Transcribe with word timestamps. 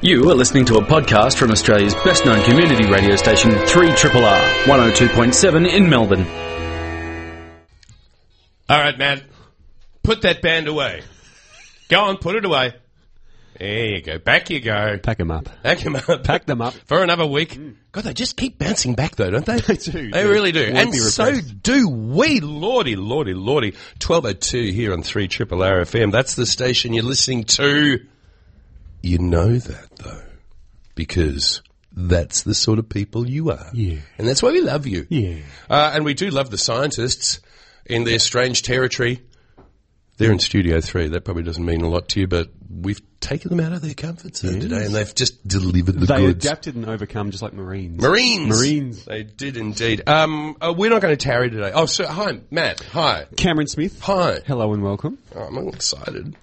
You 0.00 0.28
are 0.30 0.34
listening 0.34 0.66
to 0.66 0.76
a 0.76 0.82
podcast 0.82 1.38
from 1.38 1.50
Australia's 1.50 1.94
best 1.94 2.26
known 2.26 2.42
community 2.44 2.84
radio 2.90 3.16
station, 3.16 3.50
3RRR, 3.52 4.64
102.7 4.64 5.72
in 5.72 5.88
Melbourne. 5.88 6.26
All 8.68 8.78
right, 8.78 8.98
Matt. 8.98 9.22
Put 10.02 10.22
that 10.22 10.42
band 10.42 10.68
away. 10.68 11.02
Go 11.88 12.00
on, 12.02 12.18
put 12.18 12.36
it 12.36 12.44
away. 12.44 12.74
There 13.58 13.86
you 13.86 14.02
go. 14.02 14.18
Back 14.18 14.50
you 14.50 14.60
go. 14.60 14.98
Pack 14.98 15.16
them 15.18 15.30
up. 15.30 15.48
Pack 15.62 15.78
them 15.78 15.96
up. 15.96 16.24
Pack 16.24 16.44
them 16.44 16.60
up. 16.60 16.74
For 16.86 17.02
another 17.02 17.24
week. 17.24 17.54
Mm. 17.54 17.76
God, 17.92 18.04
they 18.04 18.12
just 18.12 18.36
keep 18.36 18.58
bouncing 18.58 18.94
back 18.94 19.14
though, 19.16 19.30
don't 19.30 19.46
they? 19.46 19.60
They 19.60 19.76
do, 19.76 20.10
They 20.10 20.26
really 20.26 20.50
do. 20.52 20.64
Won't 20.64 20.76
and 20.76 20.92
be 20.92 20.98
so 20.98 21.26
repressed. 21.26 21.62
do 21.62 21.88
we. 21.88 22.40
Lordy, 22.40 22.96
lordy, 22.96 23.32
lordy. 23.32 23.70
1202 24.04 24.72
here 24.72 24.92
on 24.92 25.02
3 25.04 25.28
Triple 25.28 25.62
R 25.62 25.82
FM. 25.82 26.10
That's 26.10 26.34
the 26.34 26.46
station 26.46 26.92
you're 26.92 27.04
listening 27.04 27.44
to. 27.44 28.04
You 29.04 29.18
know 29.18 29.58
that 29.58 29.96
though. 29.96 30.22
Because 30.94 31.60
that's 31.92 32.42
the 32.42 32.54
sort 32.54 32.78
of 32.78 32.88
people 32.88 33.28
you 33.28 33.50
are. 33.50 33.70
Yeah. 33.72 33.98
And 34.18 34.26
that's 34.26 34.42
why 34.42 34.52
we 34.52 34.60
love 34.62 34.86
you. 34.86 35.06
Yeah. 35.10 35.36
Uh, 35.68 35.92
and 35.94 36.04
we 36.04 36.14
do 36.14 36.30
love 36.30 36.50
the 36.50 36.58
scientists 36.58 37.40
in 37.84 38.04
their 38.04 38.18
strange 38.18 38.62
territory. 38.62 39.22
They're 40.16 40.32
in 40.32 40.38
Studio 40.38 40.80
3. 40.80 41.08
That 41.08 41.24
probably 41.24 41.42
doesn't 41.42 41.64
mean 41.64 41.80
a 41.82 41.88
lot 41.88 42.08
to 42.10 42.20
you, 42.20 42.28
but 42.28 42.48
we've 42.70 43.00
taken 43.20 43.50
them 43.50 43.58
out 43.60 43.72
of 43.72 43.82
their 43.82 43.94
comfort 43.94 44.36
zone 44.36 44.60
today 44.60 44.84
and 44.86 44.94
they've 44.94 45.14
just 45.14 45.46
delivered 45.46 45.98
the 45.98 46.06
They 46.06 46.26
goods. 46.26 46.44
adapted 46.46 46.76
and 46.76 46.86
overcome 46.88 47.30
just 47.32 47.42
like 47.42 47.52
Marines. 47.52 48.00
Marines. 48.00 48.48
Marines. 48.48 49.04
They 49.04 49.24
did 49.24 49.56
indeed. 49.56 50.02
Um, 50.08 50.56
uh, 50.60 50.72
we're 50.76 50.90
not 50.90 51.02
going 51.02 51.16
to 51.16 51.22
tarry 51.22 51.50
today. 51.50 51.72
Oh, 51.74 51.86
so, 51.86 52.06
hi, 52.06 52.38
Matt. 52.50 52.80
Hi. 52.92 53.26
Cameron 53.36 53.66
Smith. 53.66 54.00
Hi. 54.02 54.38
Hello 54.46 54.72
and 54.72 54.82
welcome. 54.82 55.18
Oh, 55.34 55.40
I'm 55.42 55.58
all 55.58 55.68
excited. 55.74 56.36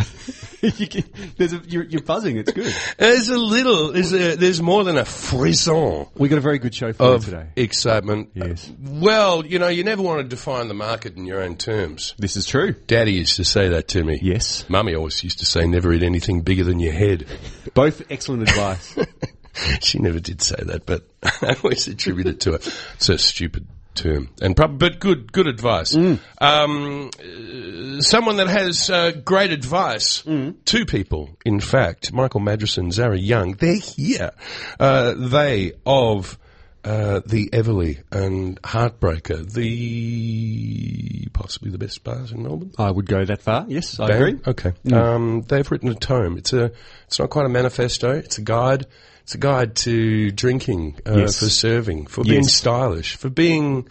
You 0.62 0.88
can- 0.88 1.04
there's 1.38 1.54
a, 1.54 1.62
you're, 1.66 1.84
you're 1.84 2.02
buzzing. 2.02 2.36
It's 2.36 2.52
good. 2.52 2.74
There's 2.98 3.30
a 3.30 3.38
little, 3.38 3.92
there's, 3.92 4.12
a, 4.12 4.36
there's 4.36 4.60
more 4.60 4.84
than 4.84 4.98
a 4.98 5.06
frisson 5.06 6.06
We 6.16 6.28
got 6.28 6.36
a 6.36 6.42
very 6.42 6.58
good 6.58 6.74
show 6.74 6.92
for 6.92 7.14
you 7.14 7.18
today. 7.18 7.46
excitement. 7.56 8.32
Yes. 8.34 8.70
Well, 8.78 9.46
you 9.46 9.58
know, 9.58 9.68
you 9.68 9.84
never 9.84 10.02
want 10.02 10.20
to 10.20 10.28
define 10.28 10.68
the 10.68 10.74
market 10.74 11.16
in 11.16 11.24
your 11.24 11.40
own 11.42 11.56
terms. 11.56 12.14
This 12.18 12.36
is 12.36 12.44
true. 12.44 12.72
Daddy 12.72 13.12
used 13.14 13.36
to 13.36 13.44
say 13.44 13.70
that 13.70 13.88
to 13.88 14.04
me. 14.04 14.18
Yes. 14.20 14.68
Mummy 14.68 14.94
always 14.94 15.24
used 15.24 15.38
to 15.38 15.46
say, 15.46 15.66
never 15.66 15.94
eat 15.94 16.02
anything 16.02 16.42
bigger 16.42 16.64
than 16.64 16.78
your 16.78 16.92
head. 16.92 17.24
Both 17.74 18.02
excellent 18.10 18.42
advice. 18.42 18.98
she 19.80 19.98
never 19.98 20.20
did 20.20 20.42
say 20.42 20.56
that, 20.62 20.84
but 20.84 21.08
I 21.40 21.56
always 21.64 21.88
attribute 21.88 22.26
it 22.26 22.40
to 22.40 22.52
her. 22.52 22.58
It's 22.96 23.08
a 23.08 23.16
stupid 23.16 23.66
term, 23.94 24.28
and 24.40 24.56
prob- 24.56 24.78
but 24.78 25.00
good, 25.00 25.32
good 25.32 25.46
advice. 25.46 25.94
Um, 25.94 26.18
uh, 26.40 28.00
someone 28.00 28.36
that 28.36 28.48
has 28.48 28.88
uh, 28.90 29.12
great 29.24 29.52
advice. 29.52 30.22
Two 30.64 30.86
people, 30.86 31.36
in 31.44 31.60
fact, 31.60 32.12
Michael 32.12 32.40
Madrusan, 32.40 32.92
Zara 32.92 33.18
Young. 33.18 33.54
They're 33.54 33.74
here. 33.76 34.30
Uh, 34.78 35.14
they 35.16 35.72
of. 35.84 36.38
Uh, 36.82 37.20
the 37.26 37.50
Everleigh 37.52 37.96
and 38.10 38.58
Heartbreaker, 38.62 39.52
the 39.52 41.28
possibly 41.34 41.70
the 41.70 41.76
best 41.76 42.02
bars 42.04 42.32
in 42.32 42.42
Melbourne. 42.42 42.72
I 42.78 42.90
would 42.90 43.04
go 43.04 43.22
that 43.22 43.42
far. 43.42 43.66
Yes, 43.68 44.00
I 44.00 44.06
Barry? 44.08 44.30
agree. 44.30 44.42
Okay. 44.46 44.72
Um, 44.90 45.42
they've 45.42 45.70
written 45.70 45.90
a 45.90 45.94
tome. 45.94 46.38
It's 46.38 46.54
a. 46.54 46.72
It's 47.06 47.18
not 47.18 47.28
quite 47.28 47.44
a 47.44 47.50
manifesto. 47.50 48.12
It's 48.12 48.38
a 48.38 48.40
guide. 48.42 48.86
It's 49.22 49.34
a 49.34 49.38
guide 49.38 49.76
to 49.76 50.30
drinking, 50.30 50.98
uh, 51.06 51.18
Yes. 51.18 51.38
for 51.38 51.48
serving, 51.48 52.06
for 52.06 52.24
being 52.24 52.42
stylish, 52.44 53.16
for 53.16 53.28
being 53.30 53.88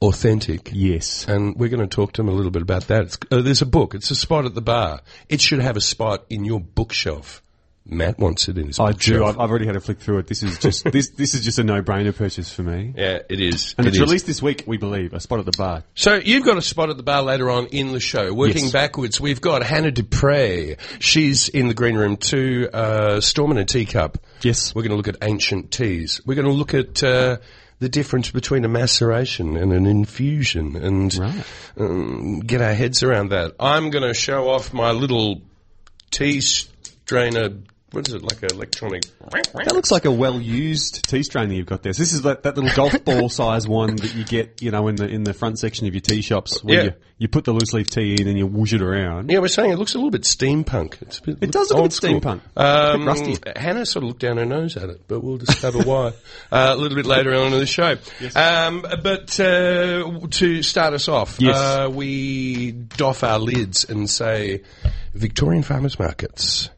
authentic. 0.00 0.70
Yes. 0.72 1.24
And 1.28 1.56
we're 1.56 1.68
going 1.68 1.80
to 1.88 1.94
talk 1.94 2.12
to 2.14 2.22
them 2.22 2.28
a 2.28 2.32
little 2.32 2.50
bit 2.50 2.62
about 2.62 2.88
that. 2.88 3.02
It's, 3.02 3.18
uh, 3.30 3.40
there's 3.42 3.62
a 3.62 3.66
book. 3.66 3.94
It's 3.94 4.10
a 4.10 4.16
spot 4.16 4.44
at 4.44 4.54
the 4.54 4.60
bar. 4.62 5.00
It 5.28 5.40
should 5.40 5.60
have 5.60 5.76
a 5.76 5.80
spot 5.80 6.24
in 6.28 6.44
your 6.44 6.60
bookshelf. 6.60 7.40
Matt 7.84 8.16
wants 8.18 8.48
it 8.48 8.56
in 8.58 8.68
his 8.68 8.78
I 8.78 8.92
do. 8.92 9.24
I've, 9.24 9.38
I've 9.40 9.50
already 9.50 9.66
had 9.66 9.74
a 9.74 9.80
flick 9.80 9.98
through 9.98 10.18
it. 10.18 10.28
This 10.28 10.42
is 10.44 10.56
just 10.58 10.84
this. 10.92 11.10
This 11.10 11.34
is 11.34 11.44
just 11.44 11.58
a 11.58 11.64
no-brainer 11.64 12.14
purchase 12.16 12.52
for 12.52 12.62
me. 12.62 12.94
yeah, 12.96 13.18
it 13.28 13.40
is. 13.40 13.74
And 13.76 13.86
It 13.86 13.90
it's 13.90 13.96
is. 13.96 14.00
released 14.00 14.26
this 14.26 14.40
week, 14.40 14.62
we 14.68 14.76
believe. 14.76 15.12
A 15.14 15.20
spot 15.20 15.40
at 15.40 15.46
the 15.46 15.52
bar. 15.58 15.82
So 15.96 16.14
you've 16.14 16.44
got 16.44 16.56
a 16.56 16.62
spot 16.62 16.90
at 16.90 16.96
the 16.96 17.02
bar 17.02 17.22
later 17.22 17.50
on 17.50 17.66
in 17.66 17.92
the 17.92 17.98
show. 18.00 18.32
Working 18.32 18.64
Yes. 18.64 18.72
backwards, 18.72 19.20
we've 19.20 19.40
got 19.40 19.64
Hannah 19.64 19.90
Dupre. 19.90 20.76
She's 21.00 21.48
in 21.48 21.66
the 21.66 21.74
green 21.74 21.96
room 21.96 22.16
too. 22.16 22.68
Uh, 22.72 23.20
Storm 23.20 23.50
in 23.50 23.58
a 23.58 23.64
teacup. 23.64 24.18
Yes. 24.42 24.74
We're 24.74 24.82
going 24.82 24.90
to 24.90 24.96
look 24.96 25.08
at 25.08 25.16
ancient 25.20 25.72
teas. 25.72 26.20
We're 26.24 26.34
going 26.36 26.46
to 26.46 26.52
look 26.52 26.74
at 26.74 27.02
uh, 27.02 27.38
the 27.80 27.88
difference 27.88 28.30
between 28.30 28.64
a 28.64 28.68
maceration 28.68 29.56
and 29.56 29.72
an 29.72 29.86
infusion, 29.86 30.76
and 30.76 31.12
Right. 31.16 31.44
um, 31.76 32.38
get 32.40 32.60
our 32.60 32.74
heads 32.74 33.02
around 33.02 33.30
that. 33.30 33.56
I'm 33.58 33.90
going 33.90 34.04
to 34.06 34.14
show 34.14 34.48
off 34.50 34.72
my 34.72 34.92
little 34.92 35.42
tea 36.12 36.40
strainer. 36.40 37.48
What 37.92 38.08
is 38.08 38.14
it 38.14 38.22
like? 38.22 38.42
An 38.42 38.50
electronic. 38.52 39.02
That 39.30 39.72
looks 39.74 39.90
like 39.90 40.04
a 40.06 40.10
well-used 40.10 41.08
tea 41.08 41.22
strainer 41.22 41.52
you've 41.54 41.66
got 41.66 41.82
there. 41.82 41.92
So 41.92 42.02
this 42.02 42.12
is 42.14 42.22
that, 42.22 42.42
that 42.44 42.56
little 42.56 42.74
golf 42.74 43.04
ball 43.04 43.28
size 43.28 43.68
one 43.68 43.96
that 43.96 44.14
you 44.14 44.24
get, 44.24 44.62
you 44.62 44.70
know, 44.70 44.88
in 44.88 44.96
the 44.96 45.06
in 45.08 45.24
the 45.24 45.34
front 45.34 45.58
section 45.58 45.86
of 45.86 45.94
your 45.94 46.00
tea 46.00 46.22
shops, 46.22 46.64
where 46.64 46.74
Yeah. 46.76 46.82
you, 46.84 46.92
you 47.18 47.28
put 47.28 47.44
the 47.44 47.52
loose 47.52 47.72
leaf 47.74 47.88
tea 47.90 48.16
in 48.20 48.26
and 48.28 48.38
you 48.38 48.46
whoosh 48.46 48.72
it 48.72 48.80
around. 48.82 49.30
Yeah, 49.30 49.38
we're 49.40 49.48
saying 49.48 49.70
it 49.72 49.78
looks 49.78 49.94
a 49.94 49.98
little 49.98 50.10
bit 50.10 50.22
steampunk. 50.22 51.02
It's 51.02 51.18
a 51.18 51.22
bit, 51.22 51.38
It 51.42 51.52
does 51.52 51.70
look 51.70 51.80
a 51.80 51.82
bit 51.82 51.92
school. 51.92 52.20
steampunk. 52.20 52.40
Um, 52.56 52.66
a 52.66 52.98
bit 52.98 53.06
rusty. 53.06 53.36
Hannah 53.56 53.84
sort 53.86 54.04
of 54.04 54.08
looked 54.08 54.20
down 54.20 54.38
her 54.38 54.46
nose 54.46 54.76
at 54.76 54.88
it, 54.88 55.02
but 55.06 55.22
we'll 55.22 55.36
discover 55.36 55.80
why 55.82 56.08
uh, 56.50 56.72
a 56.72 56.76
little 56.76 56.96
bit 56.96 57.06
later 57.06 57.34
on 57.34 57.52
in 57.52 57.58
the 57.58 57.66
show. 57.66 57.96
Um, 58.34 58.86
but 59.02 59.38
uh, 59.38 60.18
to 60.30 60.62
start 60.62 60.94
us 60.94 61.08
off, 61.08 61.36
Yes. 61.40 61.56
uh, 61.56 61.90
we 61.92 62.72
doff 62.72 63.22
our 63.22 63.38
lids 63.38 63.84
and 63.84 64.08
say 64.08 64.62
Victorian 65.14 65.62
farmers 65.62 65.98
markets, 65.98 66.70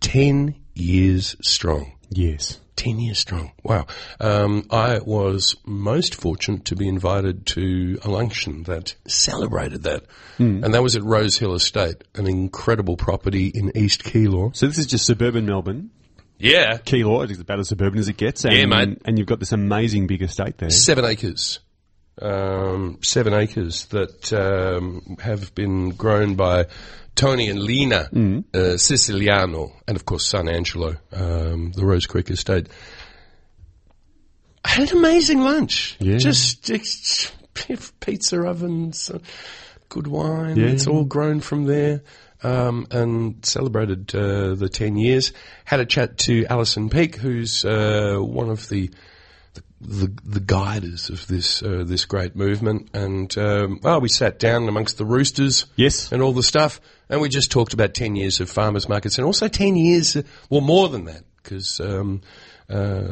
ten 0.00 0.56
years 0.74 1.36
strong. 1.42 1.92
Yes. 2.10 2.60
10 2.78 3.00
years 3.00 3.18
strong. 3.18 3.52
Wow. 3.62 3.86
Um, 4.20 4.66
I 4.70 5.00
was 5.00 5.56
most 5.66 6.14
fortunate 6.14 6.64
to 6.66 6.76
be 6.76 6.88
invited 6.88 7.44
to 7.46 7.98
a 8.04 8.08
luncheon 8.08 8.62
that 8.62 8.94
celebrated 9.06 9.82
that. 9.82 10.04
Hmm. 10.38 10.64
And 10.64 10.72
that 10.72 10.82
was 10.82 10.96
at 10.96 11.02
Rose 11.02 11.36
Hill 11.36 11.54
Estate, 11.54 12.04
an 12.14 12.26
incredible 12.26 12.96
property 12.96 13.48
in 13.48 13.76
East 13.76 14.04
Keilor. 14.04 14.56
So 14.56 14.66
this 14.66 14.78
is 14.78 14.86
just 14.86 15.06
suburban 15.06 15.44
Melbourne. 15.44 15.90
Yeah. 16.38 16.78
Keilor, 16.78 17.28
is 17.28 17.40
about 17.40 17.58
as 17.58 17.68
suburban 17.68 17.98
as 17.98 18.08
it 18.08 18.16
gets. 18.16 18.44
And, 18.44 18.54
Yeah, 18.54 18.66
mate. 18.66 19.02
And 19.04 19.18
you've 19.18 19.26
got 19.26 19.40
this 19.40 19.52
amazing 19.52 20.06
big 20.06 20.22
estate 20.22 20.58
there. 20.58 20.70
Seven 20.70 21.04
acres. 21.04 21.58
Um, 22.22 22.98
seven 23.02 23.32
acres 23.32 23.86
that 23.86 24.32
um, 24.32 25.16
have 25.20 25.54
been 25.54 25.90
grown 25.90 26.36
by 26.36 26.66
Tony 27.18 27.48
and 27.50 27.60
Lena 27.60 28.08
Mm. 28.12 28.44
uh, 28.54 28.76
Siciliano, 28.78 29.72
and 29.86 29.96
of 29.96 30.04
course 30.04 30.26
son 30.26 30.48
Angelo, 30.48 30.96
um, 31.12 31.72
the 31.72 31.84
Rose 31.84 32.06
Creek 32.06 32.30
Estate. 32.30 32.68
I 34.64 34.68
had 34.68 34.90
an 34.92 34.98
amazing 34.98 35.40
lunch. 35.40 35.96
Yeah. 35.98 36.18
Just, 36.18 36.70
it's 36.70 37.32
pizza 38.00 38.46
ovens, 38.46 39.10
uh, 39.10 39.18
good 39.88 40.06
wine. 40.06 40.56
Yeah. 40.56 40.66
It's 40.68 40.86
all 40.86 41.04
grown 41.04 41.40
from 41.40 41.64
there. 41.64 42.02
Um, 42.40 42.86
and 42.92 43.44
celebrated 43.44 44.14
uh, 44.14 44.54
the 44.54 44.68
10 44.68 44.96
years. 44.96 45.32
Had 45.64 45.80
a 45.80 45.84
chat 45.86 46.18
to 46.18 46.46
Alison 46.46 46.88
Peake, 46.88 47.16
who's 47.16 47.64
uh, 47.64 48.18
one 48.20 48.48
of 48.48 48.68
the 48.68 48.90
the 49.80 50.12
the 50.24 50.40
guiders 50.40 51.08
of 51.10 51.26
this 51.28 51.62
uh, 51.62 51.84
this 51.86 52.04
great 52.04 52.34
movement, 52.34 52.88
and 52.94 53.36
um, 53.38 53.80
well, 53.82 54.00
we 54.00 54.08
sat 54.08 54.38
down 54.38 54.68
amongst 54.68 54.98
the 54.98 55.04
roosters, 55.04 55.66
Yes. 55.76 56.10
and 56.12 56.20
all 56.22 56.32
the 56.32 56.42
stuff, 56.42 56.80
and 57.08 57.20
we 57.20 57.28
just 57.28 57.50
talked 57.50 57.72
about 57.74 57.94
ten 57.94 58.16
years 58.16 58.40
of 58.40 58.50
farmers 58.50 58.88
markets, 58.88 59.18
and 59.18 59.24
also 59.24 59.46
ten 59.48 59.76
years, 59.76 60.16
uh, 60.16 60.22
well, 60.50 60.60
more 60.60 60.88
than 60.88 61.04
that, 61.04 61.22
because 61.42 61.78
um, 61.80 62.20
uh, 62.68 63.04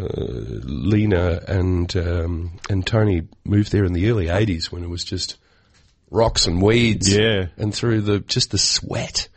Lena 0.64 1.40
and 1.48 1.94
um, 1.96 2.58
and 2.68 2.86
Tony 2.86 3.22
moved 3.44 3.72
there 3.72 3.84
in 3.84 3.92
the 3.92 4.10
early 4.10 4.26
'80s 4.26 4.72
when 4.72 4.82
it 4.82 4.88
was 4.90 5.04
just 5.04 5.36
rocks 6.10 6.46
and 6.46 6.62
weeds, 6.62 7.14
Yeah. 7.14 7.46
and 7.56 7.74
through 7.74 8.02
the 8.02 8.20
just 8.20 8.50
the 8.50 8.58
sweat 8.58 9.28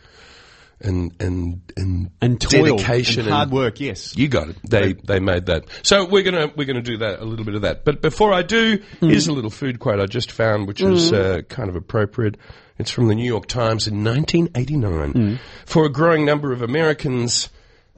and 0.81 1.13
and 1.19 1.61
and, 1.75 2.11
And 2.21 2.39
toil 2.39 2.77
dedication 2.77 3.21
and 3.21 3.29
hard 3.29 3.51
work, 3.51 3.79
yes. 3.79 4.15
you 4.17 4.27
got 4.27 4.49
it. 4.49 4.57
They 4.63 4.93
they 4.93 5.19
made 5.19 5.47
that. 5.47 5.65
So 5.83 6.05
we're 6.05 6.23
gonna 6.23 6.51
we're 6.55 6.65
gonna 6.65 6.81
do 6.81 6.97
that 6.97 7.19
a 7.19 7.25
little 7.25 7.45
bit 7.45 7.55
of 7.55 7.61
that. 7.63 7.85
But 7.85 8.01
before 8.01 8.33
I 8.33 8.41
do, 8.41 8.81
here's 8.99 9.27
a 9.27 9.33
little 9.33 9.49
food 9.49 9.79
quote 9.79 9.99
I 9.99 10.05
just 10.05 10.31
found, 10.31 10.67
which 10.67 10.81
is 10.81 11.11
uh, 11.11 11.41
kind 11.49 11.69
of 11.69 11.75
appropriate. 11.75 12.37
It's 12.77 12.91
from 12.91 13.07
the 13.09 13.15
New 13.15 13.25
York 13.25 13.47
Times 13.47 13.87
in 13.87 14.05
1989. 14.05 15.39
For 15.65 15.85
a 15.85 15.89
growing 15.91 16.23
number 16.23 16.53
of 16.53 16.61
Americans, 16.61 17.49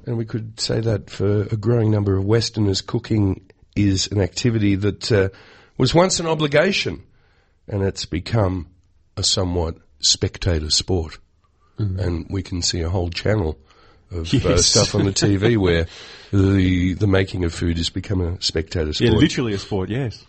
and 0.07 0.17
we 0.17 0.25
could 0.25 0.59
say 0.59 0.79
that 0.79 1.11
for 1.11 1.43
a 1.43 1.55
growing 1.55 1.91
number 1.91 2.17
of 2.17 2.25
Westerners, 2.25 2.81
cooking 2.81 3.47
is 3.75 4.07
an 4.07 4.19
activity 4.19 4.75
that 4.75 5.11
uh, 5.11 5.29
was 5.77 5.93
once 5.93 6.19
an 6.19 6.25
obligation, 6.25 7.03
and 7.67 7.83
it's 7.83 8.05
become 8.05 8.67
a 9.15 9.23
somewhat 9.23 9.77
spectator 9.99 10.71
sport. 10.71 11.19
And 11.99 12.25
we 12.29 12.43
can 12.43 12.61
see 12.61 12.81
a 12.81 12.89
whole 12.89 13.09
channel 13.09 13.57
of 14.11 14.33
uh, 14.45 14.57
stuff 14.57 14.95
on 14.95 15.05
the 15.05 15.11
TV 15.11 15.57
where 15.57 15.87
the 16.31 16.93
the 16.93 17.07
making 17.07 17.43
of 17.45 17.53
food 17.53 17.77
has 17.77 17.89
become 17.89 18.21
a 18.21 18.41
spectator 18.41 18.93
sport. 18.93 19.11
Yeah, 19.11 19.17
literally 19.17 19.53
a 19.53 19.59
sport, 19.59 19.89
yes. 19.89 20.23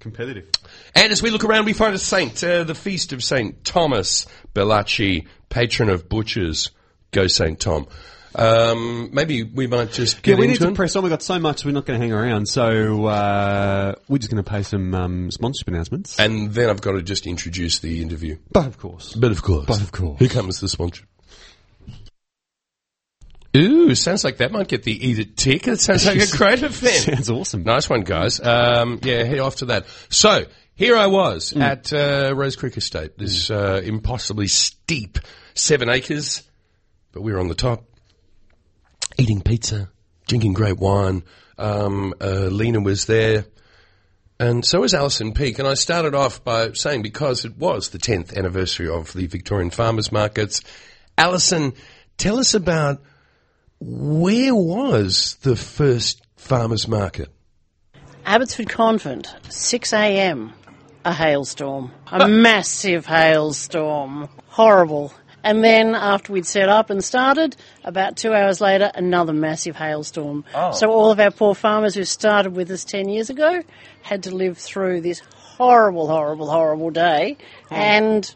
Competitive. 0.00 0.48
And 0.94 1.12
as 1.12 1.22
we 1.22 1.30
look 1.30 1.44
around, 1.44 1.64
we 1.64 1.72
find 1.72 1.94
a 1.94 1.98
saint, 1.98 2.42
uh, 2.44 2.64
the 2.64 2.74
feast 2.74 3.12
of 3.12 3.24
Saint 3.24 3.64
Thomas 3.64 4.26
Bellacci, 4.54 5.26
patron 5.48 5.88
of 5.88 6.08
butchers. 6.08 6.70
Go 7.12 7.26
Saint 7.26 7.58
Tom. 7.58 7.86
Um, 8.38 9.08
maybe 9.14 9.42
we 9.44 9.66
might 9.66 9.92
just 9.92 10.16
Yeah, 10.18 10.34
get 10.34 10.38
we 10.38 10.46
need 10.46 10.58
to 10.60 10.68
it. 10.68 10.74
press 10.74 10.94
on. 10.94 11.02
We've 11.02 11.10
got 11.10 11.22
so 11.22 11.38
much, 11.38 11.64
we're 11.64 11.72
not 11.72 11.86
going 11.86 11.98
to 11.98 12.06
hang 12.06 12.12
around. 12.12 12.46
So 12.48 13.06
uh, 13.06 13.94
we're 14.08 14.18
just 14.18 14.30
going 14.30 14.44
to 14.44 14.48
pay 14.50 14.62
some 14.62 14.94
um, 14.94 15.30
sponsorship 15.30 15.68
announcements. 15.68 16.20
and 16.20 16.52
then 16.52 16.68
I've 16.68 16.82
got 16.82 16.92
to 16.92 17.02
just 17.02 17.26
introduce 17.26 17.78
the 17.78 18.02
interview. 18.02 18.36
but 18.52 18.66
of 18.66 18.78
course. 18.78 19.14
But 19.14 19.32
of 19.32 19.42
course. 19.42 19.64
But 19.66 19.80
of 19.80 19.90
course. 19.90 20.18
Here 20.18 20.28
comes 20.28 20.60
the 20.60 20.68
sponsor. 20.68 21.04
Ooh, 23.56 23.94
sounds 23.94 24.22
like 24.22 24.36
that 24.38 24.52
might 24.52 24.68
get 24.68 24.82
the 24.82 24.92
eat 25.08 25.18
it 25.18 25.36
tick. 25.36 25.66
It 25.66 25.80
sounds 25.80 26.04
like 26.04 26.18
a 26.20 26.26
great 26.36 26.62
event. 26.62 26.94
Sounds 26.94 27.30
awesome. 27.30 27.62
Nice 27.62 27.88
one, 27.88 28.02
guys. 28.02 28.38
Um, 28.38 29.00
yeah, 29.02 29.22
head 29.24 29.38
off 29.38 29.56
to 29.56 29.66
that. 29.66 29.86
So, 30.10 30.44
here 30.74 30.94
I 30.94 31.06
was 31.06 31.54
Mm. 31.54 31.62
at 31.62 31.90
uh, 31.92 32.34
Rose 32.36 32.54
Creek 32.56 32.76
Estate, 32.76 33.16
this 33.16 33.50
uh, 33.50 33.80
impossibly 33.82 34.46
steep 34.46 35.18
seven 35.54 35.88
acres, 35.88 36.42
but 37.12 37.22
we 37.22 37.32
were 37.32 37.40
on 37.40 37.48
the 37.48 37.54
top, 37.54 37.84
eating 39.18 39.40
pizza, 39.40 39.90
drinking 40.26 40.54
great 40.54 40.78
wine. 40.78 41.22
Um, 41.58 42.14
uh, 42.20 42.48
Lena 42.50 42.80
was 42.80 43.06
there, 43.06 43.46
and 44.38 44.64
so 44.64 44.80
was 44.80 44.94
Alison 44.94 45.32
Peake. 45.32 45.58
And 45.58 45.66
I 45.66 45.74
started 45.74 46.14
off 46.14 46.44
by 46.44 46.72
saying, 46.72 47.02
because 47.02 47.44
it 47.44 47.56
was 47.56 47.90
the 47.90 47.98
10th 47.98 48.36
anniversary 48.36 48.88
of 48.88 49.12
the 49.14 49.26
Victorian 49.26 49.70
Farmers 49.70 50.12
Markets, 50.12 50.60
Alison, 51.16 51.72
tell 52.18 52.38
us 52.38 52.52
about 52.52 53.02
where 53.80 54.54
was 54.54 55.36
the 55.42 55.56
first 55.56 56.22
farmers 56.36 56.86
market? 56.86 57.28
Abbotsford 58.24 58.68
Convent, 58.68 59.34
6 59.48 59.92
a.m. 59.92 60.52
A 61.04 61.12
hailstorm. 61.12 61.92
A 62.10 62.28
massive 62.28 63.06
hailstorm. 63.06 64.28
Horrible. 64.48 65.14
And 65.46 65.62
then 65.62 65.94
after 65.94 66.32
we'd 66.32 66.44
set 66.44 66.68
up 66.68 66.90
and 66.90 67.04
started, 67.04 67.54
about 67.84 68.16
two 68.16 68.34
hours 68.34 68.60
later, 68.60 68.90
another 68.96 69.32
massive 69.32 69.76
hailstorm. 69.76 70.44
Oh. 70.52 70.72
So 70.72 70.90
all 70.90 71.12
of 71.12 71.20
our 71.20 71.30
poor 71.30 71.54
farmers 71.54 71.94
who 71.94 72.02
started 72.02 72.56
with 72.56 72.68
us 72.68 72.84
10 72.84 73.08
years 73.08 73.30
ago 73.30 73.62
had 74.02 74.24
to 74.24 74.34
live 74.34 74.58
through 74.58 75.02
this 75.02 75.20
horrible, 75.36 76.08
horrible, 76.08 76.50
horrible 76.50 76.90
day. 76.90 77.36
Oh. 77.70 77.76
And 77.76 78.34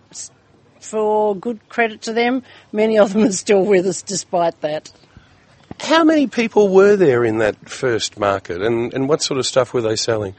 for 0.79 1.35
good 1.35 1.69
credit 1.69 2.03
to 2.03 2.13
them, 2.13 2.45
many 2.71 2.97
of 2.97 3.13
them 3.13 3.25
are 3.25 3.33
still 3.33 3.65
with 3.65 3.89
us 3.89 4.03
despite 4.03 4.61
that. 4.61 4.93
How 5.81 6.05
many 6.05 6.29
people 6.29 6.69
were 6.69 6.95
there 6.95 7.25
in 7.25 7.39
that 7.39 7.69
first 7.69 8.21
market, 8.21 8.63
and, 8.63 8.95
and 8.95 9.09
what 9.09 9.21
sort 9.21 9.41
of 9.41 9.47
stuff 9.47 9.75
were 9.75 9.81
they 9.81 9.97
selling? 9.97 10.37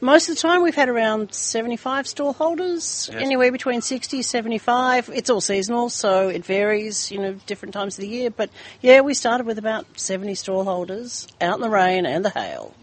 Most 0.00 0.28
of 0.28 0.34
the 0.34 0.40
time, 0.40 0.62
we've 0.62 0.74
had 0.74 0.90
around 0.90 1.32
75 1.32 2.04
stallholders, 2.04 3.12
anywhere 3.14 3.50
between 3.50 3.80
60 3.80 4.20
75. 4.20 5.10
It's 5.14 5.30
all 5.30 5.40
seasonal, 5.40 5.88
so 5.88 6.28
it 6.28 6.44
varies, 6.44 7.10
you 7.10 7.18
know, 7.18 7.32
different 7.46 7.72
times 7.72 7.96
of 7.96 8.02
the 8.02 8.08
year. 8.08 8.30
But 8.30 8.50
yeah, 8.82 9.00
we 9.00 9.14
started 9.14 9.46
with 9.46 9.58
about 9.58 9.86
70 9.98 10.34
stallholders 10.34 11.32
out 11.40 11.54
in 11.54 11.60
the 11.62 11.70
rain 11.70 12.04
and 12.04 12.24
the 12.24 12.30
hail. 12.30 12.74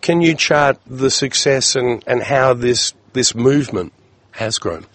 Can 0.00 0.20
you 0.20 0.34
chart 0.34 0.78
the 0.86 1.10
success 1.10 1.76
and, 1.76 2.02
and 2.06 2.22
how 2.22 2.54
this 2.54 2.92
this 3.12 3.34
movement 3.34 3.92
has 4.32 4.58
grown? 4.58 4.86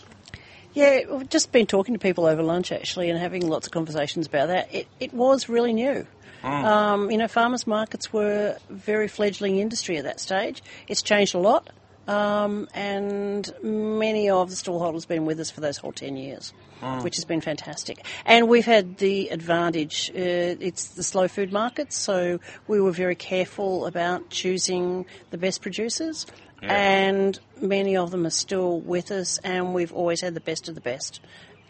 Yeah, 0.73 1.01
we've 1.09 1.29
just 1.29 1.51
been 1.51 1.65
talking 1.65 1.93
to 1.95 1.99
people 1.99 2.25
over 2.25 2.43
lunch 2.43 2.71
actually 2.71 3.09
and 3.09 3.19
having 3.19 3.47
lots 3.47 3.67
of 3.67 3.73
conversations 3.73 4.27
about 4.27 4.47
that. 4.47 4.73
It, 4.73 4.87
it 4.99 5.13
was 5.13 5.49
really 5.49 5.73
new. 5.73 6.07
Um, 6.43 7.11
you 7.11 7.17
know, 7.17 7.27
farmers 7.27 7.67
markets 7.67 8.11
were 8.11 8.57
a 8.69 8.73
very 8.73 9.07
fledgling 9.07 9.59
industry 9.59 9.97
at 9.97 10.03
that 10.05 10.19
stage. 10.19 10.63
It's 10.87 11.01
changed 11.01 11.35
a 11.35 11.39
lot, 11.39 11.69
um, 12.07 12.67
and 12.73 13.51
many 13.63 14.29
of 14.29 14.49
the 14.49 14.55
stallholders 14.55 15.01
have 15.03 15.09
been 15.09 15.25
with 15.25 15.39
us 15.39 15.51
for 15.51 15.61
those 15.61 15.77
whole 15.77 15.91
10 15.91 16.17
years, 16.17 16.53
which 17.01 17.15
has 17.15 17.25
been 17.25 17.41
fantastic. 17.41 18.05
And 18.25 18.47
we've 18.47 18.65
had 18.65 18.97
the 18.97 19.29
advantage, 19.29 20.09
uh, 20.15 20.57
it's 20.59 20.89
the 20.89 21.03
slow 21.03 21.27
food 21.27 21.51
market, 21.51 21.93
so 21.93 22.39
we 22.67 22.81
were 22.81 22.91
very 22.91 23.15
careful 23.15 23.85
about 23.85 24.29
choosing 24.29 25.05
the 25.29 25.37
best 25.37 25.61
producers 25.61 26.25
and 26.61 27.39
many 27.59 27.97
of 27.97 28.11
them 28.11 28.25
are 28.25 28.31
still 28.31 28.79
with 28.79 29.11
us, 29.11 29.39
and 29.39 29.73
we've 29.73 29.93
always 29.93 30.21
had 30.21 30.33
the 30.33 30.41
best 30.41 30.69
of 30.69 30.75
the 30.75 30.81
best. 30.81 31.19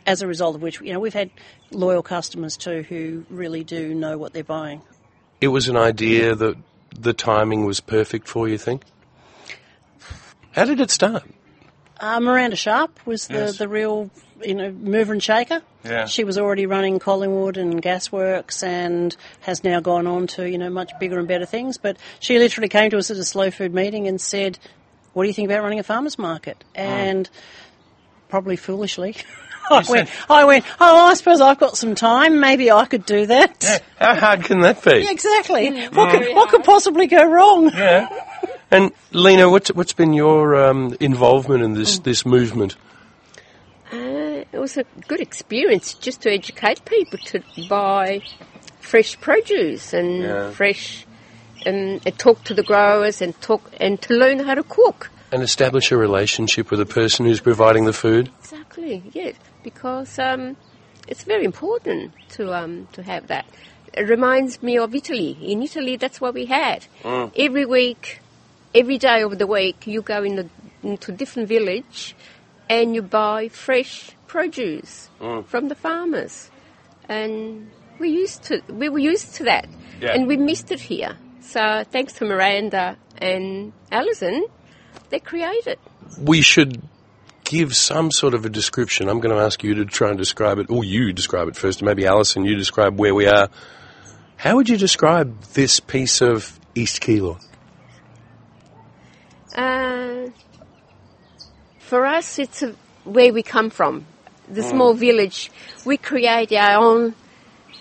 As 0.06 0.22
a 0.22 0.28
result 0.28 0.56
of 0.56 0.62
which, 0.62 0.82
you 0.82 0.94
know, 0.94 1.00
we've 1.00 1.14
had 1.14 1.30
loyal 1.72 2.02
customers 2.02 2.58
too 2.58 2.84
who 2.84 3.26
really 3.30 3.64
do 3.64 3.94
know 3.94 4.18
what 4.18 4.34
they're 4.34 4.44
buying. 4.44 4.82
It 5.40 5.50
was 5.50 5.68
an 5.68 5.78
idea 5.78 6.36
that 6.36 6.56
the 6.98 7.14
timing 7.14 7.66
was 7.66 7.80
perfect 7.80 8.28
for 8.28 8.48
you, 8.48 8.58
think? 8.58 8.84
How 10.52 10.66
did 10.66 10.80
it 10.80 10.92
start? 10.92 11.24
Uh, 12.00 12.20
Miranda 12.20 12.56
Sharp 12.56 13.00
was 13.06 13.28
the, 13.28 13.34
Yes. 13.36 13.58
the 13.58 13.68
real, 13.68 14.10
you 14.44 14.56
know, 14.56 14.72
mover 14.72 15.14
and 15.14 15.22
shaker. 15.22 15.62
Yeah. 15.86 16.06
She 16.06 16.24
was 16.24 16.38
already 16.38 16.66
running 16.66 17.00
Collingwood 17.00 17.58
and 17.58 17.82
Gasworks 17.82 18.64
and 18.64 19.16
has 19.42 19.64
now 19.64 19.80
gone 19.80 20.08
on 20.08 20.28
to, 20.28 20.50
you 20.50 20.58
know, 20.58 20.70
much 20.70 20.92
bigger 21.00 21.20
and 21.20 21.28
better 21.28 21.46
things. 21.46 21.78
But 21.78 21.98
she 22.20 22.40
literally 22.40 22.70
came 22.70 22.90
to 22.90 22.98
us 22.98 23.12
at 23.12 23.18
a 23.18 23.24
slow 23.24 23.52
food 23.52 23.74
meeting 23.74 24.08
and 24.08 24.20
said, 24.20 24.58
what 25.14 25.24
do 25.24 25.28
you 25.28 25.34
think 25.34 25.48
about 25.50 25.62
running 25.64 25.80
a 25.80 25.84
farmer's 25.84 26.18
market? 26.18 26.64
And 26.76 27.30
probably 28.30 28.56
foolishly, 28.56 29.16
I 29.70 29.84
went, 29.88 30.10
I 30.30 30.46
went, 30.46 30.66
oh, 30.80 31.08
I 31.08 31.14
suppose 31.14 31.42
I've 31.42 31.60
got 31.60 31.78
some 31.78 31.96
time. 31.96 32.40
Maybe 32.40 32.72
I 32.72 32.86
could 32.86 33.06
do 33.06 33.26
that. 33.28 33.84
How 34.00 34.16
hard 34.16 34.44
can 34.44 34.62
that 34.62 34.84
be? 34.84 35.02
Yeah, 35.04 35.12
exactly. 35.12 35.88
What, 35.88 36.12
could, 36.12 36.36
what 36.36 36.50
could 36.50 36.64
possibly 36.64 37.08
go 37.08 37.24
wrong? 37.24 37.72
Yeah. 37.74 38.10
And 38.72 38.92
Lena, 39.12 39.50
what's 39.50 39.70
what's 39.74 39.92
been 39.92 40.14
your 40.14 40.56
um, 40.56 40.96
involvement 41.02 41.62
in 41.62 41.74
this 41.74 42.00
this 42.00 42.26
movement? 42.26 42.78
Uh, 43.92 44.46
it 44.52 44.60
was 44.60 44.78
a 44.78 44.86
good 45.10 45.20
experience 45.20 45.94
just 45.96 46.22
to 46.22 46.32
educate 46.32 46.86
people 46.86 47.20
to 47.26 47.44
buy 47.68 48.22
fresh 48.80 49.20
produce 49.20 49.94
and 49.94 50.22
Yeah. 50.24 50.52
fresh 50.52 51.06
and, 51.66 52.02
and 52.06 52.18
talk 52.18 52.44
to 52.46 52.54
the 52.54 52.64
growers 52.64 53.22
and 53.22 53.40
talk 53.42 53.62
and 53.80 54.02
to 54.04 54.14
learn 54.14 54.40
how 54.40 54.56
to 54.56 54.64
cook. 54.64 55.10
And 55.34 55.44
establish 55.44 55.92
a 55.92 55.98
relationship 55.98 56.72
with 56.72 56.80
the 56.80 56.86
person 56.86 57.26
who's 57.26 57.42
providing 57.42 57.86
the 57.86 57.94
food. 57.94 58.30
Exactly, 58.40 59.04
yes, 59.14 59.36
because 59.64 60.18
um, 60.20 60.58
it's 61.08 61.24
very 61.24 61.46
important 61.46 62.14
to 62.30 62.54
um, 62.54 62.88
to 62.94 63.04
have 63.04 63.28
that. 63.28 63.46
It 63.94 64.08
reminds 64.10 64.64
me 64.64 64.78
of 64.78 64.96
Italy. 64.96 65.38
In 65.42 65.62
Italy, 65.62 65.98
that's 65.98 66.22
what 66.22 66.34
we 66.34 66.46
had. 66.46 66.86
Every 67.04 67.66
week, 67.66 68.22
every 68.74 68.98
day 68.98 69.22
of 69.24 69.38
the 69.38 69.46
week, 69.48 69.86
you 69.86 70.02
go 70.02 70.24
in 70.24 70.36
the, 70.38 70.50
into 70.82 71.12
a 71.12 71.16
different 71.16 71.50
village 71.50 72.16
and 72.70 72.96
you 72.96 73.02
buy 73.02 73.50
fresh 73.50 74.12
produce 74.28 75.10
from 75.20 75.68
the 75.68 75.76
farmers. 75.76 76.50
And 77.10 77.70
we 78.00 78.10
used 78.10 78.44
to 78.44 78.62
we 78.70 78.88
were 78.88 79.00
used 79.00 79.36
to 79.36 79.44
that, 79.44 79.68
Yeah. 80.02 80.14
and 80.14 80.26
we 80.26 80.38
missed 80.38 80.72
it 80.72 80.80
here. 80.80 81.18
So 81.42 81.84
thanks 81.92 82.14
to 82.14 82.26
Miranda 82.26 82.96
and 83.18 83.74
Alison, 83.92 84.46
they 85.10 85.20
created. 85.20 85.78
We 86.18 86.42
should 86.42 86.82
give 87.52 87.76
some 87.76 88.12
sort 88.12 88.34
of 88.34 88.46
a 88.46 88.50
description. 88.50 89.10
I'm 89.10 89.20
going 89.20 89.36
to 89.36 89.42
ask 89.44 89.62
you 89.62 89.74
to 89.76 89.86
try 89.86 90.08
and 90.08 90.18
describe 90.18 90.58
it, 90.58 90.70
or 90.70 90.86
you 90.86 91.12
describe 91.12 91.50
it 91.50 91.58
first. 91.58 91.84
Maybe 91.84 92.08
Alison, 92.08 92.46
you 92.46 92.56
describe 92.56 92.98
where 92.98 93.14
we 93.14 93.28
are. 93.28 93.50
How 94.38 94.56
would 94.56 94.70
you 94.70 94.78
describe 94.78 95.42
this 95.54 95.82
piece 95.82 96.22
of 96.22 96.58
East 96.76 97.02
Keilor? 97.02 97.38
Uh, 99.54 100.30
for 101.80 102.06
us, 102.06 102.40
it's 102.40 102.64
a, 102.64 102.74
where 103.04 103.34
we 103.34 103.44
come 103.44 103.70
from. 103.70 104.06
The 104.48 104.64
small 104.64 104.94
village. 104.94 105.52
We 105.86 105.98
create 105.98 106.54
our 106.54 106.82
own 106.82 107.16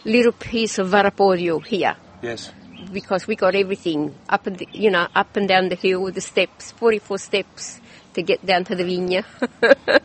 little 0.05 0.33
piece 0.33 0.79
of 0.79 0.89
Varapodio 0.89 1.65
here 1.65 1.97
Yes. 2.23 2.53
because 2.93 3.27
we 3.29 3.37
got 3.37 3.55
everything 3.55 4.15
up 4.29 4.47
and 4.47 4.65
you 4.73 4.91
know 4.91 5.07
up 5.15 5.37
and 5.37 5.47
down 5.47 5.69
the 5.69 5.75
hill 5.75 6.01
with 6.03 6.15
the 6.15 6.21
steps, 6.21 6.73
44 6.73 7.19
steps 7.19 7.81
to 8.15 8.23
get 8.23 8.45
down 8.45 8.65
to 8.65 8.75
the 8.75 8.83
viña. 8.85 9.25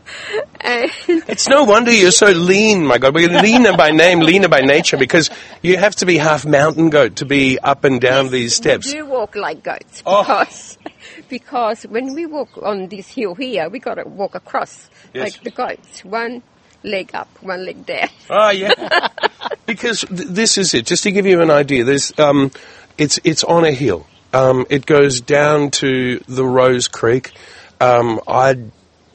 and 0.60 0.90
It's 1.08 1.48
no 1.48 1.64
wonder 1.64 1.92
you're 1.92 2.10
so 2.10 2.26
lean, 2.30 2.86
my 2.86 2.98
God. 2.98 3.14
We're 3.14 3.28
leaner 3.28 3.76
by 3.76 3.90
name, 3.90 4.20
leaner 4.20 4.48
by 4.48 4.60
nature, 4.60 4.96
because 4.96 5.30
you 5.62 5.76
have 5.76 5.96
to 5.96 6.06
be 6.06 6.16
half 6.16 6.44
mountain 6.46 6.90
goat 6.90 7.16
to 7.16 7.24
be 7.24 7.58
up 7.58 7.84
and 7.84 8.00
down 8.00 8.30
these 8.30 8.54
steps. 8.54 8.86
We 8.86 8.94
do 9.00 9.06
walk 9.06 9.34
like 9.36 9.62
goats 9.62 10.02
Oh. 10.06 10.22
because 10.22 10.78
because 11.28 11.82
when 11.84 12.14
we 12.14 12.26
walk 12.26 12.56
on 12.62 12.88
this 12.88 13.08
hill 13.08 13.34
here, 13.34 13.68
we 13.68 13.78
got 13.78 13.94
to 13.94 14.04
walk 14.08 14.34
across 14.34 14.88
Yes. 15.12 15.34
like 15.34 15.44
the 15.44 15.50
goats, 15.50 16.04
one 16.04 16.42
leg 16.82 17.10
up, 17.14 17.28
one 17.40 17.64
leg 17.64 17.86
down. 17.86 18.08
Oh 18.28 18.50
yeah, 18.50 19.08
because 19.66 20.00
th- 20.02 20.28
this 20.28 20.58
is 20.58 20.74
it. 20.74 20.86
Just 20.86 21.02
to 21.04 21.10
give 21.12 21.26
you 21.26 21.40
an 21.40 21.50
idea, 21.50 21.84
there's 21.84 22.16
um, 22.18 22.50
it's 22.98 23.18
it's 23.24 23.44
on 23.44 23.64
a 23.64 23.72
hill. 23.72 24.06
Um, 24.32 24.66
it 24.68 24.84
goes 24.84 25.20
down 25.22 25.70
to 25.82 26.18
the 26.28 26.44
Rose 26.44 26.88
Creek. 26.88 27.32
Um, 27.80 28.20
I 28.26 28.56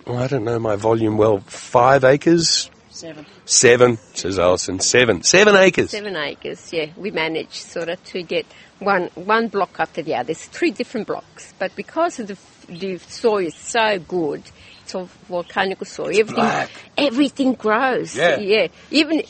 well, 0.06 0.18
I 0.18 0.28
don't 0.28 0.44
know 0.44 0.60
my 0.60 0.76
volume 0.76 1.18
well. 1.18 1.40
Five 1.40 2.04
acres, 2.04 2.70
Seven. 2.90 3.26
seven 3.46 3.98
says 4.14 4.38
Alison. 4.40 4.80
Seven, 4.80 5.24
seven 5.24 5.56
acres. 5.56 5.92
Seven 5.92 6.16
acres, 6.16 6.72
yeah. 6.74 6.88
We 6.98 7.12
managed 7.12 7.54
sort 7.54 7.90
of 7.90 8.04
to 8.06 8.24
get 8.24 8.46
one 8.80 9.10
one 9.16 9.48
block 9.48 9.76
after 9.80 10.02
the 10.02 10.16
other. 10.16 10.28
There's 10.28 10.46
three 10.46 10.72
different 10.72 11.08
blocks, 11.08 11.54
but 11.60 11.76
because 11.76 12.20
of 12.20 12.28
the 12.28 12.38
the 12.68 12.98
soil 13.00 13.48
is 13.48 13.56
so 13.56 14.00
good, 14.00 14.44
it's 14.84 14.96
all 14.96 15.10
volcanic 15.28 15.84
soil. 15.86 16.08
everything 16.08 16.36
black. 16.36 16.70
everything 16.98 17.54
grows. 17.54 18.16
Yeah. 18.16 18.40
yeah. 18.40 18.68
Even 18.92 19.22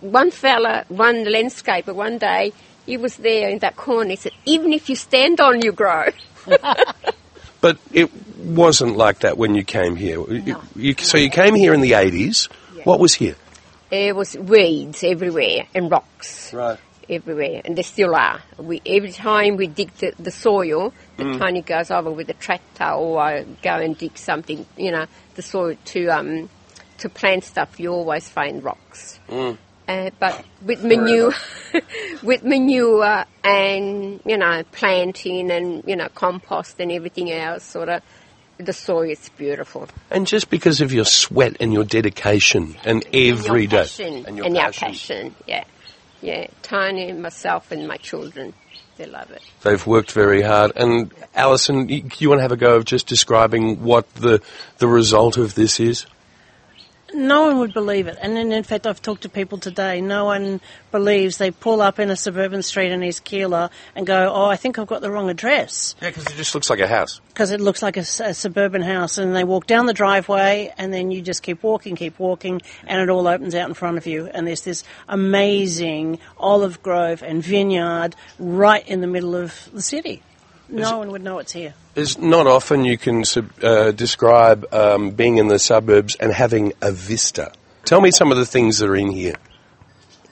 one 0.00 0.30
fella, 0.30 0.84
one 0.88 1.24
landscaper, 1.24 1.94
one 1.94 2.18
day, 2.18 2.52
he 2.86 2.96
was 2.96 3.16
there 3.16 3.48
in 3.48 3.58
that 3.60 3.76
corner. 3.76 4.10
He 4.10 4.16
said, 4.16 4.32
"Even 4.44 4.72
if 4.72 4.88
you 4.88 4.96
stand 4.96 5.40
on, 5.40 5.62
you 5.62 5.72
grow." 5.72 6.08
But 7.64 7.78
it 7.94 8.10
wasn't 8.44 8.98
like 8.98 9.20
that 9.20 9.38
when 9.38 9.54
you 9.54 9.64
came 9.64 9.96
here. 9.96 10.20
You- 10.30 10.60
you- 10.76 10.94
so 10.98 11.16
you 11.16 11.30
came 11.30 11.54
here 11.54 11.72
in 11.72 11.80
the 11.80 11.92
80s. 11.94 12.50
What 12.84 13.00
was 13.00 13.14
here? 13.14 13.36
There 13.88 14.14
was 14.14 14.36
weeds 14.36 15.02
everywhere 15.02 15.66
and 15.74 15.90
rocks. 15.90 16.52
Right. 16.52 16.78
everywhere, 17.08 17.60
and 17.64 17.76
they 17.76 17.82
still 17.82 18.14
are. 18.14 18.40
We 18.58 18.80
every 18.86 19.12
time 19.12 19.56
we 19.56 19.66
dig 19.66 19.90
the, 19.98 20.12
the 20.18 20.30
soil, 20.30 20.92
the 21.18 21.24
Tony 21.38 21.60
goes 21.62 21.90
over 21.90 22.10
with 22.10 22.26
the 22.28 22.34
tractor, 22.34 22.90
or 22.92 23.18
I 23.20 23.42
go 23.62 23.76
and 23.76 23.96
dig 23.96 24.16
something, 24.18 24.64
you 24.76 24.90
know, 24.90 25.06
the 25.34 25.42
soil 25.42 25.76
to 25.92 26.08
um 26.08 26.48
to 26.98 27.08
plant 27.08 27.44
stuff. 27.44 27.78
You 27.80 27.92
always 27.92 28.28
find 28.28 28.62
rocks. 28.64 29.20
Uh, 29.86 30.10
but 30.18 30.44
with 30.62 30.82
manure, 30.82 31.32
with 32.22 32.42
manure 32.42 33.24
and 33.42 34.20
you 34.24 34.36
know 34.38 34.62
planting 34.72 35.50
and 35.50 35.84
you 35.86 35.94
know 35.94 36.08
compost 36.14 36.80
and 36.80 36.90
everything 36.90 37.30
else, 37.30 37.64
sort 37.64 37.90
of, 37.90 38.02
the 38.58 38.72
soil 38.72 39.10
is 39.10 39.28
beautiful. 39.36 39.88
And 40.10 40.26
just 40.26 40.48
because 40.48 40.80
of 40.80 40.92
your 40.92 41.04
sweat 41.04 41.58
and 41.60 41.72
your 41.72 41.84
dedication 41.84 42.76
and 42.84 43.04
every 43.12 43.62
your 43.62 43.68
day 43.68 43.76
passion, 43.76 44.24
and 44.26 44.36
your 44.36 44.46
and 44.46 44.56
passion, 44.56 44.88
passion, 44.88 45.34
yeah, 45.46 45.64
yeah. 46.22 46.46
Tony, 46.62 47.12
myself, 47.12 47.70
and 47.70 47.86
my 47.86 47.98
children, 47.98 48.54
they 48.96 49.04
love 49.06 49.30
it. 49.32 49.42
they've 49.62 49.86
worked 49.86 50.12
very 50.12 50.40
hard. 50.40 50.72
And 50.76 51.12
Alison, 51.34 51.90
you, 51.90 52.08
you 52.18 52.30
want 52.30 52.38
to 52.38 52.42
have 52.42 52.52
a 52.52 52.56
go 52.56 52.76
of 52.76 52.86
just 52.86 53.06
describing 53.06 53.82
what 53.82 54.12
the 54.14 54.40
the 54.78 54.88
result 54.88 55.36
of 55.36 55.54
this 55.54 55.78
is? 55.78 56.06
No 57.14 57.42
one 57.46 57.58
would 57.60 57.72
believe 57.72 58.08
it. 58.08 58.18
And 58.20 58.36
in 58.36 58.62
fact, 58.64 58.88
I've 58.88 59.00
talked 59.00 59.22
to 59.22 59.28
people 59.28 59.58
today. 59.58 60.00
No 60.00 60.24
one 60.24 60.60
believes 60.90 61.38
they 61.38 61.52
pull 61.52 61.80
up 61.80 62.00
in 62.00 62.10
a 62.10 62.16
suburban 62.16 62.62
street 62.62 62.90
in 62.90 63.04
East 63.04 63.24
Keilor 63.24 63.70
and 63.94 64.04
go, 64.04 64.32
oh, 64.34 64.46
I 64.46 64.56
think 64.56 64.80
I've 64.80 64.88
got 64.88 65.00
the 65.00 65.12
wrong 65.12 65.30
address. 65.30 65.94
Yeah, 66.02 66.10
because 66.10 66.26
it 66.26 66.36
just 66.36 66.54
looks 66.54 66.68
like 66.68 66.80
a 66.80 66.88
house. 66.88 67.20
Because 67.28 67.52
it 67.52 67.60
looks 67.60 67.82
like 67.82 67.96
a, 67.96 68.00
a 68.00 68.34
suburban 68.34 68.82
house. 68.82 69.16
And 69.16 69.34
they 69.34 69.44
walk 69.44 69.66
down 69.66 69.86
the 69.86 69.94
driveway 69.94 70.74
and 70.76 70.92
then 70.92 71.12
you 71.12 71.22
just 71.22 71.44
keep 71.44 71.62
walking, 71.62 71.94
keep 71.94 72.18
walking, 72.18 72.60
and 72.84 73.00
it 73.00 73.08
all 73.08 73.28
opens 73.28 73.54
out 73.54 73.68
in 73.68 73.74
front 73.74 73.96
of 73.96 74.06
you. 74.06 74.26
And 74.26 74.46
there's 74.46 74.62
this 74.62 74.82
amazing 75.08 76.18
olive 76.36 76.82
grove 76.82 77.22
and 77.22 77.44
vineyard 77.44 78.16
right 78.40 78.86
in 78.88 79.00
the 79.00 79.06
middle 79.06 79.36
of 79.36 79.70
the 79.72 79.82
city. 79.82 80.22
No 80.68 80.98
one 80.98 81.10
would 81.10 81.22
know 81.22 81.38
it's 81.38 81.52
here. 81.52 81.74
It's 81.94 82.18
not 82.18 82.46
often 82.46 82.84
you 82.84 82.98
can 82.98 83.24
sub- 83.24 83.52
uh, 83.62 83.92
describe 83.92 84.66
um, 84.72 85.10
being 85.10 85.38
in 85.38 85.48
the 85.48 85.58
suburbs 85.58 86.16
and 86.16 86.32
having 86.32 86.72
a 86.80 86.90
vista. 86.90 87.52
Tell 87.84 88.00
me 88.00 88.10
some 88.10 88.32
of 88.32 88.38
the 88.38 88.46
things 88.46 88.78
that 88.78 88.88
are 88.88 88.96
in 88.96 89.10
here. 89.10 89.36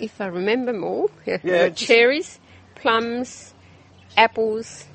if 0.00 0.20
I 0.20 0.26
remember 0.26 0.72
more, 0.72 1.10
Yeah. 1.26 1.68
cherries, 1.70 2.40
plums, 2.74 3.52
apples, 4.16 4.86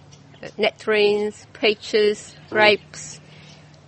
uh, 0.43 0.47
nectarines, 0.57 1.45
peaches, 1.53 2.35
grapes, 2.49 3.21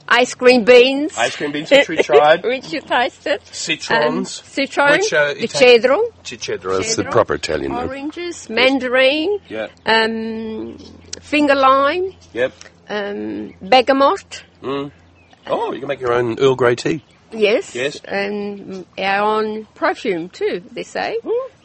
ice 0.07 0.33
cream 0.35 0.63
beans. 0.63 1.17
Ice 1.17 1.35
cream 1.35 1.51
beans, 1.51 1.69
which 1.71 1.89
we 1.89 1.97
tried. 2.03 2.43
which 2.43 2.71
you 2.71 2.81
tasted. 2.81 3.41
Citrons. 3.51 4.07
Um, 4.07 4.25
citron, 4.25 4.91
Which, 4.99 5.11
uh, 5.13 5.33
the 5.33 5.43
it 5.43 5.49
cedro, 5.49 5.99
Cicedro, 6.23 6.77
that's 6.77 6.95
the 6.95 7.03
proper 7.05 7.33
Italian 7.35 7.73
name. 7.73 7.89
oranges, 7.89 8.49
mandarin, 8.49 9.39
Yeah. 9.49 9.67
um, 9.85 10.77
finger 11.21 11.55
lime, 11.55 12.13
Yep. 12.33 12.53
um, 12.89 13.53
bergamot. 13.61 14.43
Oh, 14.63 15.71
you 15.71 15.79
can 15.79 15.87
make 15.87 15.99
your 16.01 16.13
own 16.13 16.37
Earl 16.39 16.55
Grey 16.55 16.75
tea. 16.75 17.03
Yes. 17.31 17.75
Yes. 17.75 17.99
And 18.05 18.85
our 18.97 19.37
own 19.39 19.65
perfume 19.75 20.29
too, 20.29 20.63
they 20.71 20.83
say. 20.83 21.17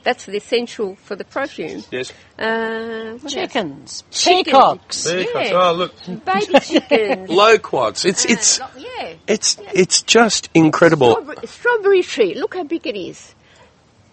That's 0.03 0.27
the 0.27 0.37
essential 0.37 0.97
for 0.97 1.17
the 1.17 1.25
perfume. 1.25 1.83
Yes. 1.91 2.13
Uh. 2.39 3.17
Chickens, 3.27 4.05
Chicken. 4.11 4.45
peacocks. 4.45 5.07
Yeah. 5.11 5.25
Oh, 5.55 5.73
look. 5.73 5.95
Baby 6.27 6.59
chickens. 6.61 7.31
Loquats. 7.31 8.05
It's, 8.05 8.27
it's, 8.27 8.61
Uh, 8.61 8.69
lo- 8.77 8.83
yeah. 9.01 9.15
it's, 9.27 9.57
it's 9.73 10.03
just 10.03 10.51
incredible. 10.53 11.13
Strawberry, 11.13 11.47
strawberry 11.47 12.03
tree. 12.03 12.35
Look 12.35 12.55
how 12.55 12.65
big 12.65 12.87
it 12.87 12.97
is. 12.97 13.35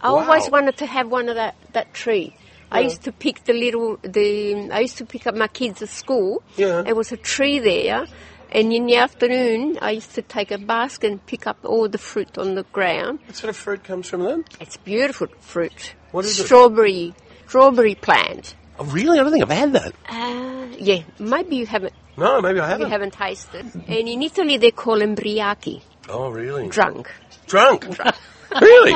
I 0.02 0.08
always 0.08 0.50
wanted 0.50 0.78
to 0.78 0.86
have 0.86 1.10
one 1.12 1.28
of 1.28 1.36
that, 1.36 1.56
that 1.74 1.94
tree. 1.94 2.36
I 2.72 2.80
used 2.82 3.04
to 3.04 3.12
pick 3.12 3.44
the 3.44 3.54
little 3.54 3.98
the. 4.02 4.70
I 4.72 4.80
used 4.82 4.98
to 5.00 5.06
pick 5.06 5.28
up 5.28 5.36
my 5.36 5.48
kids 5.48 5.82
at 5.82 5.90
school. 5.90 6.42
Yeah. 6.56 6.82
There 6.84 6.96
was 6.96 7.12
a 7.12 7.18
tree 7.18 7.60
there, 7.60 8.06
and 8.52 8.72
in 8.72 8.86
the 8.86 8.96
afternoon 8.96 9.78
I 9.82 9.92
used 9.92 10.16
to 10.16 10.22
take 10.22 10.52
a 10.52 10.58
basket 10.58 11.12
and 11.12 11.26
pick 11.26 11.48
up 11.48 11.58
all 11.64 11.90
the 11.90 11.98
fruit 11.98 12.38
on 12.38 12.56
the 12.56 12.64
ground. 12.72 13.20
What 13.26 13.36
sort 13.36 13.50
of 13.50 13.58
fruit 13.58 13.84
comes 13.84 14.08
from 14.08 14.24
them? 14.24 14.46
It's 14.60 14.78
beautiful 14.78 15.28
fruit. 15.42 15.96
What 16.12 16.26
is 16.26 16.40
it? 16.40 16.46
strawberry, 16.46 17.14
Strawberry 17.48 17.96
plant. 17.96 18.56
Oh, 18.80 18.86
really? 18.86 19.20
I 19.20 19.24
don't 19.24 19.32
think 19.32 19.44
I've 19.44 19.50
had 19.58 19.74
that. 19.74 19.94
Uh, 20.10 20.68
yeah, 20.80 21.04
maybe 21.20 21.58
you 21.58 21.66
haven't. 21.66 21.94
No, 22.18 22.42
maybe 22.42 22.60
I 22.60 22.68
haven't. 22.68 22.88
You 22.88 22.92
haven't 22.92 23.14
tasted. 23.14 23.66
And 23.76 24.08
in 24.08 24.22
Italy 24.22 24.58
they 24.58 24.72
call 24.72 25.00
them 25.00 25.16
briachi, 25.16 25.82
Oh, 26.10 26.30
really? 26.30 26.68
drunk. 26.70 27.10
Drunk. 27.48 27.86
really? 28.62 28.94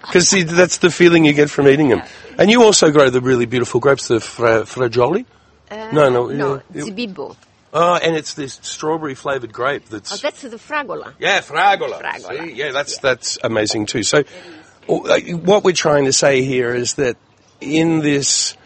Because 0.00 0.28
see, 0.28 0.42
that's 0.42 0.78
the 0.78 0.90
feeling 0.90 1.24
you 1.24 1.32
get 1.32 1.50
from 1.50 1.68
eating 1.68 1.88
them. 1.90 2.02
And 2.38 2.50
you 2.50 2.62
also 2.62 2.90
grow 2.90 3.10
the 3.10 3.20
really 3.20 3.46
beautiful 3.46 3.80
grapes, 3.80 4.08
the 4.08 4.20
fra- 4.20 4.62
fragioli. 4.62 5.24
Uh, 5.70 5.90
No, 5.92 6.08
no, 6.10 6.26
no, 6.28 6.54
yeah, 6.54 6.60
yeah. 6.74 6.82
zibibbo. 6.84 7.36
Oh, 7.72 7.94
and 7.96 8.14
it's 8.14 8.34
this 8.34 8.60
strawberry 8.62 9.14
flavoured 9.14 9.52
grape 9.52 9.86
that's. 9.88 10.12
Oh, 10.12 10.16
that's 10.16 10.42
the 10.42 10.50
fragola. 10.58 11.14
Yeah, 11.18 11.40
fragola. 11.40 12.00
Fragola. 12.00 12.44
See? 12.46 12.52
Yeah, 12.52 12.70
that's 12.70 12.98
that's 12.98 13.38
amazing 13.42 13.86
too. 13.86 14.02
So, 14.04 14.22
uh, 14.88 15.20
what 15.42 15.64
we're 15.64 15.72
trying 15.72 16.04
to 16.04 16.12
say 16.12 16.42
here 16.42 16.72
is 16.74 16.94
that 16.94 17.16
in 17.60 17.98
this 18.00 18.56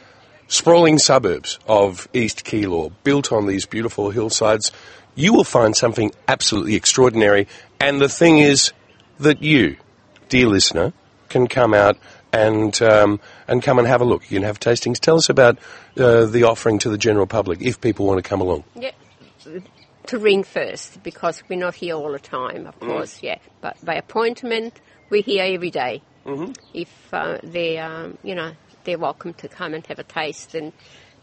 sprawling 0.49 0.99
suburbs 0.99 1.59
of 1.67 2.09
East 2.13 2.45
Keilor, 2.45 2.93
built 3.03 3.33
on 3.33 3.47
these 3.47 3.65
beautiful 3.65 4.11
hillsides, 4.11 4.73
you 5.15 5.33
will 5.33 5.45
find 5.45 5.75
something 5.77 6.13
absolutely 6.27 6.75
extraordinary. 6.75 7.49
And 7.81 8.01
the 8.01 8.09
thing 8.09 8.39
is 8.39 8.73
that 9.21 9.43
you, 9.43 9.77
dear 10.29 10.49
listener, 10.49 10.93
can 11.31 11.47
come 11.47 11.73
out 11.73 11.97
and 12.33 12.81
um, 12.83 13.21
and 13.47 13.63
come 13.63 13.79
and 13.79 13.89
have 13.89 14.01
a 14.01 14.05
look. 14.05 14.31
You 14.31 14.39
can 14.39 14.45
have 14.45 14.61
tastings. 14.61 14.99
Tell 14.99 15.17
us 15.17 15.29
about 15.29 15.59
uh, 15.97 16.27
the 16.27 16.45
offering 16.45 16.79
to 16.81 16.91
the 16.91 16.99
general 16.99 17.27
public 17.27 17.61
if 17.63 17.81
people 17.81 18.07
want 18.07 18.23
to 18.23 18.29
come 18.29 18.41
along. 18.41 18.65
Yeah. 18.75 18.93
To 20.07 20.19
ring 20.19 20.43
first 20.43 21.03
because 21.03 21.43
we're 21.49 21.59
not 21.59 21.75
here 21.75 21.95
all 21.95 22.13
the 22.13 22.19
time, 22.19 22.67
of 22.67 22.79
course. 22.81 23.23
Yeah, 23.23 23.39
but 23.61 23.83
by 23.85 23.95
appointment, 23.95 24.81
we're 25.11 25.23
here 25.23 25.45
every 25.45 25.71
day. 25.71 26.03
Mm-hmm. 26.25 26.53
If 26.75 26.91
uh, 27.13 27.39
they, 27.43 27.79
um, 27.79 28.17
you 28.23 28.35
know, 28.35 28.53
they're 28.85 28.99
welcome 28.99 29.35
to 29.35 29.49
come 29.49 29.75
and 29.75 29.87
have 29.87 29.99
a 29.99 30.05
taste 30.05 30.55
and 30.55 30.73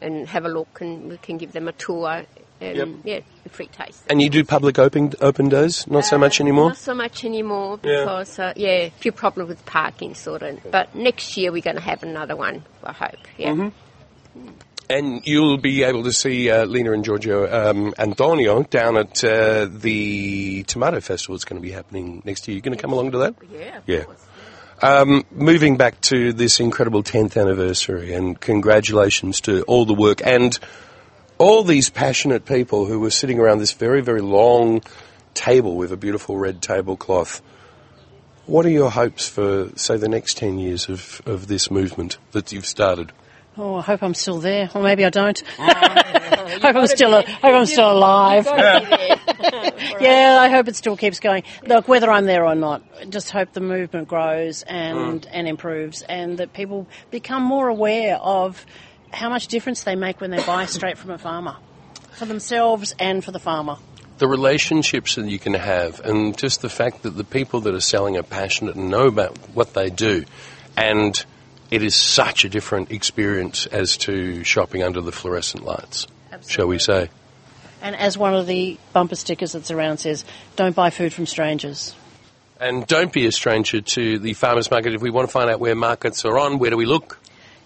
and 0.02 0.28
have 0.28 0.46
a 0.46 0.50
look, 0.50 0.82
and 0.82 1.10
we 1.10 1.18
can 1.18 1.38
give 1.38 1.52
them 1.52 1.68
a 1.68 1.72
tour. 1.72 2.26
And, 2.70 2.78
Yep. 2.78 2.88
Yeah, 3.04 3.20
a 3.46 3.50
free 3.50 3.68
taste. 3.68 4.04
And 4.10 4.22
you 4.22 4.30
do 4.30 4.44
public 4.44 4.80
open 4.80 5.14
open 5.22 5.50
days? 5.50 5.88
Not 5.88 6.06
so 6.06 6.18
much 6.18 6.40
anymore. 6.42 6.70
Not 6.70 6.78
so 6.78 6.94
much 6.94 7.24
anymore 7.26 7.80
Yeah. 7.84 8.00
because, 8.02 8.40
uh, 8.40 8.54
yeah, 8.56 8.90
few 9.00 9.12
problems 9.12 9.50
with 9.50 9.66
parking, 9.66 10.16
sort 10.16 10.42
of. 10.44 10.60
But 10.72 10.96
next 10.96 11.38
year 11.38 11.52
we're 11.52 11.62
going 11.62 11.78
to 11.78 11.82
have 11.82 12.04
another 12.04 12.36
one, 12.36 12.64
I 12.84 12.94
hope. 12.94 13.28
Yeah. 13.38 13.52
Mm-hmm. 13.52 14.50
And 14.88 15.26
you'll 15.26 15.58
be 15.58 15.84
able 15.84 16.04
to 16.04 16.14
see 16.14 16.52
uh, 16.52 16.66
Lena 16.66 16.92
and 16.92 17.04
Giorgio 17.04 17.52
um, 17.52 17.94
Antonio 17.98 18.62
down 18.64 18.98
at 18.98 19.24
uh, 19.24 19.66
the 19.70 20.64
Tomato 20.64 21.00
Festival. 21.02 21.36
It's 21.36 21.46
going 21.46 21.60
to 21.60 21.66
be 21.68 21.72
happening 21.72 22.22
next 22.24 22.48
year. 22.48 22.54
You 22.56 22.62
going 22.62 22.78
to 22.78 22.82
come 22.82 22.94
along 22.94 23.12
to 23.12 23.18
that? 23.20 23.36
Yeah. 23.52 23.80
Yeah. 23.88 24.04
course. 24.04 24.26
Um, 24.82 25.24
moving 25.32 25.78
back 25.78 26.02
to 26.02 26.34
this 26.34 26.60
incredible 26.60 27.02
10th 27.02 27.40
anniversary, 27.40 28.14
and 28.14 28.40
congratulations 28.40 29.42
to 29.42 29.64
all 29.64 29.86
the 29.86 29.94
work 29.94 30.22
and 30.24 30.60
all 31.38 31.64
these 31.64 31.90
passionate 31.90 32.46
people 32.46 32.86
who 32.86 33.00
were 33.00 33.10
sitting 33.10 33.40
around 33.40 33.60
this 33.60 33.74
very, 33.74 34.02
very 34.02 34.22
long 34.22 34.82
table 35.34 35.76
with 35.76 35.92
a 35.92 35.98
beautiful 35.98 36.38
red 36.38 36.62
tablecloth. 36.62 37.42
What 38.46 38.66
are 38.66 38.70
your 38.70 38.92
hopes 38.92 39.28
for, 39.28 39.70
say, 39.76 39.98
the 39.98 40.08
next 40.08 40.38
10 40.38 40.60
years 40.60 40.88
of, 40.88 41.22
of 41.26 41.48
this 41.48 41.72
movement 41.72 42.18
that 42.32 42.52
you've 42.52 42.66
started? 42.66 43.12
Oh, 43.58 43.76
I 43.76 43.82
hope 43.82 44.04
I'm 44.04 44.14
still 44.14 44.40
there, 44.40 44.70
or 44.76 44.82
maybe 44.82 45.06
I 45.06 45.10
don't. 45.10 45.42
hope 45.58 46.76
I'm 46.76 46.88
still, 46.88 47.22
hope 47.22 47.44
I'm 47.44 47.66
still 47.66 47.92
alive. 47.92 48.46
yeah, 50.00 50.38
I 50.42 50.50
hope 50.50 50.68
it 50.68 50.76
still 50.76 50.98
keeps 50.98 51.22
going. 51.22 51.44
Look, 51.66 51.88
whether 51.88 52.12
I'm 52.12 52.26
there 52.26 52.46
or 52.46 52.56
not, 52.56 52.84
just 53.10 53.32
hope 53.32 53.54
the 53.54 53.62
movement 53.62 54.10
grows 54.10 54.64
and 54.64 55.26
and 55.28 55.48
improves, 55.48 56.02
and 56.02 56.38
that 56.40 56.52
people 56.52 56.88
become 57.12 57.44
more 57.44 57.70
aware 57.70 58.18
of 58.18 58.66
how 59.16 59.30
much 59.30 59.48
difference 59.48 59.84
they 59.84 59.96
make 59.96 60.22
when 60.22 60.32
they 60.32 60.44
buy 60.44 60.66
straight 60.78 60.98
from 60.98 61.12
a 61.12 61.18
farmer, 61.18 61.56
for 62.12 62.26
themselves 62.26 62.94
and 63.00 63.24
for 63.24 63.32
the 63.32 63.40
farmer. 63.40 63.78
the 64.18 64.28
relationships 64.28 65.16
that 65.16 65.28
you 65.28 65.40
can 65.40 65.54
have, 65.54 66.00
and 66.02 66.38
just 66.38 66.62
the 66.62 66.70
fact 66.70 67.04
that 67.04 67.12
the 67.12 67.24
people 67.24 67.62
that 67.62 67.74
are 67.74 67.82
selling 67.82 68.18
are 68.18 68.24
passionate 68.24 68.76
and 68.76 68.90
know 68.90 69.08
about 69.08 69.38
what 69.54 69.74
they 69.74 69.90
do, 69.90 70.24
and 70.78 71.26
it 71.72 71.84
is 71.84 71.96
such 71.96 72.46
a 72.46 72.50
different 72.50 72.92
experience 72.92 73.66
as 73.66 73.98
to 73.98 74.44
shopping 74.44 74.84
under 74.84 75.02
the 75.02 75.12
fluorescent 75.12 75.66
lights, 75.66 76.08
shall 76.48 76.68
we 76.68 76.80
say? 76.80 77.10
And 77.82 77.96
as 77.96 78.18
one 78.18 78.34
of 78.34 78.48
the 78.48 78.78
bumper 78.94 79.16
stickers 79.16 79.52
that's 79.52 79.70
around 79.70 79.98
says, 79.98 80.26
"Don't 80.56 80.76
buy 80.76 80.90
food 80.90 81.14
from 81.14 81.26
strangers." 81.26 81.94
And 82.60 82.88
don't 82.88 83.12
be 83.12 83.26
a 83.28 83.32
stranger 83.32 83.82
to 83.82 84.18
the 84.18 84.34
farmers 84.34 84.72
market. 84.72 84.94
If 84.94 85.02
we 85.02 85.10
want 85.10 85.28
to 85.28 85.32
find 85.32 85.50
out 85.50 85.60
where 85.60 85.76
markets 85.76 86.24
are 86.24 86.40
on, 86.40 86.58
where 86.58 86.70
do 86.70 86.78
we 86.78 86.86
look? 86.86 87.20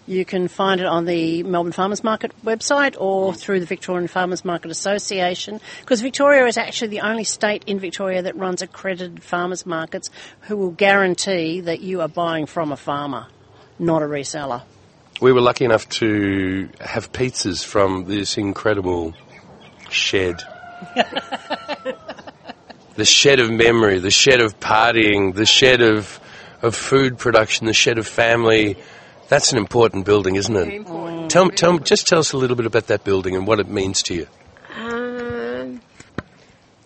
You 0.06 0.24
can 0.24 0.48
find 0.48 0.80
it 0.80 0.86
on 0.86 1.04
the 1.04 1.42
Melbourne 1.42 1.72
Farmers 1.72 2.02
Market 2.02 2.32
website 2.44 2.96
or 2.98 3.32
through 3.32 3.60
the 3.60 3.66
Victorian 3.66 4.08
Farmers 4.08 4.44
Market 4.44 4.70
Association 4.70 5.60
because 5.80 6.00
Victoria 6.00 6.46
is 6.46 6.56
actually 6.56 6.88
the 6.88 7.00
only 7.00 7.24
state 7.24 7.62
in 7.66 7.78
Victoria 7.78 8.22
that 8.22 8.36
runs 8.36 8.62
accredited 8.62 9.22
farmers 9.22 9.66
markets 9.66 10.10
who 10.42 10.56
will 10.56 10.70
guarantee 10.70 11.60
that 11.60 11.80
you 11.80 12.00
are 12.00 12.08
buying 12.08 12.46
from 12.46 12.72
a 12.72 12.76
farmer, 12.76 13.26
not 13.78 14.02
a 14.02 14.06
reseller. 14.06 14.62
We 15.20 15.32
were 15.32 15.42
lucky 15.42 15.66
enough 15.66 15.88
to 15.90 16.70
have 16.80 17.12
pizzas 17.12 17.62
from 17.62 18.06
this 18.06 18.38
incredible 18.38 19.14
shed. 19.90 20.42
the 22.96 23.04
shed 23.04 23.38
of 23.38 23.50
memory, 23.50 23.98
the 23.98 24.10
shed 24.10 24.40
of 24.40 24.58
partying, 24.60 25.34
the 25.34 25.44
shed 25.44 25.82
of, 25.82 26.18
of 26.62 26.74
food 26.74 27.18
production, 27.18 27.66
the 27.66 27.74
shed 27.74 27.98
of 27.98 28.06
family. 28.06 28.78
That's 29.30 29.52
an 29.52 29.58
important 29.58 30.04
building, 30.04 30.34
isn't 30.34 30.56
it? 30.56 31.30
Tell, 31.30 31.50
tell, 31.50 31.78
just 31.78 32.08
tell 32.08 32.18
us 32.18 32.32
a 32.32 32.36
little 32.36 32.56
bit 32.56 32.66
about 32.66 32.88
that 32.88 33.04
building 33.04 33.36
and 33.36 33.46
what 33.46 33.60
it 33.60 33.68
means 33.68 34.02
to 34.02 34.14
you. 34.14 34.26
Um, 34.74 35.80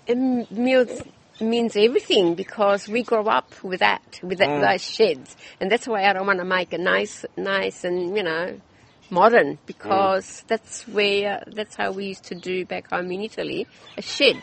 it 0.06 0.18
means, 0.50 1.02
means 1.40 1.74
everything 1.74 2.34
because 2.34 2.86
we 2.86 3.02
grew 3.02 3.26
up 3.28 3.50
with 3.64 3.80
that, 3.80 4.20
with 4.22 4.40
that, 4.40 4.60
those 4.60 4.84
sheds, 4.84 5.34
and 5.58 5.72
that's 5.72 5.88
why 5.88 6.04
I 6.04 6.12
don't 6.12 6.26
want 6.26 6.40
to 6.40 6.44
make 6.44 6.74
it 6.74 6.80
nice, 6.80 7.24
nice, 7.38 7.82
and 7.82 8.14
you 8.14 8.22
know, 8.22 8.60
modern 9.08 9.58
because 9.64 10.44
that's 10.46 10.86
where 10.86 11.42
that's 11.46 11.76
how 11.76 11.92
we 11.92 12.08
used 12.08 12.24
to 12.24 12.34
do 12.34 12.66
back 12.66 12.90
home 12.90 13.10
in 13.10 13.22
Italy, 13.22 13.66
a 13.96 14.02
shed. 14.02 14.36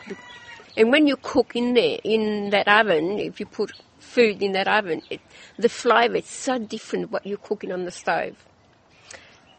And 0.75 0.89
when 0.91 1.05
you 1.05 1.17
cook 1.17 1.55
in 1.55 1.75
there, 1.75 1.99
in 2.03 2.49
that 2.49 2.67
oven, 2.67 3.19
if 3.19 3.39
you 3.39 3.45
put 3.45 3.73
food 4.11 4.43
in 4.43 4.51
that 4.53 4.67
oven, 4.67 5.01
it, 5.09 5.21
the 5.57 5.69
flavour 5.69 6.17
is 6.17 6.25
so 6.27 6.57
different 6.59 7.11
what 7.11 7.25
you're 7.25 7.37
cooking 7.37 7.71
on 7.71 7.85
the 7.85 7.91
stove. 7.91 8.35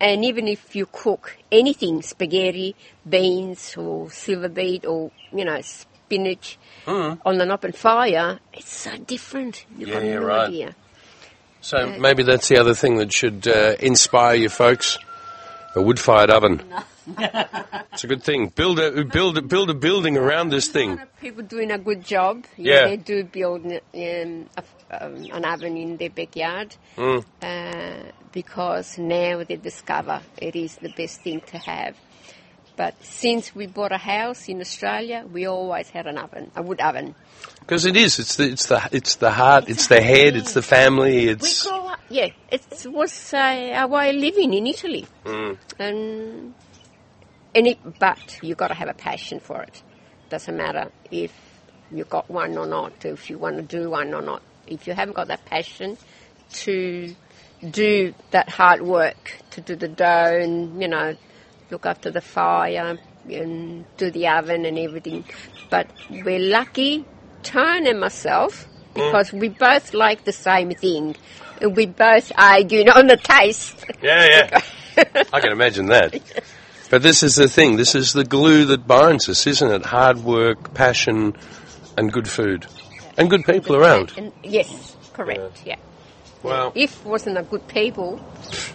And 0.01 0.25
even 0.25 0.49
if 0.49 0.75
you 0.75 0.87
cook 0.91 1.37
anything, 1.51 2.03
spaghetti, 2.03 2.75
beans, 3.09 3.77
or 3.77 4.11
silver 4.11 4.49
beet, 4.49 4.85
or 4.85 5.11
you 5.33 5.45
know 5.45 5.61
spinach 5.61 6.59
on 7.25 7.41
an 7.41 7.51
open 7.51 7.73
fire, 7.73 8.41
it's 8.53 8.69
so 8.69 8.97
different. 8.97 9.65
You've 9.79 9.91
got 9.91 10.03
Mm. 10.03 10.07
Yeah, 10.07 10.19
no 10.19 10.27
right. 10.27 10.49
idea. 10.49 10.75
So 11.61 11.95
maybe 12.01 12.25
that's 12.25 12.49
the 12.49 12.59
other 12.59 12.75
thing 12.75 12.97
that 12.97 13.13
should 13.13 13.47
uh, 13.47 13.77
inspire 13.79 14.35
you 14.35 14.49
folks. 14.49 14.99
A 15.77 15.81
wood-fired 15.81 16.31
oven. 16.31 16.61
It's 17.07 18.05
a 18.05 18.07
good 18.07 18.23
thing. 18.23 18.49
Build 18.49 18.79
a 18.79 19.05
build 19.05 19.39
a, 19.39 19.43
build 19.43 19.71
a 19.71 19.75
building 19.75 20.17
around 20.17 20.51
this 20.51 20.69
thing. 20.69 21.01
people 21.21 21.43
doing 21.43 21.71
a 21.71 21.79
good 21.79 22.05
job. 22.05 22.45
Yeah. 22.57 22.87
they 22.89 22.97
do 22.97 23.25
build 23.25 23.65
um, 23.67 23.81
a, 23.95 24.63
um, 24.91 25.17
an 25.33 25.45
oven 25.45 25.77
in 25.77 25.97
their 25.97 26.11
backyard 26.11 26.77
Mm. 26.97 27.25
uh, 27.43 28.13
because 28.33 28.99
now 28.99 29.43
they 29.45 29.57
discover 29.57 30.21
it 30.39 30.55
is 30.57 30.77
the 30.77 30.91
best 30.97 31.23
thing 31.23 31.41
to 31.47 31.59
have. 31.59 31.97
But 32.75 32.95
since 33.05 33.55
we 33.55 33.67
bought 33.67 33.93
a 33.93 33.99
house 33.99 34.49
in 34.49 34.61
Australia, 34.61 35.27
we 35.31 35.47
always 35.47 35.91
had 35.91 36.07
an 36.07 36.17
oven, 36.17 36.51
a 36.57 36.63
wood 36.63 36.81
oven. 36.81 37.15
Because 37.61 37.85
it 37.85 37.97
is. 37.97 38.19
It's 38.19 38.37
the 38.37 38.49
it's 38.51 38.67
the 38.67 38.89
it's 38.93 39.17
the 39.17 39.31
heart. 39.31 39.69
It's 39.69 39.89
the 39.89 40.01
head. 40.01 40.37
It's 40.37 40.55
the 40.55 40.63
family. 40.63 41.27
We 41.27 41.33
It's 41.33 41.67
grew 41.67 41.77
up, 41.77 42.01
yeah, 42.09 42.29
it 42.51 42.87
was 42.87 43.35
uh, 43.35 43.73
our 43.75 43.89
way 43.89 44.11
of 44.11 44.17
living 44.17 44.55
in 44.55 44.67
Italy. 44.67 45.07
Mm. 45.25 45.59
And, 45.79 46.55
it, 47.55 47.99
but 47.99 48.39
you've 48.43 48.59
got 48.59 48.69
to 48.69 48.75
have 48.75 48.89
a 48.89 48.95
passion 48.95 49.41
for 49.41 49.63
it. 49.63 49.83
Doesn't 50.29 50.57
matter 50.57 50.91
if 51.11 51.33
you've 51.91 52.09
got 52.09 52.31
one 52.31 52.57
or 52.57 52.67
not, 52.67 53.05
if 53.05 53.29
you 53.29 53.39
want 53.39 53.57
to 53.57 53.63
do 53.63 53.91
one 53.91 54.15
or 54.15 54.23
not. 54.23 54.43
If 54.67 54.87
you 54.87 54.95
haven't 54.95 55.15
got 55.15 55.29
that 55.29 55.45
passion 55.45 55.99
to 56.53 57.15
do 57.71 58.15
that 58.31 58.49
hard 58.49 58.83
work, 58.83 59.39
to 59.51 59.61
do 59.61 59.77
the 59.77 59.89
dough 59.89 60.39
and, 60.41 60.81
you 60.81 60.89
know, 60.89 61.17
look 61.71 61.87
after 61.87 62.11
the 62.11 62.21
fire 62.21 62.99
and 63.29 63.85
do 63.97 64.11
the 64.11 64.29
oven 64.29 64.65
and 64.65 64.79
everything. 64.79 65.25
But 65.71 65.89
we're 66.11 66.39
lucky, 66.39 67.05
Tone 67.43 67.87
and 67.87 68.01
myself, 68.01 68.67
mm. 68.95 68.95
because 68.95 69.33
we 69.33 69.49
both 69.49 69.95
like 69.95 70.25
the 70.25 70.33
same 70.33 70.71
thing. 70.71 71.17
And 71.61 71.77
we 71.77 71.87
both 71.87 72.33
arguing 72.37 72.89
on 72.97 73.07
the 73.07 73.17
taste. 73.17 73.85
yeah 74.01 74.27
yeah. 74.27 74.61
I 75.33 75.41
can 75.41 75.53
imagine 75.53 75.87
that. 75.87 76.21
But 76.93 77.03
this 77.03 77.23
is 77.23 77.37
the 77.37 77.49
thing. 77.49 77.77
This 77.77 77.95
is 77.95 78.13
the 78.13 78.23
glue 78.23 78.67
that 78.67 78.87
binds 78.87 79.27
us, 79.31 79.47
isn't 79.47 79.71
it? 79.73 79.87
Hard 79.87 80.19
work, 80.25 80.75
passion, 80.75 81.35
and 81.97 82.13
good 82.13 82.29
food, 82.29 82.67
and 83.17 83.31
good 83.31 83.47
people 83.47 83.75
around. 83.77 84.13
And 84.19 84.31
yes, 84.43 84.95
correct, 85.15 85.63
yeah. 85.65 85.77
Well, 86.43 86.71
If 86.75 87.01
it 87.01 87.07
wasn't 87.09 87.37
the 87.37 87.45
good 87.45 87.67
people 87.67 88.21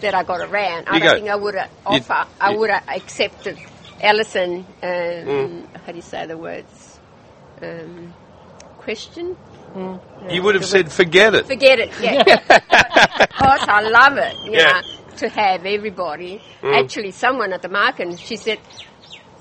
that 0.00 0.16
I 0.16 0.24
got 0.24 0.40
around, 0.40 0.88
I 0.88 0.98
don't 0.98 1.08
go. 1.08 1.14
think 1.14 1.28
I 1.28 1.36
would 1.36 1.54
have 1.54 1.70
You- 1.92 2.26
I 2.40 2.56
would 2.56 2.70
have 2.70 2.88
accepted 2.88 3.56
Alison. 4.02 4.66
Um, 4.82 4.88
Mm. 4.90 5.66
How 5.86 5.92
do 5.92 5.96
you 5.96 6.02
say 6.02 6.26
the 6.26 6.36
words? 6.36 6.98
Um, 7.62 8.12
question. 8.78 9.36
you 10.28 10.42
would 10.42 10.56
have 10.56 10.64
said, 10.64 10.90
"Forget 10.90 11.34
it." 11.36 11.46
Forget 11.46 11.78
it. 11.78 11.90
Yeah. 12.00 12.24
because 13.18 13.64
I 13.68 13.80
love 13.82 14.16
it. 14.18 14.34
You 14.44 14.52
Yeah. 14.58 14.80
know, 14.80 14.80
to 15.18 15.28
have 15.28 15.66
everybody. 15.66 16.40
Mm. 16.62 16.74
Actually, 16.82 17.10
someone 17.12 17.52
at 17.52 17.62
the 17.62 17.68
market, 17.68 18.18
she 18.18 18.36
said, 18.36 18.58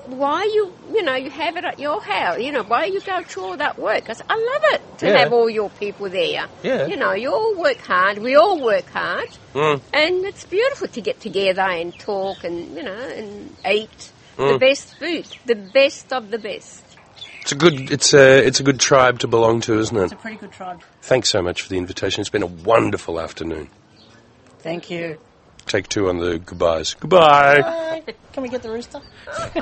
"Why 0.05 0.43
you, 0.43 0.73
you 0.93 1.03
know, 1.03 1.15
you 1.15 1.29
have 1.29 1.57
it 1.57 1.65
at 1.65 1.79
your 1.79 2.01
house? 2.01 2.39
You 2.39 2.51
know, 2.51 2.63
why 2.63 2.85
you 2.85 3.01
go 3.01 3.23
through 3.23 3.43
all 3.43 3.57
that 3.57 3.77
work?" 3.77 4.09
I 4.09 4.13
said, 4.13 4.25
"I 4.29 4.35
love 4.53 4.63
it 4.75 4.97
to 4.99 5.07
Yeah. 5.07 5.17
have 5.19 5.33
all 5.33 5.49
your 5.49 5.69
people 5.69 6.09
there. 6.09 6.45
Yeah. 6.63 6.87
You 6.87 6.95
know, 6.97 7.13
you 7.13 7.31
all 7.33 7.55
work 7.55 7.79
hard. 7.79 8.17
We 8.19 8.35
all 8.35 8.59
work 8.61 8.89
hard, 8.89 9.29
Mm. 9.53 9.81
and 9.93 10.25
it's 10.25 10.45
beautiful 10.45 10.87
to 10.87 11.01
get 11.01 11.19
together 11.19 11.61
and 11.61 11.97
talk 11.99 12.43
and 12.43 12.75
you 12.75 12.83
know 12.83 12.91
and 13.19 13.55
eat 13.69 14.11
Mm. 14.37 14.53
the 14.53 14.59
best 14.59 14.95
food, 14.99 15.25
the 15.45 15.55
best 15.55 16.13
of 16.13 16.31
the 16.31 16.39
best." 16.39 16.83
It's 17.41 17.51
a 17.53 17.55
good. 17.55 17.91
It's 17.91 18.13
a. 18.13 18.45
It's 18.45 18.59
a 18.59 18.63
good 18.63 18.79
tribe 18.79 19.19
to 19.19 19.27
belong 19.27 19.61
to, 19.61 19.79
isn't 19.79 19.95
it 19.95 20.03
It's 20.03 20.11
a 20.11 20.17
pretty 20.17 20.35
good 20.37 20.51
tribe. 20.51 20.81
Thanks 21.01 21.29
so 21.29 21.41
much 21.41 21.61
for 21.61 21.69
the 21.69 21.77
invitation. 21.77 22.19
It's 22.21 22.29
been 22.29 22.43
a 22.43 22.53
wonderful 22.73 23.19
afternoon. 23.21 23.69
Thank 24.59 24.89
you. 24.89 25.17
Take 25.67 25.89
two 25.89 26.09
on 26.09 26.17
the 26.17 26.39
goodbyes. 26.39 26.93
Goodbye. 26.93 27.61
Bye. 27.61 28.03
Can 28.33 28.43
we 28.43 28.49
get 28.49 28.63
the 28.63 28.71
rooster? 28.71 29.01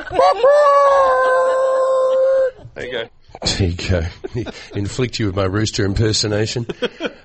There 2.76 2.86
you 2.86 2.92
go. 2.92 3.10
There 3.58 3.68
you 3.70 4.44
go. 4.44 4.52
Inflict 4.76 5.18
you 5.18 5.28
with 5.28 5.36
my 5.36 5.46
rooster 5.46 5.86
impersonation. 5.86 6.68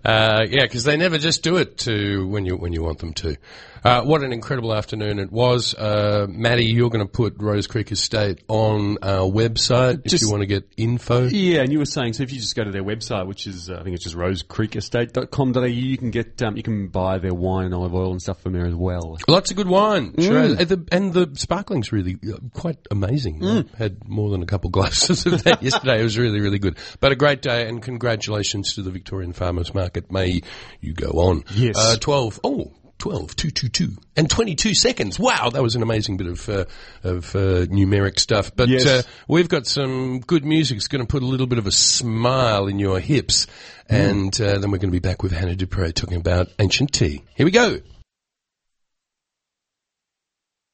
Uh, 0.04 0.42
yeah, 0.48 0.62
because 0.62 0.84
they 0.84 0.96
never 0.96 1.18
just 1.18 1.42
do 1.42 1.56
it 1.56 1.78
to 1.78 2.26
when 2.28 2.46
you 2.46 2.56
when 2.56 2.72
you 2.72 2.84
want 2.84 3.00
them 3.00 3.12
to. 3.14 3.36
Uh, 3.82 4.02
what 4.02 4.22
an 4.22 4.32
incredible 4.32 4.74
afternoon 4.74 5.18
it 5.18 5.32
was, 5.32 5.74
uh, 5.74 6.26
Maddie. 6.28 6.66
You're 6.66 6.90
going 6.90 7.04
to 7.04 7.10
put 7.10 7.36
Rose 7.38 7.66
Creek 7.66 7.90
Estate 7.92 8.42
on 8.48 8.98
our 9.02 9.30
website 9.30 10.02
if 10.04 10.20
you 10.20 10.30
want 10.30 10.42
to 10.42 10.46
get 10.46 10.68
info. 10.76 11.26
Yeah, 11.26 11.62
and 11.62 11.72
you 11.72 11.78
were 11.78 11.86
saying 11.86 12.12
so 12.14 12.22
if 12.22 12.32
you 12.32 12.38
just 12.38 12.54
go 12.54 12.64
to 12.64 12.70
their 12.70 12.84
website, 12.84 13.26
which 13.26 13.46
is 13.46 13.70
uh, 13.70 13.78
I 13.80 13.82
think 13.82 13.94
it's 13.94 14.04
just 14.04 14.16
rosecreekestate.com.au, 14.16 15.64
you 15.64 15.96
can 15.96 16.10
get 16.10 16.42
um, 16.42 16.56
you 16.56 16.62
can 16.62 16.88
buy 16.88 17.18
their 17.18 17.34
wine 17.34 17.66
and 17.66 17.74
olive 17.74 17.94
oil 17.94 18.10
and 18.12 18.20
stuff 18.20 18.40
from 18.42 18.52
there 18.52 18.66
as 18.66 18.74
well. 18.74 19.18
Lots 19.28 19.50
of 19.50 19.56
good 19.56 19.68
wine, 19.68 20.14
sure. 20.18 20.38
And, 20.38 20.58
the, 20.58 20.88
and 20.92 21.12
the 21.12 21.30
sparkling's 21.34 21.92
really 21.92 22.18
uh, 22.28 22.36
quite 22.52 22.78
amazing. 22.90 23.44
I 23.46 23.64
had 23.76 24.06
more 24.08 24.30
than 24.30 24.42
a 24.42 24.46
couple 24.46 24.70
glasses 24.80 25.24
of 25.26 25.44
that 25.44 25.62
yesterday. 25.62 26.00
It 26.00 26.04
was 26.04 26.18
really, 26.18 26.40
really 26.40 26.58
good. 26.58 26.76
But 27.00 27.12
a 27.12 27.16
great 27.16 27.42
day, 27.42 27.68
and 27.68 27.82
congratulations 27.82 28.74
to 28.74 28.82
the 28.82 28.90
Victorian 28.90 29.32
Farmers 29.32 29.74
Market. 29.74 30.12
May 30.12 30.42
you 30.80 30.92
go 30.92 31.10
on. 31.12 31.44
Yes. 31.54 31.76
Uh, 31.78 31.96
12, 31.96 32.40
oh, 32.44 32.72
12, 33.00 33.34
2, 33.34 33.50
2, 33.50 33.68
2, 33.68 33.88
and 34.16 34.30
22 34.30 34.74
seconds. 34.74 35.18
Wow, 35.18 35.50
that 35.50 35.62
was 35.62 35.74
an 35.74 35.82
amazing 35.82 36.16
bit 36.18 36.26
of, 36.28 36.48
uh, 36.48 36.64
of 37.02 37.34
uh, 37.34 37.66
numeric 37.66 38.20
stuff. 38.20 38.54
But 38.54 38.68
Yes. 38.68 38.86
uh, 38.86 39.02
we've 39.26 39.48
got 39.48 39.66
some 39.66 40.20
good 40.20 40.44
music. 40.44 40.76
It's 40.76 40.86
going 40.86 41.04
to 41.04 41.10
put 41.10 41.22
a 41.22 41.26
little 41.26 41.46
bit 41.48 41.58
of 41.58 41.66
a 41.66 41.72
smile 41.72 42.66
in 42.68 42.78
your 42.78 43.00
hips. 43.00 43.46
And 43.88 44.38
uh, 44.40 44.58
then 44.58 44.70
we're 44.70 44.78
going 44.78 44.92
to 44.92 45.00
be 45.00 45.00
back 45.00 45.22
with 45.22 45.32
Hannah 45.32 45.56
Dupre 45.56 45.92
talking 45.92 46.18
about 46.18 46.48
ancient 46.58 46.92
tea. 46.92 47.22
Here 47.34 47.44
we 47.46 47.50
go. 47.50 47.78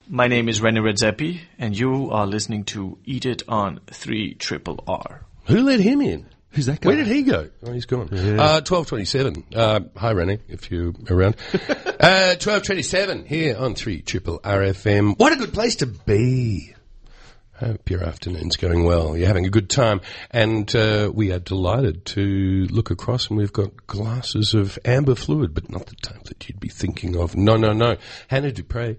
My 0.08 0.28
name 0.28 0.48
is 0.48 0.60
Rene 0.60 0.80
Redzepi, 0.80 1.40
and 1.58 1.76
you 1.76 2.10
are 2.10 2.26
listening 2.26 2.64
to 2.66 2.98
Eat 3.04 3.26
It 3.26 3.42
on 3.48 3.80
3 3.88 4.34
Triple 4.34 4.84
R. 4.86 5.22
Who 5.46 5.62
let 5.62 5.80
him 5.80 6.00
in? 6.00 6.26
Who's 6.56 6.66
that 6.66 6.80
guy? 6.80 6.88
Where 6.88 6.96
did 6.96 7.06
he 7.06 7.22
go? 7.22 7.50
Oh, 7.64 7.72
he's 7.72 7.84
gone. 7.84 8.08
Uh, 8.10 8.64
1227. 8.64 9.44
Uh, 9.54 9.80
hi, 9.94 10.12
Rennie, 10.12 10.38
if 10.48 10.70
you're 10.70 10.94
around. 11.10 11.36
uh, 11.52 12.40
1227 12.40 13.26
here 13.26 13.58
on 13.58 13.74
3 13.74 14.00
Triple 14.00 14.38
RFM. 14.38 15.18
What 15.18 15.34
a 15.34 15.36
good 15.36 15.52
place 15.52 15.76
to 15.76 15.86
be. 15.86 16.74
Hope 17.56 17.90
your 17.90 18.02
afternoon's 18.02 18.56
going 18.56 18.84
well. 18.84 19.18
You're 19.18 19.26
having 19.26 19.44
a 19.44 19.50
good 19.50 19.68
time. 19.68 20.00
And 20.30 20.74
uh, 20.74 21.12
we 21.14 21.30
are 21.30 21.40
delighted 21.40 22.06
to 22.06 22.66
look 22.70 22.90
across 22.90 23.28
and 23.28 23.36
we've 23.36 23.52
got 23.52 23.86
glasses 23.86 24.54
of 24.54 24.78
amber 24.82 25.14
fluid, 25.14 25.52
but 25.52 25.70
not 25.70 25.84
the 25.84 25.96
type 25.96 26.24
that 26.24 26.48
you'd 26.48 26.58
be 26.58 26.70
thinking 26.70 27.16
of. 27.16 27.36
No, 27.36 27.58
no, 27.58 27.74
no. 27.74 27.98
Hannah 28.28 28.50
Dupre. 28.50 28.96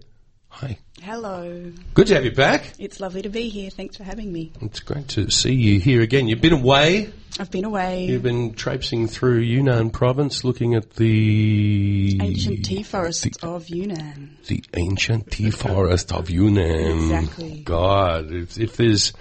Hi. 0.59 0.79
Hello. 1.03 1.71
Good 1.93 2.07
to 2.07 2.15
have 2.15 2.25
you 2.25 2.31
back. 2.31 2.73
It's 2.79 2.99
lovely 2.99 3.21
to 3.21 3.29
be 3.29 3.47
here. 3.49 3.69
Thanks 3.69 3.95
for 3.95 4.03
having 4.03 4.33
me. 4.33 4.51
It's 4.59 4.79
great 4.79 5.07
to 5.09 5.29
see 5.29 5.53
you 5.53 5.79
here 5.79 6.01
again. 6.01 6.27
You've 6.27 6.41
been 6.41 6.53
away. 6.53 7.11
I've 7.39 7.51
been 7.51 7.63
away. 7.65 8.05
You've 8.05 8.23
been 8.23 8.55
traipsing 8.55 9.07
through 9.07 9.41
Yunnan 9.41 9.91
province 9.91 10.43
looking 10.43 10.73
at 10.73 10.95
the 10.95 12.17
Ancient 12.19 12.65
tea 12.65 12.81
forests 12.81 13.37
of 13.43 13.69
Yunnan. 13.69 14.37
the 14.47 14.63
ancient 14.75 15.29
tea 15.29 15.51
forest 15.51 16.11
of 16.11 16.31
Yunnan. 16.31 17.11
Exactly. 17.11 17.59
God, 17.59 18.31
if, 18.31 18.59
if 18.59 18.77
there's 18.77 19.13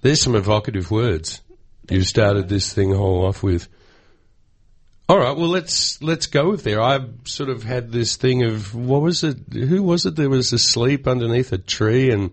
there's 0.00 0.22
some 0.22 0.34
evocative 0.34 0.90
words 0.90 1.42
you've 1.90 2.06
started 2.06 2.48
this 2.48 2.72
thing 2.72 2.94
whole 2.94 3.26
off 3.26 3.42
with. 3.42 3.68
All 5.08 5.18
right, 5.18 5.36
well 5.36 5.48
let's 5.48 6.00
let's 6.02 6.26
go 6.26 6.50
with 6.50 6.64
there. 6.64 6.80
I've 6.80 7.10
sort 7.24 7.50
of 7.50 7.64
had 7.64 7.92
this 7.92 8.16
thing 8.16 8.44
of 8.44 8.74
what 8.74 9.02
was 9.02 9.24
it? 9.24 9.36
Who 9.52 9.82
was 9.82 10.06
it? 10.06 10.16
That 10.16 10.28
was 10.30 10.52
asleep 10.52 11.06
underneath 11.06 11.52
a 11.52 11.58
tree 11.58 12.10
and 12.10 12.30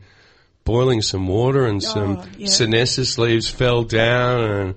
boiling 0.65 1.01
some 1.01 1.27
water, 1.27 1.65
and 1.65 1.81
some 1.83 2.17
Oh, 2.19 2.25
yeah. 2.37 2.47
senescence 2.47 3.17
leaves 3.17 3.49
fell 3.49 3.83
down 3.83 4.41
and. 4.51 4.75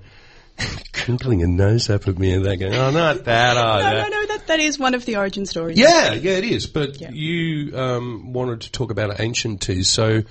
crinkling 0.93 1.41
a 1.41 1.47
nose 1.47 1.89
up 1.89 2.07
at 2.07 2.19
me 2.19 2.31
and 2.31 2.45
they're 2.45 2.55
going, 2.55 2.75
oh, 2.75 2.91
not 2.91 3.25
that, 3.25 3.57
oh, 3.57 3.77
No, 3.81 3.81
that. 3.81 4.09
no, 4.11 4.19
no. 4.21 4.25
That 4.27 4.45
that 4.47 4.59
is 4.59 4.77
one 4.77 4.93
of 4.93 5.03
the 5.03 5.15
origin 5.15 5.47
stories. 5.47 5.79
Yeah, 5.79 6.13
yeah, 6.13 6.33
it 6.33 6.43
is. 6.43 6.67
But 6.67 7.01
Yeah. 7.01 7.09
you 7.09 7.75
um, 7.75 8.33
wanted 8.33 8.61
to 8.61 8.71
talk 8.71 8.91
about 8.91 9.19
ancient 9.19 9.61
teas. 9.63 9.89
So 9.89 10.21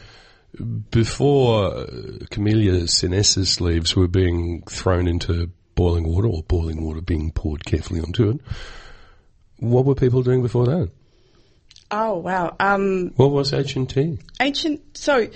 before 0.90 1.86
Camellia 2.30 2.86
sinensis 2.86 3.60
leaves 3.60 3.96
were 3.96 4.06
being 4.06 4.62
thrown 4.62 5.08
into 5.08 5.50
boiling 5.74 6.04
water 6.06 6.28
or 6.28 6.42
boiling 6.42 6.84
water 6.84 7.00
being 7.00 7.30
poured 7.32 7.64
carefully 7.64 8.00
onto 8.00 8.28
it, 8.30 8.40
what 9.58 9.84
were 9.84 9.94
people 9.94 10.22
doing 10.22 10.42
before 10.42 10.66
that? 10.66 10.90
Oh 11.90 12.16
wow. 12.18 12.56
Um, 12.58 13.12
What 13.16 13.30
was 13.32 13.52
ancient 13.52 13.90
tea? 13.90 14.18
ancient. 14.40 14.96
So, 14.96 15.28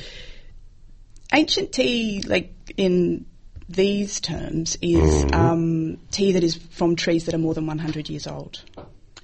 ancient 1.33 1.73
tea, 1.73 2.23
like 2.27 2.53
in 2.77 3.27
these 3.69 4.21
terms, 4.21 4.77
is 4.81 5.25
Mm-hmm. 5.27 5.35
um, 5.35 5.99
tea 6.11 6.33
that 6.33 6.43
is 6.45 6.57
from 6.57 6.97
trees 6.97 7.25
that 7.27 7.35
are 7.35 7.39
more 7.39 7.53
than 7.55 7.67
100 7.67 8.09
years 8.09 8.27
old. 8.27 8.63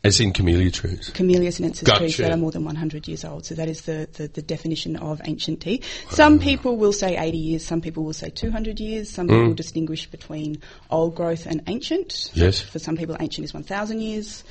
As 0.04 0.18
in 0.18 0.32
camellia 0.32 0.70
trees. 0.70 1.10
Camellia 1.14 1.52
sinensis 1.52 1.86
Gotcha. 1.86 1.98
trees 2.00 2.16
that 2.16 2.32
are 2.32 2.36
more 2.36 2.50
than 2.50 2.64
100 2.64 3.06
years 3.06 3.24
old. 3.24 3.46
So 3.46 3.54
that 3.54 3.68
is 3.68 3.82
the, 3.82 4.08
the, 4.14 4.26
the 4.26 4.42
definition 4.42 4.96
of 4.96 5.20
ancient 5.24 5.60
tea. 5.60 5.82
Some 6.10 6.40
people 6.40 6.76
will 6.76 6.92
say 6.92 7.16
80 7.16 7.38
years, 7.38 7.64
some 7.64 7.80
people 7.80 8.02
will 8.02 8.12
say 8.12 8.30
200 8.30 8.80
years, 8.80 9.08
some 9.08 9.28
people 9.28 9.44
will 9.44 9.54
distinguish 9.54 10.06
between 10.10 10.60
old 10.90 11.14
growth 11.14 11.46
and 11.46 11.62
ancient. 11.68 12.08
Mm. 12.08 12.30
Yes. 12.34 12.60
For 12.60 12.80
some 12.80 12.96
people, 12.96 13.16
ancient 13.20 13.44
is 13.44 13.54
1,000 13.54 14.00
years. 14.00 14.42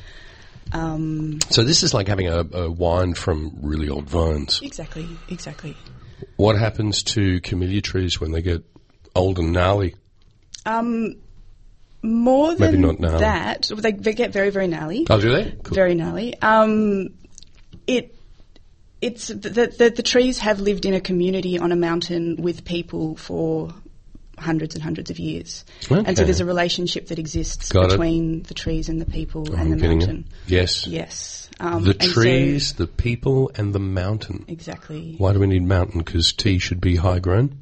Um, 0.72 1.40
So 1.50 1.64
this 1.64 1.84
is 1.84 1.94
like 1.94 2.08
having 2.08 2.28
a, 2.30 2.46
a 2.54 2.72
wine 2.72 3.14
from 3.14 3.52
really 3.62 3.90
old 3.90 4.10
vines. 4.10 4.62
exactly, 4.64 5.06
exactly. 5.28 5.76
What 6.38 6.58
happens 6.58 7.04
to 7.04 7.42
camellia 7.42 7.82
trees 7.82 8.22
when 8.22 8.32
they 8.32 8.42
get 8.42 8.64
old 9.16 9.38
and 9.38 9.52
gnarly? 9.52 9.96
Um, 10.66 11.16
more 12.04 12.56
Maybe 12.56 12.72
than 12.74 12.82
not 12.82 13.00
gnarly. 13.00 13.20
that, 13.20 13.70
they, 13.76 13.92
they 13.92 14.14
get 14.14 14.32
very, 14.34 14.50
very 14.50 14.68
gnarly. 14.68 15.06
Oh, 15.10 15.20
do 15.22 15.32
they? 15.32 15.52
Cool. 15.64 15.76
Very 15.76 15.94
gnarly. 15.96 16.40
Um, 16.42 17.10
it 17.88 18.16
it's 19.02 19.28
the, 19.28 19.50
the 19.78 19.94
the 19.96 20.04
trees 20.04 20.40
have 20.40 20.60
lived 20.60 20.86
in 20.86 20.94
a 20.94 21.02
community 21.02 21.58
on 21.58 21.72
a 21.72 21.76
mountain 21.76 22.36
with 22.38 22.64
people 22.66 23.16
for 23.16 23.74
hundreds 24.38 24.74
and 24.76 24.84
hundreds 24.84 25.10
of 25.12 25.20
years, 25.20 25.66
and 25.90 26.18
so 26.18 26.24
there's 26.24 26.40
a 26.40 26.46
relationship 26.46 27.08
that 27.08 27.20
exists 27.20 27.72
Got 27.72 27.86
it. 27.86 27.90
between 27.92 28.44
the 28.44 28.54
trees 28.54 28.90
and 28.90 29.00
the 29.02 29.06
people 29.06 29.54
I'm 29.56 29.60
and 29.60 29.72
the 29.74 29.76
getting 29.78 30.02
it. 30.02 30.06
mountain. 30.08 30.26
Yes. 30.48 30.88
Yes, 30.88 31.50
um, 31.60 31.84
The 31.84 31.92
and 32.00 32.04
so- 32.04 32.12
trees, 32.22 32.74
the 32.74 32.88
people, 32.88 33.52
and 33.56 33.74
the 33.74 33.80
mountain. 33.80 34.46
exactly. 34.48 35.16
Why 35.18 35.34
do 35.34 35.40
we 35.40 35.48
need 35.48 35.64
mountain? 35.64 36.00
Because 36.02 36.34
tea 36.34 36.58
should 36.60 36.82
be 36.82 36.96
high 36.96 37.20
grown. 37.20 37.58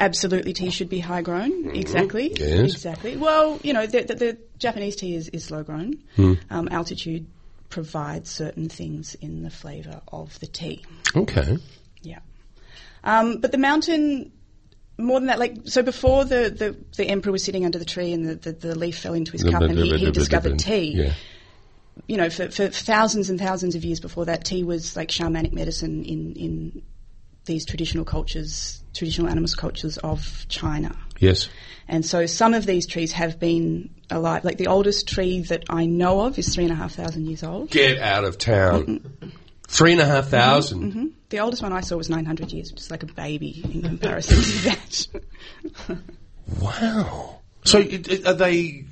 Absolutely, 0.00 0.52
tea 0.52 0.70
should 0.70 0.88
be 0.88 0.98
high 0.98 1.22
grown. 1.22 1.70
Exactly. 1.74 2.30
Mm-hmm. 2.30 2.62
Yes. 2.64 2.72
Exactly. 2.72 3.16
Well, 3.16 3.60
you 3.62 3.72
know, 3.72 3.86
the, 3.86 4.02
the, 4.02 4.14
the 4.14 4.38
Japanese 4.58 4.96
tea 4.96 5.14
is, 5.14 5.28
is 5.28 5.44
slow 5.44 5.62
grown. 5.62 6.02
Hmm. 6.16 6.34
Um, 6.50 6.68
altitude 6.70 7.26
provides 7.68 8.30
certain 8.30 8.68
things 8.68 9.14
in 9.16 9.42
the 9.42 9.50
flavour 9.50 10.00
of 10.08 10.38
the 10.40 10.46
tea. 10.46 10.84
Okay. 11.14 11.58
Yeah. 12.02 12.18
Um, 13.04 13.38
but 13.38 13.52
the 13.52 13.58
mountain, 13.58 14.32
more 14.98 15.18
than 15.20 15.28
that, 15.28 15.38
like, 15.38 15.56
so 15.64 15.82
before 15.82 16.24
the, 16.24 16.50
the, 16.50 16.76
the 16.96 17.06
emperor 17.08 17.32
was 17.32 17.42
sitting 17.44 17.64
under 17.64 17.78
the 17.78 17.84
tree 17.84 18.12
and 18.12 18.28
the, 18.28 18.34
the, 18.34 18.52
the 18.52 18.78
leaf 18.78 18.98
fell 18.98 19.14
into 19.14 19.32
his 19.32 19.42
cup 19.44 19.62
and 19.62 19.78
he, 19.78 19.96
he 19.96 20.10
discovered 20.10 20.58
tea, 20.58 20.92
Yeah. 20.94 21.14
you 22.06 22.16
know, 22.16 22.28
for, 22.30 22.50
for 22.50 22.68
thousands 22.68 23.30
and 23.30 23.38
thousands 23.38 23.74
of 23.74 23.84
years 23.84 24.00
before 24.00 24.26
that, 24.26 24.44
tea 24.44 24.64
was 24.64 24.96
like 24.96 25.08
shamanic 25.08 25.52
medicine 25.52 26.04
in, 26.04 26.34
in 26.34 26.82
these 27.44 27.64
traditional 27.64 28.04
cultures, 28.04 28.82
traditional 28.94 29.32
animist 29.32 29.56
cultures 29.56 29.98
of 29.98 30.46
China. 30.48 30.96
Yes. 31.18 31.48
And 31.88 32.04
so 32.04 32.26
some 32.26 32.54
of 32.54 32.66
these 32.66 32.86
trees 32.86 33.12
have 33.12 33.38
been 33.38 33.90
alive. 34.10 34.44
Like 34.44 34.58
the 34.58 34.68
oldest 34.68 35.08
tree 35.08 35.40
that 35.42 35.64
I 35.68 35.86
know 35.86 36.20
of 36.22 36.38
is 36.38 36.54
three 36.54 36.64
and 36.64 36.72
a 36.72 36.76
half 36.76 36.94
thousand 36.94 37.26
years 37.26 37.42
old. 37.42 37.70
Get 37.70 37.98
out 37.98 38.24
of 38.24 38.38
town. 38.38 39.00
Three 39.68 39.92
and 39.92 40.00
a 40.00 40.04
half 40.06 40.28
thousand. 40.28 40.92
hmm 40.92 41.06
The 41.30 41.40
oldest 41.40 41.62
one 41.62 41.72
I 41.72 41.80
saw 41.80 41.96
was 41.96 42.10
900 42.10 42.52
years, 42.52 42.70
which 42.70 42.80
is 42.82 42.90
like 42.90 43.02
a 43.02 43.06
baby 43.06 43.62
in 43.72 43.82
comparison 43.82 44.36
to 44.36 44.64
that. 44.68 45.06
Wow. 46.60 47.38
So 47.64 47.78
are 47.78 48.34
they? 48.34 48.84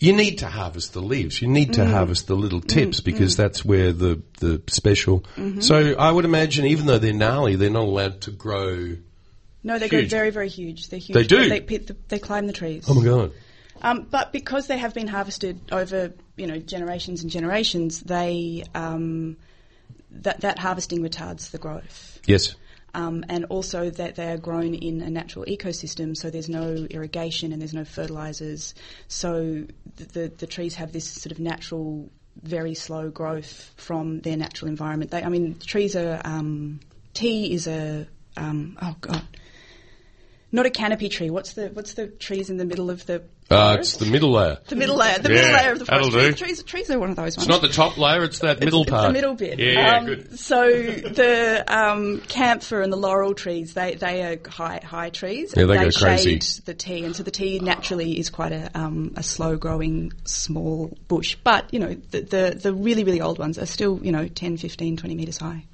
You 0.00 0.14
need 0.14 0.38
to 0.38 0.46
harvest 0.46 0.94
the 0.94 1.02
leaves. 1.02 1.40
You 1.42 1.48
need 1.48 1.68
Mm. 1.70 1.74
to 1.74 1.86
harvest 1.86 2.26
the 2.26 2.34
little 2.34 2.60
tips 2.62 3.00
because 3.00 3.36
that's 3.36 3.64
where 3.64 3.92
the 3.92 4.22
the 4.40 4.62
special. 4.68 5.20
Mm-hmm. 5.36 5.60
So 5.60 5.94
I 5.98 6.10
would 6.10 6.24
imagine, 6.24 6.64
even 6.66 6.86
though 6.86 6.98
they're 6.98 7.12
gnarly, 7.12 7.54
they're 7.56 7.68
not 7.70 7.84
allowed 7.84 8.22
to 8.22 8.30
grow. 8.30 8.96
No, 9.62 9.78
they 9.78 9.88
Huge. 9.88 10.08
go 10.10 10.16
very, 10.16 10.30
very 10.30 10.48
huge. 10.48 10.88
They're 10.88 10.98
huge. 10.98 11.14
They 11.14 11.24
do? 11.26 11.48
They, 11.50 11.60
they, 11.60 11.94
they 12.08 12.18
climb 12.18 12.46
the 12.46 12.54
trees. 12.54 12.86
Oh 12.88 12.94
my 12.94 13.04
god. 13.04 13.32
Um, 13.82 14.06
but 14.10 14.32
because 14.32 14.66
they 14.68 14.78
have 14.78 14.94
been 14.94 15.06
harvested 15.06 15.60
over, 15.70 16.12
you 16.36 16.46
know, 16.46 16.58
generations 16.58 17.22
and 17.22 17.30
generations, 17.30 18.00
they 18.00 18.64
um, 18.74 19.36
that 20.10 20.40
that 20.40 20.58
harvesting 20.58 21.02
retards 21.02 21.50
the 21.50 21.58
growth. 21.58 22.20
Yes. 22.26 22.54
Um, 22.94 23.24
and 23.28 23.44
also 23.46 23.90
that 23.90 24.16
they 24.16 24.32
are 24.32 24.36
grown 24.36 24.74
in 24.74 25.00
a 25.00 25.10
natural 25.10 25.44
ecosystem, 25.44 26.16
so 26.16 26.30
there's 26.30 26.48
no 26.48 26.86
irrigation 26.90 27.52
and 27.52 27.60
there's 27.60 27.74
no 27.74 27.84
fertilizers. 27.84 28.74
So 29.08 29.64
the, 29.96 30.04
the, 30.04 30.32
the 30.38 30.46
trees 30.46 30.74
have 30.74 30.92
this 30.92 31.08
sort 31.08 31.32
of 31.32 31.38
natural, 31.38 32.10
very 32.42 32.74
slow 32.74 33.10
growth 33.10 33.72
from 33.76 34.20
their 34.20 34.36
natural 34.36 34.68
environment. 34.68 35.10
They, 35.10 35.22
I 35.22 35.28
mean, 35.28 35.58
trees 35.58 35.94
are, 35.94 36.20
um, 36.24 36.80
tea 37.14 37.52
is 37.52 37.66
a, 37.66 38.08
um, 38.36 38.76
oh 38.82 38.96
god, 39.00 39.22
not 40.52 40.66
a 40.66 40.70
canopy 40.70 41.08
tree. 41.08 41.30
What's 41.30 41.52
the, 41.54 41.68
what's 41.68 41.94
the 41.94 42.06
trees 42.08 42.50
in 42.50 42.56
the 42.56 42.64
middle 42.64 42.90
of 42.90 43.06
the 43.06 43.22
Uh, 43.50 43.76
it's 43.80 43.96
the 43.96 44.06
middle 44.06 44.32
layer. 44.32 44.58
The 44.68 44.76
middle 44.76 44.96
layer, 44.96 45.18
the 45.18 45.28
Yeah, 45.28 45.34
middle 45.42 45.52
layer 45.52 45.72
of 45.72 45.78
the 45.80 45.84
that'll 45.86 46.10
forest. 46.10 46.38
do. 46.38 46.44
Trees, 46.44 46.58
trees, 46.58 46.62
trees 46.86 46.90
are 46.90 46.98
one 46.98 47.10
of 47.10 47.16
those 47.16 47.36
ones. 47.36 47.38
It's 47.38 47.48
not 47.48 47.62
the 47.62 47.68
top 47.68 47.98
layer. 47.98 48.22
It's 48.24 48.38
that 48.40 48.60
middle 48.60 48.82
it's 48.82 48.90
part. 48.90 49.08
the 49.08 49.12
middle 49.12 49.34
bit. 49.34 49.58
Yeah, 49.58 49.96
Um, 49.98 50.06
good. 50.06 50.38
So 50.38 50.70
the 50.70 51.64
um, 51.66 52.20
camphor 52.28 52.80
and 52.82 52.92
the 52.92 52.96
laurel 52.96 53.34
trees, 53.34 53.74
they, 53.74 53.94
they 53.94 54.22
are 54.22 54.38
high 54.48 54.80
high 54.84 55.10
trees. 55.10 55.52
Yeah, 55.56 55.64
they 55.66 55.78
they 55.78 55.84
go 55.84 55.90
crazy. 55.90 56.38
the 56.64 56.74
tea, 56.74 57.04
and 57.04 57.14
so 57.16 57.22
the 57.22 57.30
tea 57.32 57.58
naturally 57.60 58.18
is 58.18 58.30
quite 58.30 58.52
a, 58.52 58.70
um, 58.78 59.14
a 59.16 59.22
slow 59.22 59.56
growing 59.56 60.12
small 60.24 60.96
bush. 61.08 61.36
But 61.42 61.72
you 61.74 61.80
know 61.80 61.94
the, 62.10 62.20
the 62.22 62.58
the 62.60 62.72
really 62.72 63.04
really 63.04 63.20
old 63.20 63.38
ones 63.38 63.58
are 63.58 63.66
still 63.66 63.98
you 64.02 64.12
know 64.12 64.26
10, 64.28 64.56
15, 64.58 64.96
20 64.96 65.14
meters 65.14 65.38
high. 65.38 65.64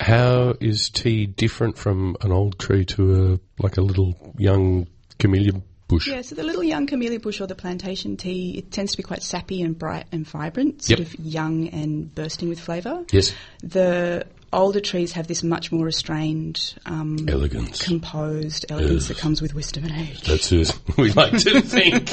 How 0.00 0.54
is 0.60 0.88
tea 0.88 1.26
different 1.26 1.76
from 1.76 2.16
an 2.22 2.32
old 2.32 2.58
tree 2.58 2.84
to 2.86 3.38
a 3.58 3.62
like 3.62 3.76
a 3.76 3.82
little 3.82 4.14
young 4.38 4.86
camellia 5.18 5.52
bush? 5.88 6.08
Yeah, 6.08 6.22
so 6.22 6.34
the 6.34 6.42
little 6.42 6.64
young 6.64 6.86
camellia 6.86 7.20
bush 7.20 7.40
or 7.40 7.46
the 7.46 7.54
plantation 7.54 8.16
tea, 8.16 8.56
it 8.56 8.70
tends 8.72 8.92
to 8.92 8.96
be 8.96 9.02
quite 9.02 9.22
sappy 9.22 9.60
and 9.60 9.78
bright 9.78 10.06
and 10.10 10.26
vibrant, 10.26 10.82
sort 10.84 11.00
Yep. 11.00 11.08
of 11.08 11.20
young 11.20 11.68
and 11.68 12.14
bursting 12.14 12.48
with 12.48 12.58
flavour. 12.58 13.04
Yes. 13.12 13.34
The 13.62 14.24
older 14.52 14.80
trees 14.80 15.12
have 15.12 15.26
this 15.28 15.42
much 15.42 15.70
more 15.70 15.84
restrained, 15.84 16.74
um, 16.86 17.28
Elegance. 17.28 17.82
composed 17.82 18.64
elegance 18.70 19.02
Yes. 19.02 19.08
that 19.08 19.18
comes 19.18 19.42
with 19.42 19.54
wisdom 19.54 19.84
and 19.84 19.92
age. 20.08 20.22
That's 20.22 20.50
it. 20.50 20.78
We 20.96 21.12
like 21.12 21.38
to 21.42 21.60
think. 21.60 22.10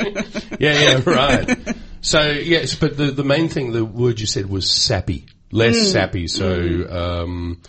yeah, 0.59 0.81
yeah, 0.81 1.01
right. 1.05 1.57
So 2.01 2.19
yes, 2.31 2.75
but 2.75 2.97
the 2.97 3.11
the 3.11 3.23
main 3.23 3.47
thing, 3.47 3.71
the 3.71 3.85
word 3.85 4.19
you 4.19 4.27
said 4.27 4.47
was 4.49 4.69
sappy, 4.69 5.25
less 5.51 5.77
Mm. 5.77 5.91
sappy. 5.93 6.27
So 6.27 6.49
um, 6.89 7.61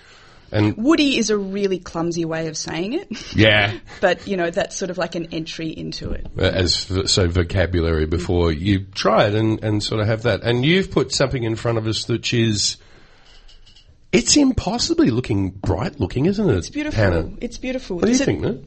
and 0.50 0.76
Woody 0.76 1.18
is 1.18 1.30
a 1.30 1.36
really 1.36 1.78
clumsy 1.78 2.24
way 2.24 2.48
of 2.48 2.56
saying 2.56 2.94
it, 2.94 3.36
yeah, 3.36 3.74
but 4.00 4.26
you 4.26 4.36
know 4.36 4.50
that's 4.50 4.76
sort 4.76 4.90
of 4.90 4.98
like 4.98 5.14
an 5.14 5.28
entry 5.32 5.68
into 5.68 6.10
it. 6.10 6.26
uh, 6.38 6.42
as 6.42 6.74
so 7.06 7.28
vocabulary 7.28 8.06
before 8.06 8.52
you 8.52 8.80
try 8.94 9.26
it 9.26 9.34
and 9.34 9.62
and 9.62 9.82
sort 9.82 10.00
of 10.00 10.06
have 10.06 10.22
that. 10.22 10.42
And 10.42 10.64
you've 10.64 10.90
put 10.90 11.12
something 11.12 11.42
in 11.42 11.56
front 11.56 11.78
of 11.78 11.86
us 11.86 12.08
which 12.08 12.32
is. 12.34 12.76
It's 14.10 14.38
impossibly 14.38 15.10
looking 15.10 15.50
bright 15.50 16.00
looking, 16.00 16.24
isn't 16.24 16.48
it? 16.48 16.56
It's 16.56 16.70
beautiful. 16.70 16.98
Hannah? 16.98 17.30
It's 17.42 17.58
beautiful. 17.58 17.96
What 17.96 18.06
do 18.06 18.10
you 18.10 18.16
So 18.16 18.24
think, 18.24 18.40
man? 18.40 18.64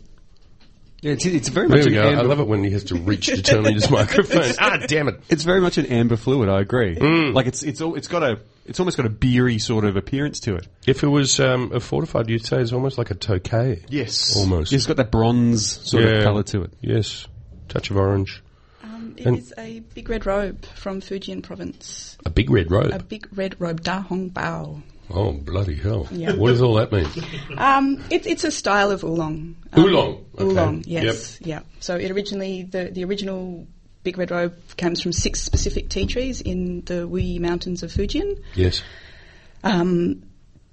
Yeah, 1.02 1.14
it's, 1.14 1.26
it's 1.26 1.50
very 1.50 1.68
There 1.68 1.78
much 1.78 1.88
we 1.88 1.98
an 1.98 2.14
go. 2.16 2.20
I 2.20 2.22
love 2.24 2.40
it 2.40 2.48
when 2.48 2.64
he 2.64 2.70
has 2.72 2.84
to 2.86 2.96
reach 2.96 3.26
to 3.26 3.42
turn 3.42 3.66
on 3.66 3.74
his 3.74 3.90
microphone. 3.90 4.54
ah, 4.60 4.78
damn 4.88 5.08
it. 5.08 5.20
It's 5.30 5.44
very 5.44 5.60
much 5.60 5.80
an 5.80 5.88
amber 5.88 6.16
fluid. 6.16 6.48
I 6.48 6.62
agree. 6.62 6.96
Mm. 6.96 7.34
Like 7.34 7.48
it's 7.48 7.64
it's 7.64 7.82
all, 7.82 7.96
it's 7.96 8.08
got 8.08 8.22
a 8.22 8.40
it's 8.68 8.80
almost 8.80 8.98
got 8.98 9.08
a 9.08 9.10
beery 9.10 9.58
sort 9.58 9.84
of 9.84 9.96
appearance 9.98 10.40
to 10.42 10.56
it. 10.56 10.68
If 10.86 11.02
it 11.02 11.08
was 11.08 11.40
um, 11.40 11.72
a 11.74 11.80
fortified, 11.80 12.30
you'd 12.30 12.46
say 12.46 12.62
it's 12.62 12.72
almost 12.72 13.00
like 13.00 13.10
a 13.10 13.16
tokay. 13.16 13.84
Yes, 13.90 14.38
Almost. 14.38 14.72
It's 14.74 14.86
got 14.86 14.98
that 14.98 15.10
bronze 15.10 15.66
sort 15.90 16.04
Yeah. 16.04 16.10
of 16.18 16.24
colour 16.24 16.44
to 16.44 16.62
it. 16.64 16.74
Yes. 16.82 17.28
Touch 17.68 17.90
of 17.90 17.98
orange. 17.98 18.44
Um, 18.84 19.16
it 19.18 19.26
And- 19.26 19.38
is 19.40 19.54
a 19.58 19.80
big 19.96 20.08
red 20.08 20.28
robe 20.28 20.64
from 20.76 21.02
Fujian 21.02 21.42
province. 21.42 22.16
A 22.26 22.30
big 22.30 22.52
red 22.52 22.70
robe. 22.70 22.92
A 22.94 23.02
big 23.02 23.28
red 23.36 23.56
robe, 23.60 23.82
Da 23.82 24.02
Hong 24.02 24.30
Pao. 24.30 24.84
Oh, 25.14 25.32
bloody 25.32 25.76
hell. 25.76 26.08
Yeah. 26.12 26.34
What 26.34 26.50
does 26.50 26.62
all 26.62 26.76
that 26.76 26.92
mean? 26.92 27.08
Um, 27.58 28.04
it, 28.10 28.26
it's 28.26 28.44
a 28.44 28.52
style 28.52 28.92
of 28.92 29.04
oolong. 29.04 29.56
Um, 29.74 29.84
Oolong, 29.84 30.26
okay. 30.36 30.44
Oolong, 30.44 30.84
yes, 30.86 31.40
yeah. 31.42 31.62
So 31.80 31.96
it 31.96 32.12
originally 32.12 32.64
the 32.64 32.86
the 32.86 33.04
original 33.06 33.68
big 34.04 34.18
red 34.18 34.32
robe 34.32 34.56
comes 34.78 35.02
from 35.02 35.14
six 35.14 35.42
specific 35.42 35.90
tea 35.90 36.06
trees 36.06 36.42
in 36.42 36.82
the 36.82 37.08
Wuyi 37.08 37.40
Mountains 37.40 37.84
of 37.84 37.92
Fujian. 37.92 38.42
Yes. 38.56 38.84
Um, 39.64 40.24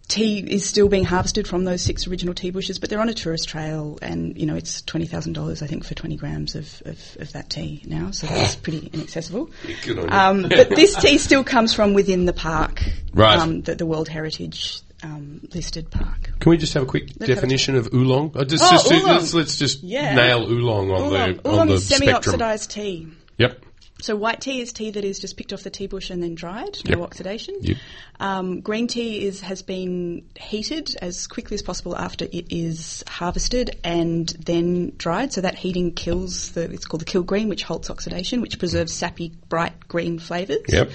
tea 0.09 0.39
is 0.41 0.65
still 0.67 0.89
being 0.89 1.05
harvested 1.05 1.47
from 1.47 1.65
those 1.65 1.83
six 1.83 2.07
original 2.07 2.35
tea 2.35 2.51
bushes, 2.51 2.79
but 2.79 2.89
they're 2.91 3.01
on 3.01 3.09
a 3.09 3.15
tourist 3.15 3.49
trail, 3.49 3.99
and 4.03 4.37
you 4.39 4.47
know 4.47 4.55
it's 4.55 4.83
twenty 4.83 5.07
thousand 5.07 5.35
dollars, 5.35 5.63
I 5.63 5.67
think, 5.67 5.85
for 5.85 5.95
twenty 5.95 6.17
grams 6.17 6.55
of, 6.55 6.83
of, 6.87 7.17
of 7.21 7.33
that 7.33 7.51
tea 7.51 7.83
now. 7.87 8.11
So 8.11 8.27
that's 8.27 8.57
pretty 8.65 8.91
inaccessible. 8.93 9.51
Good 9.85 9.99
on 9.99 10.05
you. 10.05 10.11
Um, 10.11 10.49
but 10.49 10.71
this 10.71 10.97
tea 10.97 11.19
still 11.19 11.45
comes 11.45 11.75
from 11.75 11.95
within 11.95 12.25
the 12.25 12.33
park, 12.33 12.83
Right. 13.13 13.39
Um, 13.39 13.63
the, 13.63 13.75
the 13.75 13.87
World 13.87 14.09
Heritage 14.09 14.81
um, 15.03 15.41
listed 15.55 15.91
park. 15.91 16.31
Can 16.41 16.51
we 16.51 16.57
just 16.57 16.75
have 16.75 16.83
a 16.83 16.87
quick 16.87 17.11
Let's 17.19 17.31
a 17.31 17.35
definition 17.35 17.77
of 17.77 17.89
oolong? 17.95 18.33
Uh, 18.35 18.45
just, 18.45 18.65
Oh, 18.65 18.71
just, 18.71 18.91
oolong. 18.93 19.07
Let's, 19.17 19.35
let's 19.35 19.59
just 19.59 19.83
Yeah. 19.83 20.15
nail 20.15 20.51
oolong 20.51 20.91
on 20.91 21.03
Oolong, 21.03 21.11
the 21.37 21.49
oolong 21.49 21.61
on 21.61 21.69
the 21.69 21.75
is 21.75 21.87
spectrum. 21.87 22.09
semi-oxidized 22.09 22.71
tea. 22.71 23.09
Yep. 23.39 23.65
So 24.01 24.15
white 24.15 24.41
tea 24.41 24.61
is 24.61 24.73
tea 24.73 24.93
that 24.93 25.05
is 25.05 25.19
just 25.19 25.37
picked 25.37 25.53
off 25.53 25.65
the 25.65 25.71
tea 25.71 25.89
bush 25.89 26.11
and 26.11 26.23
then 26.23 26.37
dried, 26.37 26.79
no 26.85 26.99
Yep. 26.99 27.01
oxidation. 27.01 27.57
Yep. 27.61 27.77
Um, 28.21 28.61
green 28.61 28.87
tea 28.87 29.25
is 29.27 29.41
has 29.41 29.63
been 29.63 30.23
heated 30.39 30.95
as 31.03 31.27
quickly 31.27 31.57
as 31.57 31.63
possible 31.63 31.97
after 31.97 32.25
it 32.25 32.47
is 32.51 33.03
harvested 33.09 33.77
and 33.83 34.29
then 34.29 34.93
dried. 34.97 35.33
So 35.33 35.41
that 35.41 35.57
heating 35.57 35.93
kills 35.93 36.53
the 36.53 36.71
it's 36.71 36.85
called 36.85 37.01
the 37.01 37.07
kill 37.07 37.25
green, 37.25 37.49
which 37.49 37.65
halts 37.65 37.91
oxidation, 37.91 38.41
which 38.41 38.59
preserves 38.59 38.93
sappy, 38.93 39.33
bright 39.49 39.89
green 39.89 40.19
flavours. 40.21 40.63
Yep. 40.69 40.91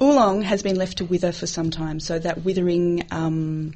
Oolong 0.00 0.42
has 0.42 0.62
been 0.62 0.76
left 0.76 0.98
to 0.98 1.04
wither 1.04 1.32
for 1.32 1.46
some 1.46 1.70
time, 1.70 1.98
so 2.00 2.18
that 2.18 2.44
withering. 2.44 3.06
Um, 3.10 3.74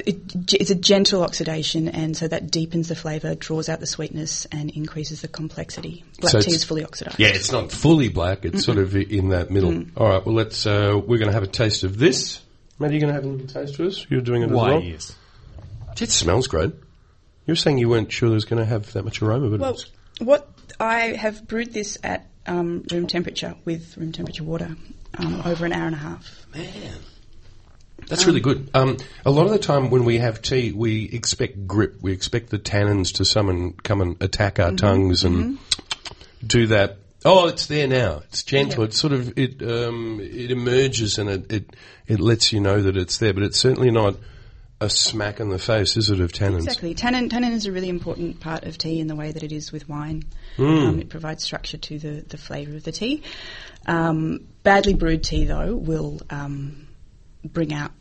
it, 0.00 0.52
it's 0.54 0.70
a 0.70 0.74
gentle 0.74 1.22
oxidation, 1.22 1.88
and 1.88 2.16
so 2.16 2.28
that 2.28 2.50
deepens 2.50 2.88
the 2.88 2.96
flavour, 2.96 3.34
draws 3.34 3.68
out 3.68 3.80
the 3.80 3.86
sweetness, 3.86 4.46
and 4.52 4.70
increases 4.70 5.22
the 5.22 5.28
complexity. 5.28 6.04
Black 6.20 6.32
So 6.32 6.40
tea 6.40 6.52
is 6.52 6.64
fully 6.64 6.84
oxidised. 6.84 7.18
Yeah, 7.18 7.28
it's 7.28 7.52
not 7.52 7.72
fully 7.72 8.08
black. 8.08 8.44
It's 8.44 8.64
sort 8.64 8.78
of 8.78 8.94
in 8.96 9.30
that 9.30 9.50
middle. 9.50 9.72
Mm. 9.72 9.90
All 9.96 10.08
right. 10.08 10.24
Well, 10.24 10.34
let's. 10.34 10.66
Uh, 10.66 11.00
we're 11.04 11.18
going 11.18 11.28
to 11.28 11.34
have 11.34 11.42
a 11.42 11.46
taste 11.48 11.84
of 11.84 11.98
this. 11.98 12.40
Matt, 12.78 12.90
are 12.90 12.94
you 12.94 13.00
going 13.00 13.08
to 13.08 13.14
have 13.14 13.24
a 13.24 13.28
little 13.28 13.46
taste 13.46 13.76
for 13.76 13.84
us? 13.84 14.06
You're 14.08 14.20
doing 14.20 14.42
it 14.42 14.50
Why? 14.50 14.68
as 14.68 14.74
well. 14.74 14.82
Yes. 14.82 15.16
It 16.00 16.10
smells 16.10 16.46
great. 16.46 16.70
You 16.70 17.52
were 17.52 17.56
saying 17.56 17.78
you 17.78 17.88
weren't 17.88 18.12
sure 18.12 18.28
it 18.28 18.34
was 18.34 18.44
going 18.44 18.62
to 18.62 18.66
have 18.66 18.92
that 18.92 19.04
much 19.04 19.20
aroma, 19.20 19.50
but 19.50 19.58
Well, 19.60 19.72
it's, 19.72 19.90
what 20.20 20.48
I 20.78 21.16
have 21.16 21.48
brewed 21.48 21.72
this 21.72 21.98
at 22.04 22.28
um, 22.46 22.84
room 22.92 23.06
temperature 23.06 23.56
with 23.64 23.96
room 23.96 24.12
temperature 24.12 24.44
water 24.44 24.76
um, 25.16 25.42
over 25.44 25.64
an 25.64 25.72
hour 25.72 25.86
and 25.86 25.94
a 25.94 25.98
half. 25.98 26.46
man, 26.54 26.92
that's 28.08 28.26
really 28.26 28.40
good. 28.40 28.70
Um, 28.74 28.96
a 29.24 29.30
lot 29.30 29.46
of 29.46 29.52
the 29.52 29.58
time 29.58 29.90
when 29.90 30.04
we 30.04 30.18
have 30.18 30.42
tea, 30.42 30.72
we 30.72 31.04
expect 31.04 31.66
grip. 31.66 31.96
We 32.00 32.12
expect 32.12 32.50
the 32.50 32.58
tannins 32.58 33.14
to 33.16 33.24
summon, 33.24 33.72
come 33.74 34.00
and 34.00 34.22
attack 34.22 34.56
Mm-hmm. 34.56 34.70
our 34.70 34.76
tongues 34.76 35.24
and 35.24 35.58
do 36.46 36.68
that. 36.68 36.96
Oh, 37.24 37.48
it's 37.48 37.66
there 37.66 37.86
now. 37.88 38.22
It's 38.28 38.42
gentle. 38.42 38.84
It's 38.84 38.98
sort 38.98 39.12
of 39.12 39.36
it. 39.38 39.62
Um, 39.62 40.20
it 40.22 40.50
emerges 40.50 41.18
and 41.18 41.28
it, 41.28 41.52
it 41.52 41.76
it 42.06 42.20
lets 42.20 42.52
you 42.52 42.60
know 42.60 42.80
that 42.82 42.96
it's 42.96 43.18
there. 43.18 43.34
But 43.34 43.42
it's 43.42 43.58
certainly 43.58 43.90
not 43.90 44.16
a 44.80 44.88
smack 44.88 45.40
in 45.40 45.48
the 45.48 45.58
face, 45.58 45.96
is 45.96 46.08
it? 46.10 46.20
Of 46.20 46.32
tannins. 46.32 46.64
Exactly. 46.64 46.94
Tannin, 46.94 47.28
tannin 47.28 47.52
is 47.52 47.66
a 47.66 47.72
really 47.72 47.88
important 47.88 48.38
part 48.40 48.64
of 48.64 48.78
tea 48.78 49.00
in 49.00 49.08
the 49.08 49.16
way 49.16 49.32
that 49.32 49.42
it 49.42 49.50
is 49.52 49.72
with 49.72 49.88
wine. 49.88 50.22
Hmm. 50.56 50.64
Um, 50.64 51.00
it 51.00 51.08
provides 51.08 51.42
structure 51.42 51.76
to 51.76 51.98
the, 51.98 52.24
the 52.28 52.38
flavour 52.38 52.76
of 52.76 52.84
the 52.84 52.92
tea. 52.92 53.24
Um, 53.86 54.46
badly 54.62 54.94
brewed 54.94 55.24
tea, 55.24 55.44
though, 55.46 55.74
will 55.74 56.20
um, 56.30 56.86
bring 57.44 57.72
out 57.72 57.92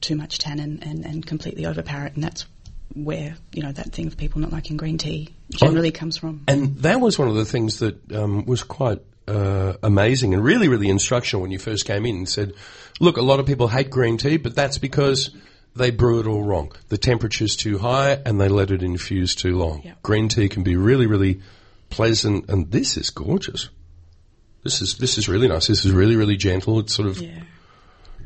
too 0.00 0.16
much 0.16 0.38
tannin 0.38 0.80
and, 0.82 1.04
and 1.04 1.26
completely 1.26 1.66
overpower 1.66 2.06
it, 2.06 2.14
and 2.14 2.24
that's 2.24 2.46
where 2.94 3.36
you 3.52 3.62
know 3.62 3.72
that 3.72 3.92
thing 3.92 4.06
of 4.06 4.16
people 4.16 4.40
not 4.40 4.52
liking 4.52 4.76
green 4.76 4.98
tea 4.98 5.34
generally 5.50 5.90
comes 5.90 6.18
from. 6.18 6.44
And 6.48 6.76
that 6.78 7.00
was 7.00 7.18
one 7.18 7.28
of 7.28 7.34
the 7.34 7.44
things 7.44 7.78
that 7.78 8.12
um, 8.12 8.44
was 8.44 8.62
quite 8.62 9.00
uh, 9.28 9.74
amazing 9.82 10.34
and 10.34 10.42
really, 10.42 10.68
really 10.68 10.88
instructional 10.88 11.42
when 11.42 11.50
you 11.50 11.58
first 11.58 11.86
came 11.86 12.04
in 12.06 12.16
and 12.16 12.28
said, 12.28 12.52
look, 13.00 13.16
a 13.16 13.22
lot 13.22 13.40
of 13.40 13.46
people 13.46 13.68
hate 13.68 13.90
green 13.90 14.18
tea, 14.18 14.36
but 14.36 14.54
that's 14.54 14.78
because 14.78 15.30
they 15.74 15.90
brew 15.90 16.20
it 16.20 16.26
all 16.26 16.42
wrong. 16.42 16.72
The 16.88 16.98
temperature's 16.98 17.56
too 17.56 17.78
high 17.78 18.20
and 18.26 18.40
they 18.40 18.48
let 18.48 18.70
it 18.70 18.82
infuse 18.82 19.34
too 19.34 19.56
long. 19.56 19.82
Yeah. 19.84 19.94
Green 20.02 20.28
tea 20.28 20.48
can 20.48 20.62
be 20.62 20.76
really, 20.76 21.06
really 21.06 21.40
pleasant, 21.88 22.48
and 22.48 22.70
this 22.70 22.96
is 22.96 23.10
gorgeous. 23.10 23.68
This 24.64 24.80
is 24.80 24.96
this 24.98 25.18
is 25.18 25.28
really 25.28 25.48
nice. 25.48 25.66
This 25.66 25.84
is 25.84 25.92
really, 25.92 26.16
really 26.16 26.36
gentle. 26.36 26.78
It's 26.78 26.94
sort 26.94 27.08
of 27.08 27.20
Yeah. 27.20 27.42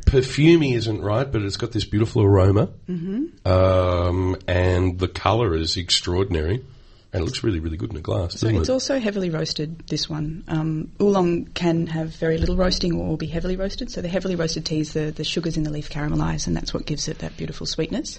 Perfumey 0.07 0.75
isn't 0.75 1.03
right, 1.03 1.31
but 1.31 1.43
it's 1.43 1.57
got 1.57 1.73
this 1.73 1.85
beautiful 1.85 2.23
aroma, 2.23 2.71
mm-hmm. 2.89 3.47
um, 3.47 4.37
and 4.49 4.99
the 4.99 5.09
colour 5.09 5.55
is 5.55 5.77
extraordinary, 5.77 6.65
and 7.13 7.23
it 7.23 7.25
looks 7.25 7.43
really, 7.43 7.61
really 7.61 7.77
good 7.77 7.91
in 7.91 7.97
a 7.97 8.01
glass. 8.01 8.39
So 8.39 8.49
it's 8.49 8.69
it? 8.69 8.73
also 8.73 9.01
heavily 9.01 9.31
roasted, 9.31 9.87
this 9.89 10.09
one. 10.09 10.45
Um, 10.49 10.93
oolong 11.01 11.47
can 11.47 11.87
have 11.89 12.15
very 12.15 12.37
little 12.37 12.57
roasting 12.57 12.95
or 12.95 13.17
be 13.17 13.27
heavily 13.27 13.57
roasted. 13.57 13.91
So 13.91 14.03
the 14.03 14.09
heavily 14.09 14.37
roasted 14.37 14.67
teas, 14.67 14.93
the, 14.93 15.13
the 15.13 15.25
sugars 15.25 15.57
in 15.57 15.63
the 15.63 15.71
leaf 15.71 15.89
caramelise 15.89 16.47
and 16.47 16.55
that's 16.55 16.75
what 16.75 16.85
gives 16.85 17.09
it 17.09 17.21
that 17.21 17.37
beautiful 17.37 17.67
sweetness. 17.67 18.19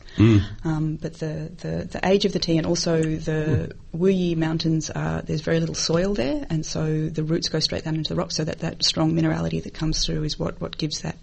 Um, 0.64 0.98
but 1.00 1.14
the, 1.16 1.52
the, 1.58 1.88
the 1.92 2.00
age 2.04 2.26
of 2.26 2.34
the 2.34 2.40
tea 2.40 2.58
and 2.58 2.66
also 2.66 3.02
the 3.02 3.76
Wuyi 3.96 4.36
Mountains, 4.36 4.90
are, 4.90 5.22
there's 5.22 5.42
very 5.42 5.60
little 5.60 5.76
soil 5.76 6.14
there 6.14 6.48
and 6.50 6.66
so 6.66 7.08
the 7.10 7.24
roots 7.24 7.50
go 7.50 7.60
straight 7.60 7.84
down 7.84 7.96
into 7.96 8.16
the 8.16 8.20
rock 8.20 8.32
so 8.32 8.44
that 8.46 8.60
that 8.60 8.84
strong 8.84 9.14
minerality 9.14 9.62
that 9.62 9.76
comes 9.76 10.06
through 10.06 10.24
is 10.24 10.40
what, 10.40 10.60
what 10.60 10.78
gives 10.78 11.02
that 11.02 11.18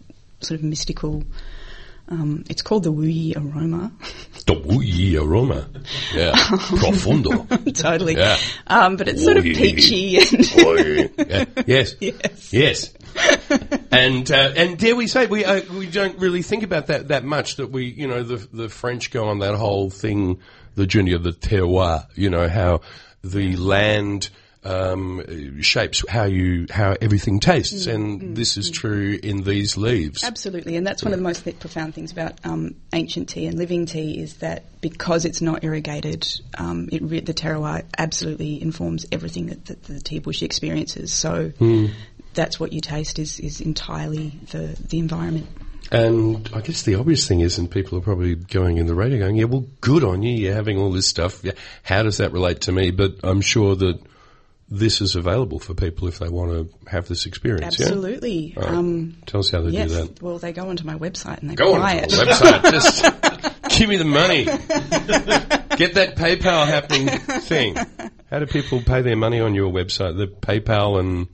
sort 0.44 0.60
of 0.60 0.64
mystical... 0.64 1.24
Um, 2.06 2.44
it's 2.50 2.60
called 2.60 2.82
the 2.82 2.92
Wuyi 2.92 3.34
aroma. 3.34 3.90
The 4.46 4.54
Wuyi 4.54 5.18
aroma. 5.18 5.66
Yeah. 6.14 6.32
Profundo. 6.36 7.46
totally. 7.74 8.16
Yeah. 8.16 8.36
Um, 8.66 8.96
but 8.96 9.08
it's 9.08 9.24
sort 9.24 9.38
of 9.38 9.44
peachy 9.44 10.18
and... 10.18 11.16
Yeah. 11.30 11.44
Yes. 11.66 11.94
Yes. 12.00 12.52
Yes. 12.52 12.94
and 13.90 14.30
uh, 14.30 14.52
and 14.56 14.76
dare 14.76 14.96
we 14.96 15.06
say 15.06 15.26
we 15.26 15.44
uh, 15.44 15.62
we 15.72 15.86
don't 15.86 16.18
really 16.18 16.42
think 16.42 16.62
about 16.62 16.88
that 16.88 17.08
that 17.08 17.24
much 17.24 17.56
that 17.56 17.70
we 17.70 17.84
you 17.86 18.08
know 18.08 18.22
the 18.22 18.36
the 18.52 18.68
French 18.68 19.12
go 19.12 19.28
on 19.28 19.38
that 19.38 19.54
whole 19.54 19.88
thing 19.88 20.40
the 20.74 20.86
journey 20.86 21.12
of 21.12 21.22
the 21.22 21.30
terroir 21.30 22.06
you 22.16 22.28
know 22.28 22.48
how 22.48 22.80
the 23.22 23.56
land 23.56 24.30
um, 24.64 25.60
shapes 25.60 26.02
how 26.08 26.24
you 26.24 26.66
how 26.70 26.96
everything 27.00 27.40
tastes 27.40 27.86
and 27.86 28.36
this 28.36 28.56
is 28.56 28.70
true 28.70 29.18
in 29.22 29.42
these 29.42 29.76
leaves 29.76 30.24
Absolutely, 30.24 30.76
and 30.76 30.86
that's 30.86 31.02
one 31.04 31.12
of 31.12 31.18
the 31.18 31.22
most 31.22 31.44
profound 31.60 31.94
things 31.94 32.12
about 32.12 32.34
um, 32.44 32.74
ancient 32.92 33.28
tea 33.28 33.46
and 33.46 33.58
living 33.58 33.86
tea 33.86 34.20
is 34.20 34.38
that 34.38 34.64
because 34.80 35.24
it's 35.24 35.40
not 35.40 35.64
irrigated, 35.64 36.26
um, 36.58 36.88
it 36.92 37.02
re- 37.02 37.20
the 37.20 37.32
terroir 37.32 37.84
absolutely 37.96 38.60
informs 38.60 39.06
everything 39.10 39.46
that, 39.46 39.64
that 39.66 39.82
the 39.84 40.00
tea 40.00 40.18
bush 40.18 40.42
experiences. 40.42 41.12
So 41.12 41.52
that's 42.34 42.60
what 42.60 42.72
you 42.72 42.80
taste 42.80 43.18
is, 43.18 43.40
is 43.40 43.60
entirely 43.60 44.38
the, 44.50 44.76
the 44.88 44.98
environment. 44.98 45.46
And 45.92 46.48
I 46.54 46.60
guess 46.60 46.82
the 46.82 46.96
obvious 46.96 47.28
thing 47.28 47.40
is, 47.40 47.58
and 47.58 47.70
people 47.70 47.98
are 47.98 48.02
probably 48.02 48.34
going 48.34 48.78
in 48.78 48.86
the 48.86 48.94
radio 48.94 49.18
going, 49.18 49.36
yeah, 49.36 49.44
well, 49.44 49.66
good 49.80 50.02
on 50.02 50.22
you. 50.22 50.32
You're 50.32 50.54
having 50.54 50.78
all 50.78 50.90
this 50.90 51.06
stuff. 51.06 51.44
Yeah, 51.44 51.52
How 51.82 52.02
does 52.02 52.16
that 52.18 52.32
relate 52.32 52.62
to 52.62 52.72
me? 52.72 52.90
But 52.90 53.16
I'm 53.22 53.40
sure 53.40 53.76
that 53.76 54.00
this 54.68 55.00
is 55.00 55.14
available 55.14 55.58
for 55.58 55.74
people 55.74 56.08
if 56.08 56.18
they 56.18 56.28
want 56.28 56.50
to 56.52 56.90
have 56.90 57.06
this 57.08 57.26
experience. 57.26 57.78
yeah? 57.78 57.86
Absolutely. 57.86 58.56
Um, 58.56 59.16
Tell 59.26 59.40
us 59.40 59.50
how 59.50 59.60
they 59.62 59.70
yes. 59.70 59.90
do 59.90 59.96
that. 60.06 60.22
Well, 60.22 60.38
they 60.38 60.52
go 60.52 60.68
onto 60.68 60.84
my 60.84 60.94
website 60.96 61.38
and 61.40 61.50
they 61.50 61.54
Go 61.54 61.76
buy 61.78 61.94
it. 61.94 62.10
website. 62.10 62.70
Just 62.70 63.78
give 63.78 63.88
me 63.88 63.96
the 63.96 64.04
money. 64.04 64.44
Get 65.76 65.94
that 65.94 66.14
PayPal 66.16 66.66
happening 66.66 67.08
thing. 67.42 67.76
How 68.30 68.38
do 68.38 68.46
people 68.46 68.80
pay 68.82 69.02
their 69.02 69.16
money 69.16 69.40
on 69.40 69.54
your 69.54 69.70
website? 69.72 70.16
The 70.16 70.26
PayPal 70.28 70.98
and 71.00 71.28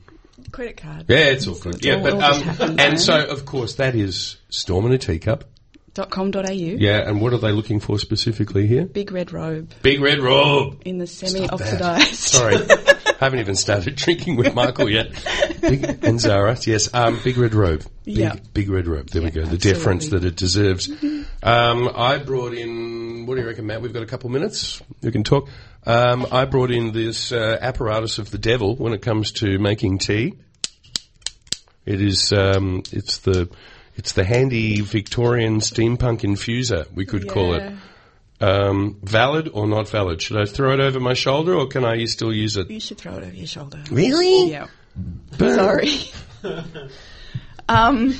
Credit 0.52 0.76
card. 0.78 1.04
yeah, 1.08 1.26
it's 1.26 1.46
all 1.46 1.54
good. 1.54 1.76
It's 1.76 1.84
Yeah, 1.86 1.96
all- 1.96 2.02
but 2.02 2.14
all 2.14 2.62
um, 2.70 2.80
and 2.80 3.00
so 3.00 3.24
of 3.24 3.44
course 3.46 3.74
that 3.76 3.94
is 3.94 4.36
Storm 4.48 4.86
in 4.86 4.92
a 4.92 4.98
Teacup. 4.98 5.44
Dot 5.94 6.10
com.au. 6.10 6.50
Yeah, 6.50 6.98
and 7.08 7.20
what 7.20 7.32
are 7.32 7.38
they 7.38 7.52
looking 7.52 7.78
for 7.80 7.98
specifically 7.98 8.66
here? 8.66 8.84
Big 8.84 9.10
red 9.12 9.32
robe 9.32 9.72
Big 9.82 10.00
red 10.00 10.18
robe. 10.20 10.82
in 10.84 10.98
the 10.98 11.06
semi-oxidized. 11.06 12.14
Sorry. 12.14 12.56
haven't 13.20 13.38
even 13.40 13.54
started 13.54 13.94
drinking 14.04 14.36
with 14.36 14.54
Michael 14.54 14.88
yet. 14.88 15.12
Big, 15.60 15.84
and 16.04 16.18
Zara, 16.18 16.56
yes, 16.62 16.92
um, 16.94 17.20
Big 17.22 17.36
Red 17.36 17.54
Robe. 17.54 17.84
Big, 18.04 18.16
Yeah. 18.16 18.36
Big 18.54 18.68
Red 18.70 18.86
Robe. 18.86 19.08
There 19.10 19.22
we 19.22 19.30
go. 19.30 19.42
The 19.42 19.52
absolutely. 19.52 19.72
deference 19.72 20.08
that 20.08 20.24
it 20.24 20.36
deserves. 20.36 20.88
Um, 21.42 21.90
I 21.94 22.18
brought 22.18 22.54
in, 22.54 23.26
what 23.26 23.34
do 23.36 23.42
you 23.42 23.46
reckon, 23.46 23.66
Matt? 23.66 23.82
We've 23.82 23.92
got 23.92 24.02
a 24.02 24.06
couple 24.06 24.30
minutes. 24.30 24.82
We 25.02 25.12
can 25.12 25.22
talk. 25.22 25.48
Um, 25.86 26.26
I 26.32 26.46
brought 26.46 26.70
in 26.70 26.92
this 26.92 27.30
uh, 27.30 27.58
apparatus 27.60 28.18
of 28.18 28.30
the 28.30 28.38
devil 28.38 28.74
when 28.76 28.92
it 28.92 29.02
comes 29.02 29.32
to 29.32 29.58
making 29.58 29.98
tea. 29.98 30.34
It 31.86 32.00
is, 32.00 32.32
um, 32.32 32.82
it's 32.92 33.18
the, 33.18 33.50
it's 33.96 34.12
the 34.12 34.24
handy 34.24 34.80
Victorian 34.80 35.60
steampunk 35.60 36.20
infuser, 36.20 36.90
we 36.92 37.04
could 37.06 37.28
call 37.28 37.54
it. 37.54 37.72
Yeah. 38.40 38.46
Um, 38.48 38.98
valid 39.02 39.50
or 39.52 39.66
not 39.66 39.88
valid? 39.88 40.22
Should 40.22 40.38
I 40.38 40.44
throw 40.46 40.72
it 40.72 40.80
over 40.80 40.98
my 41.00 41.14
shoulder 41.14 41.54
or 41.54 41.66
can 41.66 41.84
I 41.84 42.04
still 42.06 42.32
use 42.32 42.56
it? 42.56 42.70
You 42.70 42.80
should 42.80 42.98
throw 42.98 43.14
it 43.14 43.22
over 43.24 43.34
your 43.34 43.46
shoulder. 43.46 43.82
Really? 43.90 44.50
Yeah. 44.50 44.66
Sorry. 45.38 46.00
um, 47.68 48.14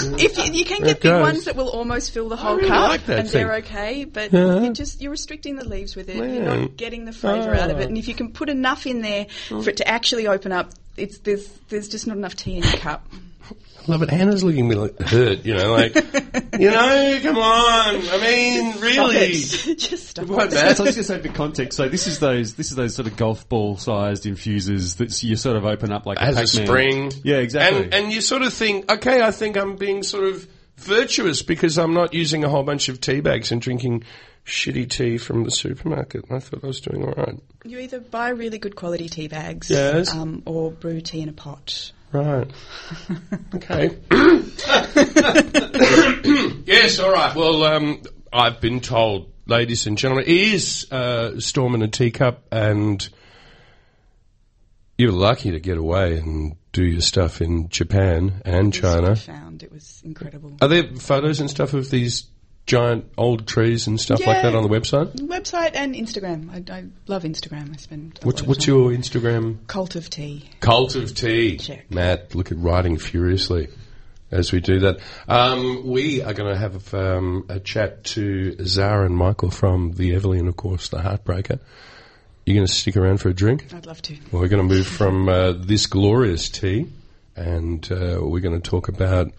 if 0.00 0.38
you, 0.38 0.52
you 0.52 0.64
can 0.64 0.78
get 0.80 0.96
it 0.96 1.00
big 1.02 1.12
ones 1.20 1.44
that 1.44 1.54
will 1.56 1.68
almost 1.68 2.12
fill 2.12 2.28
the 2.28 2.36
whole 2.36 2.56
really 2.56 2.68
cup, 2.68 2.88
like 2.88 3.06
that 3.06 3.18
and 3.20 3.30
thing. 3.30 3.46
they're 3.46 3.56
okay. 3.56 4.04
But 4.04 4.32
Yeah. 4.32 4.60
you 4.62 4.72
just 4.72 5.00
you're 5.00 5.10
restricting 5.10 5.56
the 5.56 5.64
leaves 5.64 5.94
with 5.94 6.08
it. 6.08 6.16
You're 6.16 6.42
not 6.42 6.76
getting 6.76 7.04
the 7.04 7.12
flavour 7.12 7.54
out 7.54 7.70
of 7.70 7.78
it. 7.80 7.88
And 7.88 7.98
if 7.98 8.08
you 8.08 8.14
can 8.14 8.32
put 8.32 8.48
enough 8.48 8.86
in 8.86 9.02
there 9.02 9.26
for 9.48 9.68
it 9.68 9.76
to 9.78 9.88
actually 9.88 10.26
open 10.26 10.52
up, 10.52 10.72
it's 10.96 11.18
there's 11.18 11.46
there's 11.68 11.88
just 11.88 12.06
not 12.06 12.16
enough 12.16 12.34
tea 12.36 12.56
in 12.56 12.62
your 12.62 12.72
cup. 12.78 13.06
I 13.50 13.90
love 13.90 14.02
it. 14.02 14.10
Hannah's 14.10 14.44
looking 14.44 14.66
at 14.66 14.68
me 14.68 14.74
like 14.76 15.00
hurt, 15.00 15.44
you 15.44 15.54
know, 15.54 15.72
like, 15.72 15.94
you 15.96 16.70
know, 16.70 17.18
come 17.22 17.36
on. 17.36 17.96
I 17.96 18.18
mean, 18.22 18.80
really. 18.80 19.34
Stop 19.34 19.68
it. 19.68 19.74
just 19.78 20.08
stop 20.10 20.26
What, 20.26 20.46
it. 20.52 20.54
Matt? 20.54 20.76
So 20.76 20.84
let's 20.84 20.96
just 20.96 21.08
say 21.08 21.20
for 21.20 21.28
context. 21.32 21.76
So 21.76 21.88
this 21.88 22.06
is 22.06 22.20
those 22.20 22.54
this 22.54 22.70
is 22.70 22.76
those 22.76 22.94
sort 22.94 23.08
of 23.08 23.16
golf 23.16 23.48
ball 23.48 23.76
sized 23.76 24.24
infusers 24.24 24.96
that 24.96 25.20
you 25.24 25.34
sort 25.36 25.56
of 25.56 25.64
open 25.64 25.90
up 25.92 26.06
like 26.06 26.18
Has 26.18 26.36
a 26.36 26.40
Pac-Man. 26.60 26.66
spring. 26.66 27.12
Yeah, 27.24 27.38
exactly. 27.38 27.84
And, 27.84 27.94
and 27.94 28.12
you 28.12 28.20
sort 28.20 28.42
of 28.42 28.52
think, 28.52 28.90
okay, 28.90 29.20
I 29.20 29.32
think 29.32 29.56
I'm 29.56 29.74
being 29.76 30.02
sort 30.04 30.24
of 30.24 30.46
virtuous 30.76 31.42
because 31.42 31.76
I'm 31.78 31.92
not 31.94 32.14
using 32.14 32.44
a 32.44 32.48
whole 32.48 32.62
bunch 32.62 32.88
of 32.88 33.00
tea 33.00 33.20
bags 33.20 33.50
and 33.50 33.60
drinking 33.60 34.04
shitty 34.46 34.88
tea 34.90 35.18
from 35.18 35.44
the 35.44 35.50
supermarket. 35.50 36.24
I 36.30 36.38
thought 36.40 36.62
I 36.64 36.66
was 36.66 36.80
doing 36.80 37.04
all 37.04 37.14
right. 37.16 37.38
You 37.64 37.78
either 37.78 38.00
buy 38.00 38.30
really 38.30 38.58
good 38.58 38.74
quality 38.76 39.08
tea 39.08 39.28
bags, 39.28 39.70
Yes. 39.70 40.12
um, 40.14 40.42
or 40.46 40.70
brew 40.72 41.00
tea 41.00 41.20
in 41.20 41.28
a 41.28 41.32
pot. 41.32 41.92
Right. 42.12 42.50
Okay. 43.54 43.96
yes, 46.66 46.98
all 46.98 47.10
right. 47.10 47.34
Well, 47.34 47.64
um, 47.64 48.02
I've 48.30 48.60
been 48.60 48.80
told, 48.80 49.32
ladies 49.46 49.86
and 49.86 49.96
gentlemen, 49.96 50.26
it 50.26 50.36
is 50.36 50.92
uh, 50.92 51.40
Storm 51.40 51.74
in 51.74 51.80
a 51.80 51.88
Teacup, 51.88 52.44
and 52.52 53.08
you're 54.98 55.12
lucky 55.12 55.52
to 55.52 55.60
get 55.60 55.78
away 55.78 56.18
and 56.18 56.56
do 56.72 56.84
your 56.84 57.00
stuff 57.00 57.40
in 57.40 57.70
Japan 57.70 58.42
and 58.44 58.74
China. 58.74 59.12
I 59.12 59.14
found 59.14 59.62
it 59.62 59.72
was 59.72 60.02
incredible. 60.04 60.56
Are 60.60 60.68
there 60.68 60.94
photos 60.96 61.40
and 61.40 61.48
stuff 61.48 61.72
of 61.72 61.90
these 61.90 62.26
giant 62.66 63.10
old 63.18 63.46
trees 63.46 63.86
and 63.86 64.00
stuff 64.00 64.24
like 64.26 64.42
that 64.42 64.54
on 64.54 64.62
the 64.62 64.68
website? 64.68 65.14
Website 65.16 65.72
and 65.74 65.94
Instagram. 65.94 66.50
I, 66.50 66.78
I 66.78 66.84
love 67.06 67.24
Instagram. 67.24 67.72
I 67.72 67.76
spend. 67.76 68.20
What's, 68.22 68.42
what's 68.42 68.66
your 68.66 68.90
Instagram? 68.90 69.66
cult 69.66 69.96
of 69.96 70.08
tea? 70.10 70.50
Cult 70.60 70.94
of 70.94 71.14
Tea. 71.14 71.56
Check. 71.56 71.90
Matt, 71.90 72.34
look 72.34 72.52
at 72.52 72.58
writing 72.58 72.98
furiously 72.98 73.68
as 74.32 74.50
we 74.50 74.60
do 74.60 74.80
that. 74.80 75.00
Um, 75.28 75.86
we 75.86 76.22
are 76.22 76.32
going 76.32 76.52
to 76.52 76.58
have 76.58 76.94
um, 76.94 77.46
a 77.48 77.60
chat 77.60 78.02
to 78.04 78.56
Zara 78.64 79.06
and 79.06 79.16
Michael 79.16 79.50
from 79.50 79.92
the 79.92 80.14
Everleigh, 80.14 80.38
and 80.38 80.48
of 80.48 80.56
course, 80.56 80.88
the 80.88 80.98
Heartbreaker. 80.98 81.60
You're 82.46 82.56
going 82.56 82.66
to 82.66 82.72
stick 82.72 82.96
around 82.96 83.18
for 83.18 83.28
a 83.28 83.34
drink? 83.34 83.72
I'd 83.72 83.86
love 83.86 84.02
to. 84.02 84.16
Well, 84.32 84.42
we're 84.42 84.48
going 84.48 84.66
to 84.66 84.74
move 84.74 84.86
from 84.86 85.28
uh, 85.28 85.52
this 85.52 85.86
glorious 85.86 86.48
tea, 86.48 86.88
and 87.36 87.86
uh, 87.92 88.18
we're 88.20 88.40
going 88.40 88.60
to 88.60 88.70
talk 88.70 88.88
about 88.88 89.30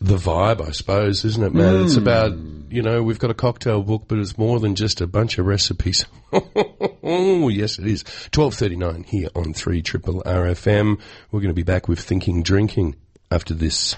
the 0.00 0.16
vibe, 0.16 0.66
I 0.66 0.72
suppose, 0.72 1.24
isn't 1.24 1.42
it, 1.42 1.54
Matt? 1.54 1.74
It's 1.76 1.94
hmm. 1.94 2.02
about 2.02 2.36
you 2.70 2.82
know 2.82 3.02
we've 3.02 3.18
got 3.18 3.30
a 3.30 3.34
cocktail 3.34 3.82
book, 3.82 4.04
but 4.08 4.18
it's 4.18 4.36
more 4.36 4.60
than 4.60 4.74
just 4.74 5.00
a 5.00 5.06
bunch 5.06 5.38
of 5.38 5.46
recipes. 5.46 6.06
oh, 6.32 7.48
yes, 7.48 7.78
it 7.78 7.86
is. 7.86 8.04
Twelve 8.30 8.54
thirty 8.54 8.76
nine 8.76 9.04
here 9.04 9.28
on 9.34 9.54
three 9.54 9.82
triple 9.82 10.22
RFM. 10.24 11.00
We're 11.30 11.40
going 11.40 11.48
to 11.48 11.54
be 11.54 11.62
back 11.62 11.88
with 11.88 12.00
thinking 12.00 12.42
drinking 12.42 12.96
after 13.30 13.54
this. 13.54 13.96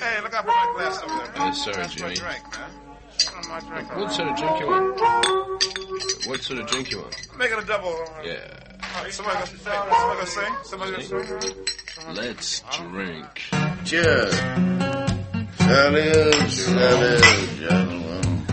Hey, 0.00 0.20
look 0.22 0.34
out 0.34 0.44
for 0.44 0.48
my 0.48 0.72
glass 0.76 1.02
over 1.02 1.16
there. 1.16 1.32
Yes, 1.36 1.64
sir, 1.64 1.72
That's 1.72 1.94
Jimmy. 1.94 2.14
drink, 2.14 2.42
man. 2.58 2.70
That's 3.18 3.48
my. 3.48 3.60
What 3.98 4.12
sort 4.12 4.28
of 4.28 4.36
drink 4.36 4.60
you 4.60 4.66
want? 4.66 5.00
What 6.26 6.42
sort 6.42 6.60
of 6.60 6.66
drink 6.66 6.90
you 6.90 6.98
want? 7.00 7.36
Make 7.38 7.52
it 7.52 7.62
a 7.62 7.66
double. 7.66 8.04
Yeah. 8.24 8.73
Alright, 8.96 9.12
Somebody 9.12 9.38
gonna, 9.38 9.46
somebody 9.46 9.90
gonna 9.90 10.26
sing? 10.26 10.54
Somebody 10.62 10.90
gonna 10.92 11.02
sing? 11.02 12.14
Let's 12.14 12.62
drink. 12.78 13.26
Cheers. 13.84 14.34
Salute, 15.56 16.50
salute, 16.50 17.58
gentlemen. 17.58 18.44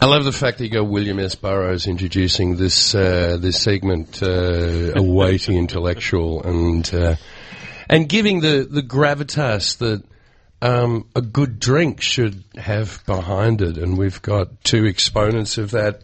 I 0.00 0.06
love 0.06 0.24
the 0.24 0.32
fact 0.32 0.56
that 0.58 0.64
you 0.64 0.70
got 0.70 0.88
William 0.88 1.18
S. 1.18 1.34
Burroughs 1.34 1.86
introducing 1.86 2.56
this 2.56 2.94
uh, 2.94 3.36
this 3.38 3.60
segment, 3.60 4.22
uh, 4.22 4.94
a 4.96 5.02
weighty 5.02 5.58
intellectual, 5.58 6.42
and 6.42 6.94
uh, 6.94 7.16
and 7.90 8.08
giving 8.08 8.40
the 8.40 8.66
the 8.68 8.82
gravitas 8.82 9.76
that 9.78 10.02
um, 10.62 11.08
a 11.14 11.20
good 11.20 11.58
drink 11.58 12.00
should 12.00 12.42
have 12.56 13.04
behind 13.06 13.60
it. 13.60 13.76
And 13.76 13.98
we've 13.98 14.22
got 14.22 14.64
two 14.64 14.86
exponents 14.86 15.58
of 15.58 15.72
that. 15.72 16.02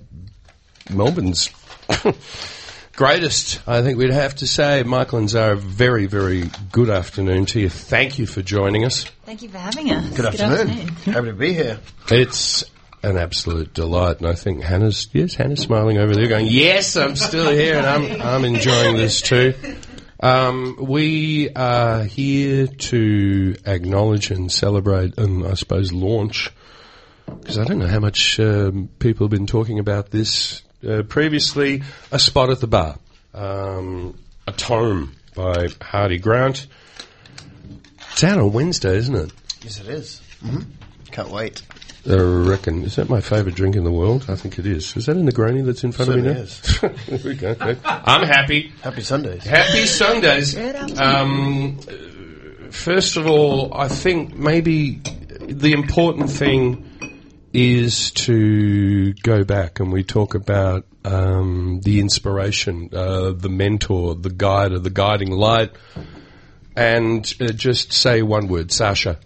Melbourne's 0.90 1.51
greatest, 2.96 3.61
I 3.68 3.83
think 3.83 3.99
we'd 3.99 4.11
have 4.11 4.35
to 4.37 4.46
say. 4.46 4.83
Michael 4.83 5.18
and 5.18 5.31
Zara, 5.31 5.57
very, 5.57 6.07
very 6.07 6.51
good 6.72 6.90
afternoon 6.90 7.46
to 7.46 7.61
you. 7.61 7.68
Thank 7.68 8.18
you 8.18 8.27
for 8.27 8.42
joining 8.42 8.85
us. 8.85 9.05
Thank 9.25 9.42
you 9.42 9.49
for 9.49 9.59
having 9.59 9.90
us. 9.90 10.16
Good 10.16 10.27
afternoon. 10.27 10.88
Happy 11.05 11.27
to 11.27 11.33
be 11.33 11.53
here. 11.53 11.79
It's 12.11 12.64
an 13.03 13.16
absolute 13.18 13.72
delight, 13.75 14.18
and 14.18 14.27
I 14.27 14.35
think 14.35 14.62
Hannah's 14.62 15.09
yes, 15.12 15.35
Hannah's 15.35 15.61
smiling 15.61 15.99
over 15.99 16.14
there, 16.14 16.27
going, 16.27 16.46
"Yes, 16.46 16.96
I'm 16.96 17.14
still 17.14 17.51
here, 17.51 17.77
and 17.77 17.87
I'm 17.87 18.22
I'm 18.22 18.44
enjoying 18.44 18.96
this 18.96 19.20
too." 19.20 19.55
Um, 20.18 20.77
we 20.81 21.51
are 21.51 22.03
here 22.05 22.66
to 22.66 23.55
acknowledge 23.66 24.31
and 24.31 24.51
celebrate, 24.51 25.18
and 25.18 25.46
I 25.46 25.55
suppose 25.55 25.92
launch, 25.92 26.51
because 27.27 27.59
I 27.59 27.64
don't 27.64 27.79
know 27.79 27.87
how 27.87 28.01
much 28.01 28.40
um, 28.40 28.88
people 28.99 29.27
have 29.27 29.31
been 29.31 29.46
talking 29.46 29.79
about 29.79 30.11
this 30.11 30.62
uh, 30.87 31.03
previously. 31.03 31.83
A 32.11 32.19
spot 32.19 32.51
at 32.51 32.61
the 32.61 32.67
bar, 32.67 32.99
um, 33.35 34.19
a 34.47 34.53
tome 34.53 35.15
by 35.35 35.67
Hardie 35.67 36.21
Grant. 36.21 36.67
It's 38.12 38.25
out 38.25 38.39
on 38.39 38.53
Wednesday, 38.53 38.97
isn't 38.97 39.15
it? 39.15 39.33
Yes, 39.62 39.81
it 39.81 39.89
is. 39.89 40.23
Mm-hmm. 40.43 40.62
Can't 41.11 41.31
wait. 41.31 41.62
I 42.09 42.15
reckon. 42.15 42.85
Is 42.85 42.97
that 42.97 43.09
my 43.09 43.21
favourite 43.21 43.57
drink 43.57 43.75
in 43.75 43.85
the 43.85 43.91
world? 43.91 44.27
I 44.29 44.37
think 44.37 44.59
it 44.59 44.67
is. 44.67 44.97
Is 44.97 45.07
that 45.07 45.17
in 45.17 45.27
the 45.27 45.33
Negroni 45.33 45.65
that's 45.65 45.83
in 45.83 45.93
front 45.93 46.12
Certainly 46.12 46.31
of 46.31 46.37
me 46.37 46.89
now? 46.89 46.95
is. 46.95 46.99
there 47.07 47.33
we 47.33 47.35
go. 47.35 47.77
I'm 47.85 48.27
happy. 48.27 48.73
Happy 48.83 49.03
Sundays. 49.03 49.45
Happy 49.45 49.87
Sundays. 49.87 50.57
Um, 50.99 51.79
first 52.71 53.17
of 53.17 53.27
all, 53.27 53.75
I 53.75 53.89
think 53.89 54.37
maybe 54.37 55.01
the 55.41 55.73
important 55.73 56.31
thing 56.31 56.96
is 57.57 58.11
to 58.11 59.14
go 59.14 59.42
back 59.45 59.81
and 59.81 59.90
we 59.90 60.05
talk 60.05 60.35
about 60.35 60.85
um, 61.07 61.81
the 61.85 62.01
inspiration, 62.01 62.90
uh, 62.92 63.31
the 63.31 63.49
mentor, 63.49 64.14
the 64.14 64.29
guide, 64.29 64.73
or 64.73 64.79
the 64.79 64.90
guiding 64.90 65.31
light, 65.31 65.71
and 66.77 67.35
uh, 67.40 67.47
just 67.47 67.92
say 67.95 68.21
one 68.21 68.49
word, 68.49 68.71
Sasha. 68.71 69.19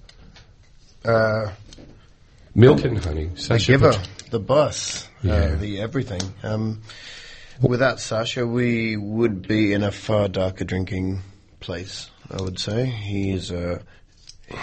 Uh, 1.04 1.50
Milk 2.54 2.84
and 2.84 3.02
honey. 3.04 3.26
the 3.26 3.40
Sasha 3.40 3.72
giver, 3.72 3.92
Pat- 3.94 4.08
the 4.30 4.38
boss, 4.38 5.08
Yeah. 5.22 5.32
uh, 5.32 5.56
the 5.56 5.80
everything. 5.80 6.22
Um, 6.44 6.82
without 7.60 7.98
Sasha, 7.98 8.46
we 8.46 8.96
would 8.96 9.46
be 9.48 9.72
in 9.72 9.82
a 9.82 9.90
far 9.90 10.28
darker 10.28 10.64
drinking 10.64 11.22
place. 11.58 12.10
I 12.30 12.40
would 12.40 12.60
say 12.60 12.86
he's 12.86 13.50
a 13.50 13.82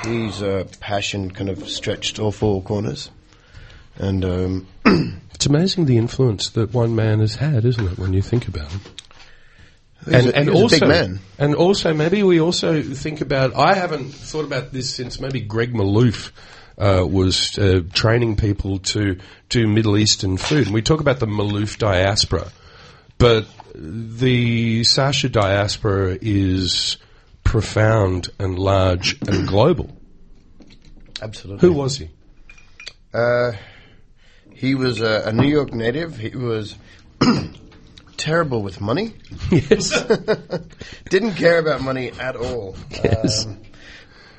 he's 0.05 0.41
a 0.41 0.67
passion 0.79 1.31
kind 1.31 1.49
of 1.49 1.67
stretched 1.67 2.17
all 2.19 2.31
four 2.31 2.61
corners, 2.61 3.09
and 3.99 4.25
um, 4.25 4.67
It's 5.37 5.45
amazing 5.45 5.85
the 5.85 5.97
influence 5.97 6.49
that 6.49 6.73
one 6.73 6.95
man 6.95 7.19
has 7.19 7.35
had, 7.35 7.63
isn't 7.63 7.87
it, 7.91 7.99
when 7.99 8.11
you 8.11 8.23
think 8.23 8.47
about 8.47 8.73
it? 8.73 8.81
he's 10.05 10.25
a, 10.25 10.43
he 10.45 10.49
was 10.49 10.73
a 10.73 10.79
big 10.79 10.89
man. 10.89 11.19
and 11.37 11.53
also 11.53 11.93
maybe 11.93 12.23
we 12.23 12.41
also 12.41 12.81
think 12.81 13.21
about. 13.21 13.53
I 13.55 13.75
haven't 13.75 14.15
thought 14.15 14.45
about 14.45 14.73
this 14.73 14.91
since 14.91 15.19
maybe 15.19 15.39
Greg 15.41 15.73
Malouf 15.73 16.31
uh, 16.79 17.05
was 17.07 17.55
uh, 17.59 17.81
training 17.93 18.35
people 18.35 18.79
to 18.79 19.19
do 19.49 19.67
Middle 19.67 19.95
Eastern 19.99 20.37
food, 20.37 20.65
and 20.65 20.73
we 20.73 20.81
talk 20.81 21.01
about 21.01 21.19
the 21.19 21.27
Malouf 21.27 21.77
diaspora, 21.77 22.51
but 23.19 23.45
the 23.75 24.83
Sasha 24.85 25.29
diaspora 25.29 26.17
is 26.19 26.97
profound 27.43 28.29
and 28.39 28.57
large 28.57 29.21
and 29.27 29.47
global. 29.47 29.95
Absolutely. 31.21 31.69
Who 31.69 31.75
was 31.75 31.99
he? 31.99 32.09
Uh, 33.13 33.51
he 34.57 34.75
was 34.75 35.01
a, 35.01 35.23
a 35.27 35.31
New 35.33 35.47
York 35.47 35.71
native. 35.73 36.17
He 36.17 36.29
was 36.35 36.75
terrible 38.17 38.61
with 38.63 38.81
money. 38.81 39.13
Yes. 39.51 40.03
Didn't 41.09 41.35
care 41.35 41.59
about 41.59 41.81
money 41.81 42.11
at 42.19 42.35
all. 42.35 42.75
Yes. 42.91 43.47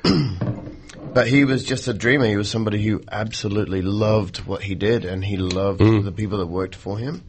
Um, 0.03 0.79
but 1.13 1.27
he 1.27 1.45
was 1.45 1.63
just 1.63 1.87
a 1.87 1.93
dreamer. 1.93 2.25
He 2.25 2.35
was 2.37 2.49
somebody 2.49 2.83
who 2.83 3.01
absolutely 3.11 3.81
loved 3.81 4.37
what 4.45 4.61
he 4.61 4.75
did, 4.75 5.05
and 5.05 5.23
he 5.23 5.37
loved 5.37 5.79
Mm. 5.81 6.03
the 6.03 6.11
people 6.11 6.39
that 6.39 6.47
worked 6.47 6.75
for 6.75 6.97
him. 6.97 7.23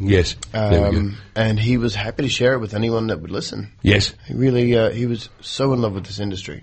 Yes. 0.00 0.36
There 0.52 0.70
we 0.70 0.90
go. 0.92 0.98
Um, 0.98 1.16
and 1.34 1.58
he 1.58 1.76
was 1.76 1.94
happy 1.94 2.22
to 2.22 2.28
share 2.28 2.52
it 2.54 2.58
with 2.60 2.74
anyone 2.74 3.08
that 3.08 3.20
would 3.20 3.30
listen. 3.32 3.72
Yes. 3.82 4.14
He 4.26 4.34
really, 4.34 4.76
uh, 4.76 4.90
he 4.90 5.06
was 5.06 5.28
so 5.40 5.72
in 5.72 5.80
love 5.82 5.94
with 5.94 6.04
this 6.06 6.20
industry, 6.20 6.62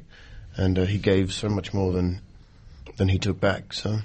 and 0.56 0.80
uh, 0.80 0.86
he 0.86 0.98
gave 1.00 1.34
so 1.34 1.50
much 1.50 1.74
more 1.74 1.92
than 1.92 2.22
than 2.98 3.10
he 3.10 3.20
took 3.20 3.40
back. 3.40 3.74
So, 3.74 4.00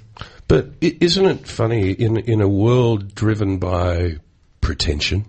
But 0.47 0.71
isn't 0.81 1.25
it 1.25 1.47
funny 1.47 1.91
in 1.91 2.17
in 2.17 2.41
a 2.41 2.47
world 2.47 3.15
driven 3.15 3.57
by 3.57 4.17
pretension 4.61 5.25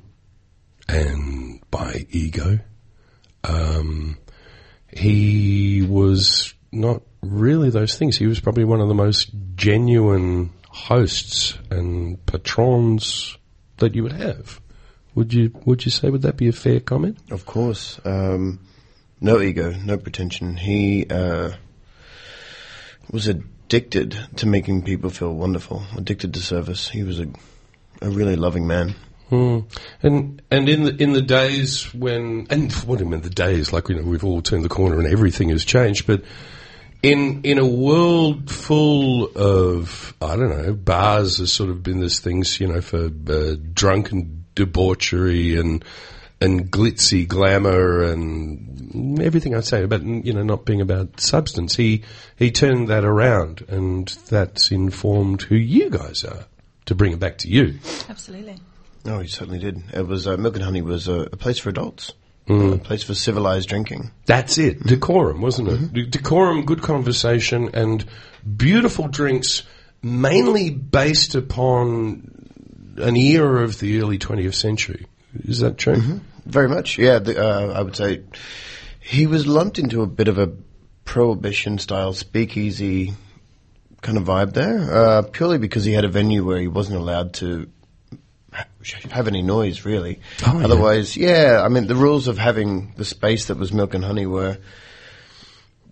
and 0.89 1.61
by 1.71 2.07
ego? 2.11 2.59
Um, 3.45 4.19
he 4.93 5.83
was 5.83 6.55
not 6.71 7.03
really 7.23 7.71
those 7.71 7.97
things. 7.97 8.17
He 8.17 8.27
was 8.27 8.41
probably 8.41 8.65
one 8.65 8.81
of 8.81 8.89
the 8.89 8.95
most 8.95 9.31
genuine 9.57 10.51
hosts 10.69 11.59
and 11.71 12.25
patrons 12.27 13.37
that 13.79 13.95
you 13.95 14.03
would 14.05 14.13
have. 14.13 14.61
Would 15.15 15.35
you 15.35 15.53
Would 15.67 15.85
you 15.85 15.91
say 15.91 16.09
would 16.11 16.23
that 16.23 16.37
be 16.37 16.49
a 16.49 16.53
fair 16.53 16.81
comment? 16.81 17.19
of 17.31 17.45
course, 17.45 18.01
um, 18.05 18.61
no 19.21 19.41
ego, 19.41 19.73
no 19.85 19.99
pretension. 19.99 20.57
He 20.57 21.07
uh, 21.11 21.53
was 23.11 23.29
addicted 23.73 24.19
to 24.37 24.47
making 24.47 24.83
people 24.83 25.09
feel 25.09 25.33
wonderful, 25.33 25.83
addicted 25.97 26.35
to 26.35 26.41
service. 26.41 26.91
He 26.91 27.03
was 27.03 27.19
a 27.21 27.27
a 28.03 28.11
really 28.11 28.37
loving 28.37 28.67
man. 28.67 28.95
Hmm. 29.31 29.61
And 30.03 30.43
and 30.51 30.69
in 30.69 30.85
the 30.85 31.03
in 31.03 31.15
the 31.15 31.23
days 31.23 31.85
when 31.95 32.47
and 32.51 32.71
what 32.85 32.99
do 32.99 33.07
I 33.07 33.09
mean 33.09 33.23
the 33.23 33.31
days 33.31 33.73
like 33.73 33.89
you 33.89 33.95
know 33.95 34.03
we've 34.03 34.25
all 34.25 34.43
turned 34.43 34.63
the 34.63 34.69
corner 34.69 34.99
and 34.99 35.09
everything 35.09 35.49
has 35.49 35.65
changed, 35.65 36.07
but 36.07 36.23
in 37.03 37.41
in 37.45 37.59
a 37.59 37.67
world 37.67 38.51
full 38.51 39.31
of 39.35 40.15
I 40.21 40.37
don't 40.37 40.51
know 40.51 40.75
bars 40.75 41.39
has 41.39 41.51
sort 41.51 41.71
of 41.71 41.83
been 41.83 42.01
this 42.01 42.21
things 42.21 42.61
you 42.61 42.69
know 42.69 42.83
for 42.83 43.07
uh, 43.07 43.55
drunken 43.73 44.45
debauchery 44.55 45.57
and 45.59 45.83
and 46.43 46.71
glitzy 46.71 47.27
glamour 47.27 48.03
and 48.03 49.21
everything 49.23 49.55
I'd 49.55 49.65
say 49.65 49.83
about 49.83 50.03
you 50.03 50.33
know 50.33 50.43
not 50.43 50.65
being 50.65 50.81
about 50.81 51.21
substance. 51.21 51.77
He 51.77 52.03
he 52.37 52.51
turned 52.51 52.89
that 52.89 53.05
around 53.05 53.65
and 53.69 54.09
that's 54.29 54.71
informed 54.71 55.43
who 55.43 55.55
you 55.57 55.91
guys 55.91 56.25
are 56.25 56.47
to 56.87 56.95
bring 56.95 57.13
it 57.13 57.21
back 57.21 57.39
to 57.39 57.49
you. 57.49 57.79
Absolutely. 58.09 58.57
Oh, 59.05 59.19
he 59.21 59.29
certainly 59.29 59.59
did. 59.59 59.83
It 59.93 60.07
was 60.07 60.27
uh, 60.27 60.37
Milk 60.37 60.55
and 60.57 60.65
Honey 60.65 60.83
was 60.83 61.09
a, 61.09 61.23
a 61.33 61.37
place 61.37 61.59
for 61.59 61.71
adults, 61.71 62.13
Mm. 62.49 62.75
a 62.75 62.79
place 62.79 63.05
for 63.05 63.15
civilized 63.15 63.69
drinking. 63.69 64.11
That's 64.27 64.59
it. 64.59 64.83
Decorum, 64.85 65.41
wasn't 65.41 65.69
it? 65.69 65.93
De- 65.93 66.07
Decorum, 66.07 66.65
good 66.65 66.83
conversation, 66.83 67.71
and 67.73 68.05
beautiful 68.57 69.07
drinks, 69.07 69.63
mainly 70.03 70.71
based 70.71 71.37
upon 71.37 72.31
an 72.97 73.17
era 73.17 73.63
of 73.63 73.79
the 73.79 74.01
early 74.01 74.19
20th 74.19 74.55
century. 74.55 75.07
Is 75.45 75.61
that 75.61 75.79
true? 75.79 76.21
Very 76.45 76.69
much, 76.69 76.99
yeah. 76.99 77.19
The, 77.19 77.43
uh, 77.43 77.73
I 77.73 77.83
would 77.83 77.97
say 77.97 78.23
he 79.01 79.27
was 79.27 79.47
lumped 79.47 79.79
into 79.79 80.03
a 80.03 80.07
bit 80.07 80.29
of 80.29 80.39
a 80.39 80.53
prohibition 81.05 81.79
style 81.79 82.13
speakeasy 82.13 83.15
kind 84.01 84.19
of 84.19 84.25
vibe 84.25 84.53
there, 84.53 84.95
uh, 84.95 85.23
purely 85.23 85.59
because 85.59 85.85
he 85.85 85.93
had 85.93 86.05
a 86.05 86.09
venue 86.09 86.45
where 86.45 86.59
he 86.59 86.67
wasn't 86.67 86.99
allowed 86.99 87.35
to 87.35 87.69
ha- 88.53 88.67
have 89.11 89.29
any 89.29 89.43
noise, 89.43 89.85
really. 89.85 90.21
Oh, 90.45 90.59
yeah. 90.59 90.65
Otherwise, 90.65 91.17
yeah. 91.17 91.63
I 91.65 91.69
mean, 91.69 91.87
the 91.87 91.95
rules 91.95 92.27
of 92.27 92.39
having 92.39 92.93
the 92.97 93.05
space 93.05 93.47
that 93.47 93.57
was 93.57 93.73
Milk 93.73 93.95
and 93.95 94.05
Honey 94.05 94.27
were 94.27 94.59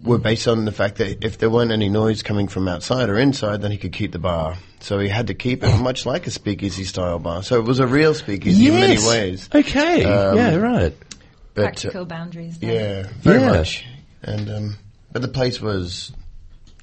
were 0.02 0.18
based 0.18 0.48
on 0.48 0.64
the 0.64 0.72
fact 0.72 0.96
that 0.96 1.24
if 1.24 1.38
there 1.38 1.50
weren't 1.50 1.72
any 1.72 1.88
noise 1.88 2.22
coming 2.22 2.48
from 2.48 2.68
outside 2.68 3.08
or 3.10 3.18
inside, 3.18 3.60
then 3.60 3.70
he 3.70 3.76
could 3.78 3.92
keep 3.92 4.12
the 4.12 4.18
bar. 4.18 4.56
So 4.80 4.98
he 4.98 5.08
had 5.08 5.26
to 5.26 5.34
keep 5.34 5.62
it 5.62 5.76
much 5.78 6.06
like 6.06 6.26
a 6.26 6.30
speakeasy 6.30 6.84
style 6.84 7.18
bar. 7.18 7.42
So 7.42 7.58
it 7.58 7.64
was 7.64 7.80
a 7.80 7.86
real 7.86 8.14
speakeasy 8.14 8.68
in 8.68 8.74
many 8.74 8.98
ways. 9.06 9.48
Okay. 9.54 10.04
Um, 10.04 10.36
yeah, 10.36 10.54
right. 10.56 10.96
But, 11.52 11.60
uh, 11.60 11.64
Practical 11.64 12.04
boundaries. 12.06 12.58
There. 12.58 13.02
yeah, 13.04 13.08
very 13.20 13.40
Yeah. 13.40 13.50
much. 13.52 13.84
And 14.22 14.50
um, 14.50 14.76
but 15.12 15.20
the 15.22 15.28
place 15.28 15.60
was 15.60 16.12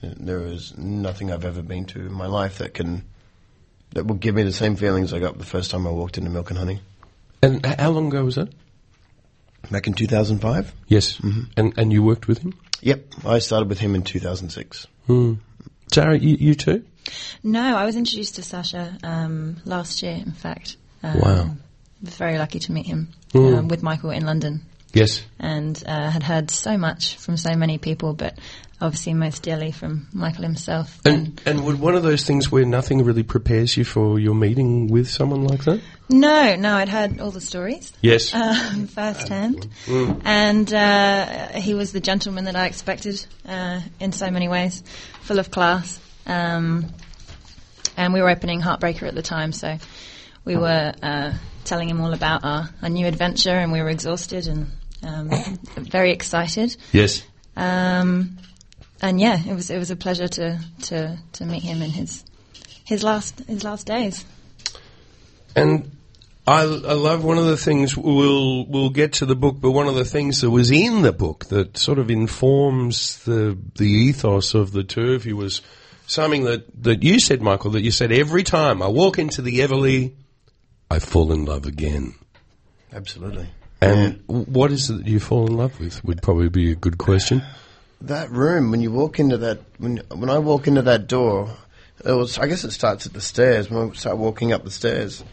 there 0.02 0.40
was 0.40 0.78
nothing 0.78 1.32
I've 1.32 1.46
ever 1.46 1.62
been 1.64 1.86
to 1.86 2.00
in 2.00 2.12
my 2.14 2.28
life 2.28 2.60
that 2.60 2.74
can 2.76 3.04
that 3.94 4.06
will 4.06 4.16
give 4.16 4.36
me 4.36 4.44
the 4.44 4.52
same 4.54 4.76
feelings 4.76 5.14
I 5.14 5.20
got 5.20 5.38
the 5.40 5.46
first 5.46 5.72
time 5.72 5.88
I 5.88 5.90
walked 5.92 6.18
into 6.20 6.30
Milk 6.30 6.50
and 6.52 6.60
Honey 6.60 6.82
And 7.42 7.66
how 7.66 7.90
long 7.92 8.08
ago 8.10 8.26
was 8.26 8.36
that? 8.36 8.50
Back 9.72 9.88
in 9.88 9.94
2005. 9.94 10.74
Yes. 10.88 11.20
And 11.58 11.74
and 11.78 11.92
you 11.92 12.04
worked 12.04 12.28
with 12.28 12.40
him? 12.40 12.54
Yep, 12.82 13.06
I 13.26 13.40
started 13.40 13.70
with 13.70 13.80
him 13.80 13.96
in 13.96 14.04
2006. 14.04 14.88
Hmm. 15.08 15.34
Zara, 15.94 16.18
you, 16.18 16.36
you 16.40 16.54
too? 16.56 16.84
No, 17.44 17.76
I 17.76 17.86
was 17.86 17.96
introduced 17.96 18.36
to 18.36 18.44
Sasha 18.44 18.98
um, 19.04 19.58
last 19.66 20.04
year, 20.04 20.14
in 20.14 20.32
fact. 20.34 20.78
Um, 21.04 21.20
Wow. 21.20 21.50
Very 22.02 22.38
lucky 22.38 22.60
to 22.60 22.72
meet 22.72 22.86
him 22.86 23.10
Mm. 23.34 23.58
um, 23.58 23.68
with 23.68 23.82
Michael 23.84 24.12
in 24.12 24.26
London 24.26 24.62
Yes. 24.94 25.22
and 25.40 25.82
uh, 25.88 26.10
had 26.12 26.24
heard 26.24 26.50
so 26.52 26.78
much 26.78 27.16
from 27.18 27.36
so 27.38 27.56
many 27.56 27.78
people, 27.78 28.14
but 28.14 28.38
obviously 28.80 29.14
most 29.14 29.44
dearly 29.44 29.72
from 29.72 30.08
Michael 30.14 30.44
himself. 30.44 31.00
And 31.06 31.42
and 31.46 31.66
would 31.66 31.80
one 31.80 31.96
of 31.96 32.04
those 32.04 32.24
things 32.24 32.52
where 32.52 32.66
nothing 32.66 33.04
really 33.04 33.24
prepares 33.24 33.76
you 33.76 33.84
for 33.84 34.20
your 34.20 34.36
meeting 34.36 34.88
with 34.88 35.10
someone 35.10 35.44
like 35.44 35.64
that? 35.64 35.82
No, 36.10 36.56
no, 36.56 36.76
I'd 36.76 36.90
heard 36.90 37.20
all 37.20 37.32
the 37.32 37.42
stories. 37.42 37.92
Yes. 38.02 38.34
Um, 38.48 38.88
firsthand. 38.88 39.68
Mm. 39.86 40.22
And 40.24 40.74
uh, 40.74 41.50
he 41.60 41.74
was 41.74 41.92
the 41.92 42.00
gentleman 42.00 42.46
that 42.46 42.56
I 42.56 42.66
expected 42.68 43.26
uh, 43.46 43.82
in 44.00 44.12
so 44.12 44.32
many 44.32 44.48
ways, 44.48 44.84
full 45.22 45.40
of 45.40 45.52
class. 45.52 46.00
Um, 46.26 46.88
and 47.98 48.14
we 48.14 48.22
were 48.22 48.30
opening 48.30 48.62
Heartbreaker 48.62 49.04
at 49.08 49.16
the 49.16 49.22
time, 49.22 49.52
so 49.52 49.78
we 50.46 50.56
were 50.56 50.94
uh, 51.02 51.34
telling 51.66 51.90
him 51.90 52.00
all 52.00 52.14
about 52.14 52.46
our, 52.46 52.70
our 52.82 52.90
new 52.90 53.06
adventure, 53.06 53.52
and 53.52 53.72
we 53.72 53.82
were 53.82 53.90
exhausted 53.90 54.48
and 54.48 54.72
um, 55.04 55.30
very 55.78 56.12
excited. 56.12 56.76
Yes. 56.94 57.24
Um, 57.56 58.38
and 59.02 59.20
yeah, 59.20 59.40
it 59.46 59.54
was 59.54 59.70
it 59.70 59.78
was 59.78 59.92
a 59.92 59.96
pleasure 59.96 60.28
to, 60.28 60.60
to, 60.84 61.18
to 61.34 61.46
meet 61.46 61.64
him 61.64 61.82
in 61.82 61.92
his 61.92 62.24
his 62.86 63.04
last 63.04 63.40
his 63.48 63.64
last 63.64 63.86
days. 63.86 64.26
And 65.56 65.92
I, 66.48 66.62
I 66.62 66.94
love 66.94 67.24
one 67.24 67.38
of 67.38 67.46
the 67.46 67.58
things 67.58 67.98
we'll 67.98 68.66
we'll 68.66 68.90
get 68.90 69.14
to 69.14 69.26
the 69.26 69.36
book, 69.36 69.58
but 69.60 69.72
one 69.72 69.88
of 69.88 69.96
the 69.96 70.06
things 70.06 70.42
that 70.42 70.50
was 70.50 70.72
in 70.72 71.02
the 71.02 71.12
book 71.12 71.46
that 71.46 71.78
sort 71.78 72.00
of 72.00 72.10
informs 72.10 73.24
the 73.26 73.58
the 73.76 73.90
ethos 73.90 74.54
of 74.54 74.72
the 74.72 74.84
two 74.84 75.14
of 75.14 75.26
you 75.26 75.36
was 75.36 75.62
something 76.08 76.46
that, 76.46 76.84
that 76.84 77.04
you 77.04 77.20
said, 77.20 77.42
Michael, 77.42 77.72
that 77.72 77.82
you 77.82 77.92
said 77.92 78.12
every 78.12 78.44
time 78.44 78.82
I 78.82 78.88
walk 78.88 79.20
into 79.20 79.42
the 79.42 79.62
Everleigh, 79.62 80.12
I 80.90 81.00
fall 81.00 81.32
in 81.32 81.46
love 81.46 81.66
again. 81.66 82.16
Absolutely. 82.92 83.50
And 83.82 84.24
what 84.26 84.72
is 84.72 84.90
it 84.90 84.98
that 84.98 85.08
you 85.08 85.20
fall 85.20 85.46
in 85.46 85.56
love 85.56 85.80
with? 85.80 86.04
Would 86.04 86.24
probably 86.24 86.50
be 86.50 86.72
a 86.72 86.76
good 86.76 86.98
question. 86.98 87.44
That 88.02 88.30
room 88.30 88.72
when 88.72 88.82
you 88.82 88.92
walk 88.92 89.20
into 89.20 89.38
that 89.38 89.60
when 89.80 89.98
when 90.10 90.30
I 90.30 90.38
walk 90.38 90.68
into 90.68 90.84
that 90.84 91.08
door, 91.08 91.56
it 92.06 92.12
was 92.12 92.38
I 92.38 92.48
guess 92.48 92.64
it 92.64 92.72
starts 92.72 93.06
at 93.06 93.14
the 93.14 93.22
stairs. 93.22 93.70
When 93.70 93.90
I 93.90 93.94
start 93.94 94.18
walking 94.18 94.54
up 94.54 94.64
the 94.64 94.72
stairs, 94.72 95.24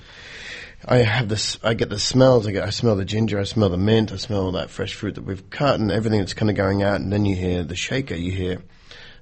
I 0.87 0.99
have 0.99 1.29
this. 1.29 1.59
I 1.63 1.75
get 1.75 1.89
the 1.89 1.99
smells. 1.99 2.47
I 2.47 2.53
get. 2.53 2.65
I 2.65 2.71
smell 2.71 2.97
the 2.97 3.05
ginger. 3.05 3.39
I 3.39 3.45
smell 3.45 3.69
the 3.69 3.77
mint. 3.79 4.13
I 4.13 4.17
smell 4.17 4.43
all 4.43 4.53
that 4.53 4.71
fresh 4.71 4.95
fruit 4.95 5.15
that 5.15 5.25
we've 5.25 5.49
cut 5.51 5.81
and 5.81 5.91
everything 5.91 6.21
that's 6.21 6.35
kind 6.35 6.51
of 6.51 6.57
going 6.57 6.83
out. 6.83 7.01
And 7.01 7.13
then 7.13 7.25
you 7.25 7.37
hear 7.37 7.65
the 7.65 7.77
shaker. 7.77 8.15
You 8.15 8.33
hear 8.33 8.63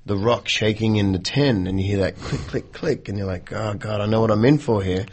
the 0.04 0.16
rock 0.16 0.48
shaking 0.48 0.96
in 0.96 1.12
the 1.12 1.18
tin, 1.20 1.66
and 1.66 1.80
you 1.80 1.86
hear 1.86 1.98
that 1.98 2.16
click, 2.16 2.40
click, 2.48 2.72
click, 2.72 3.08
and 3.08 3.16
you're 3.16 3.26
like, 3.26 3.52
oh 3.52 3.74
god, 3.74 4.00
I 4.00 4.06
know 4.06 4.20
what 4.20 4.30
I'm 4.30 4.44
in 4.44 4.58
for 4.58 4.82
here. 4.82 5.06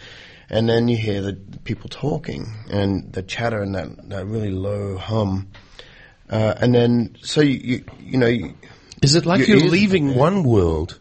And 0.50 0.68
then 0.68 0.88
you 0.88 0.98
hear 0.98 1.22
the 1.22 1.34
people 1.64 1.90
talking 1.90 2.52
and 2.72 3.14
the 3.14 3.22
chatter 3.22 3.62
and 3.62 3.76
that, 3.76 4.10
that 4.10 4.26
really 4.26 4.50
low 4.50 4.98
hum. 4.98 5.50
Uh, 6.30 6.54
and 6.62 6.74
then, 6.76 7.16
so 7.22 7.42
you, 7.42 7.54
you, 7.60 7.86
you 8.02 8.18
know, 8.18 8.28
you, 8.28 8.54
Is 9.02 9.16
it 9.16 9.26
like 9.26 9.40
your 9.40 9.48
you're 9.58 9.60
ears- 9.66 9.72
leaving 9.72 10.16
one 10.16 10.44
world 10.44 11.00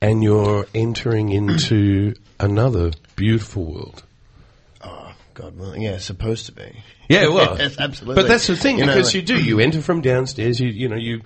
and 0.00 0.22
you're 0.22 0.66
entering 0.74 1.28
into 1.30 2.14
another 2.38 2.92
beautiful 3.16 3.64
world? 3.64 4.02
Oh 4.82 5.12
God, 5.34 5.58
well, 5.58 5.76
yeah, 5.76 5.90
it's 5.92 6.06
supposed 6.06 6.46
to 6.46 6.52
be. 6.52 6.82
Yeah, 7.08 7.28
well, 7.28 7.56
Yes, 7.58 7.78
absolutely. 7.78 8.22
But 8.22 8.28
that's 8.28 8.46
the 8.46 8.56
thing 8.56 8.78
You 8.78 8.86
because 8.86 9.06
like- 9.08 9.14
you 9.14 9.22
do. 9.22 9.42
You 9.42 9.60
enter 9.60 9.82
from 9.82 10.00
downstairs. 10.00 10.58
You 10.60 10.68
you 10.68 10.88
know 10.88 10.96
you 10.96 11.20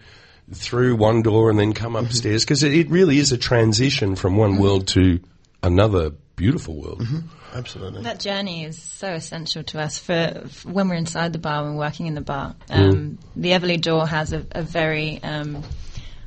through 0.52 0.96
one 0.96 1.22
door 1.22 1.48
and 1.50 1.59
then 1.59 1.72
come 1.72 1.92
Mm-hmm. 1.94 2.07
upstairs 2.07 2.44
because 2.44 2.62
it, 2.64 2.74
it 2.74 2.90
really 2.90 3.18
is 3.18 3.30
a 3.32 3.38
transition 3.38 4.16
from 4.16 4.36
one 4.36 4.57
world 4.59 4.88
to 4.88 5.20
another 5.62 6.11
beautiful 6.37 6.80
world. 6.80 7.01
Mm-hmm. 7.01 7.18
Absolutely. 7.55 8.03
That 8.03 8.20
journey 8.20 8.64
is 8.64 8.80
so 8.80 9.12
essential 9.12 9.62
to 9.64 9.80
us 9.80 9.99
for, 9.99 10.45
for 10.49 10.68
when 10.70 10.89
we're 10.89 10.97
inside 10.97 11.32
the 11.32 11.39
bar, 11.39 11.62
when 11.62 11.74
we're 11.74 11.85
working 11.85 12.07
in 12.07 12.14
the 12.14 12.20
bar. 12.20 12.55
Um, 12.70 13.18
The 13.37 13.53
Everleigh 13.53 13.78
door 13.78 14.07
has 14.07 14.32
a, 14.32 14.45
a 14.51 14.62
very 14.62 15.22
um, 15.22 15.62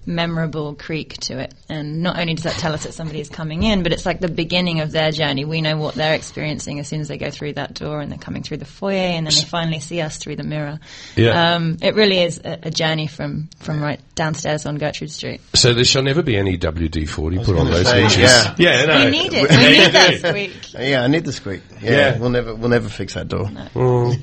memorable 0.08 0.74
creak 0.74 1.16
to 1.18 1.40
it. 1.40 1.54
And 1.70 2.02
not 2.02 2.18
only 2.18 2.34
does 2.34 2.46
that 2.46 2.56
tell 2.56 2.74
us 2.74 2.84
that 2.84 2.94
somebody 2.94 3.20
is 3.20 3.30
coming 3.30 3.64
in, 3.64 3.84
but 3.84 3.92
it's 3.92 4.06
like 4.06 4.20
the 4.20 4.30
beginning 4.30 4.80
of 4.80 4.92
their 4.92 5.12
journey. 5.12 5.46
We 5.46 5.62
know 5.62 5.78
what 5.78 5.96
they're 5.96 6.14
experiencing 6.16 6.80
as 6.80 6.88
soon 6.88 7.02
as 7.02 7.08
they 7.10 7.18
go 7.18 7.30
through 7.30 7.54
that 7.54 7.74
door 7.74 8.00
and 8.00 8.12
they're 8.12 8.18
coming 8.18 8.44
through 8.44 8.58
the 8.58 8.66
foyer 8.66 8.96
and 8.96 9.28
then 9.28 9.34
they 9.34 9.42
finally 9.44 9.80
see 9.80 10.02
us 10.02 10.18
through 10.18 10.38
the 10.38 10.44
mirror. 10.44 10.80
Yeah. 11.16 11.56
Um, 11.56 11.78
it 11.82 11.96
really 11.96 12.20
is 12.22 12.40
a, 12.44 12.60
a 12.64 12.72
journey 12.72 13.08
from, 13.08 13.50
from 13.60 13.82
right 13.84 14.00
downstairs 14.16 14.66
on 14.66 14.78
Gertrude 14.78 15.12
Street. 15.12 15.42
So 15.54 15.74
there 15.74 15.84
shall 15.84 16.04
never 16.04 16.24
be 16.24 16.38
any 16.38 16.58
WD-40 16.58 17.44
put 17.46 17.58
on 17.58 17.68
those 17.70 17.86
say, 17.88 18.02
hinges. 18.02 18.18
yeah. 18.18 18.56
yeah, 18.58 18.86
no. 18.86 19.06
We 19.06 19.12
need 19.12 19.34
it. 19.34 19.50
We 19.50 19.58
need 19.58 19.92
that 19.92 20.20
squeak. 20.26 20.74
Yeah, 20.74 21.04
I 21.04 21.08
need 21.08 21.26
the 21.26 21.34
squeak. 21.34 21.62
Yeah, 21.82 21.92
Yeah. 21.92 22.18
we'll 22.20 22.30
never 22.30 22.56
we'll 22.56 22.70
never 22.70 22.90
fix 22.90 23.14
that 23.16 23.28
door. 23.28 23.46
Mm. 23.46 24.22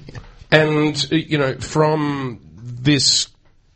And 0.50 1.08
uh, 1.12 1.16
you 1.16 1.38
know, 1.38 1.56
from 1.58 2.40
this 2.56 3.28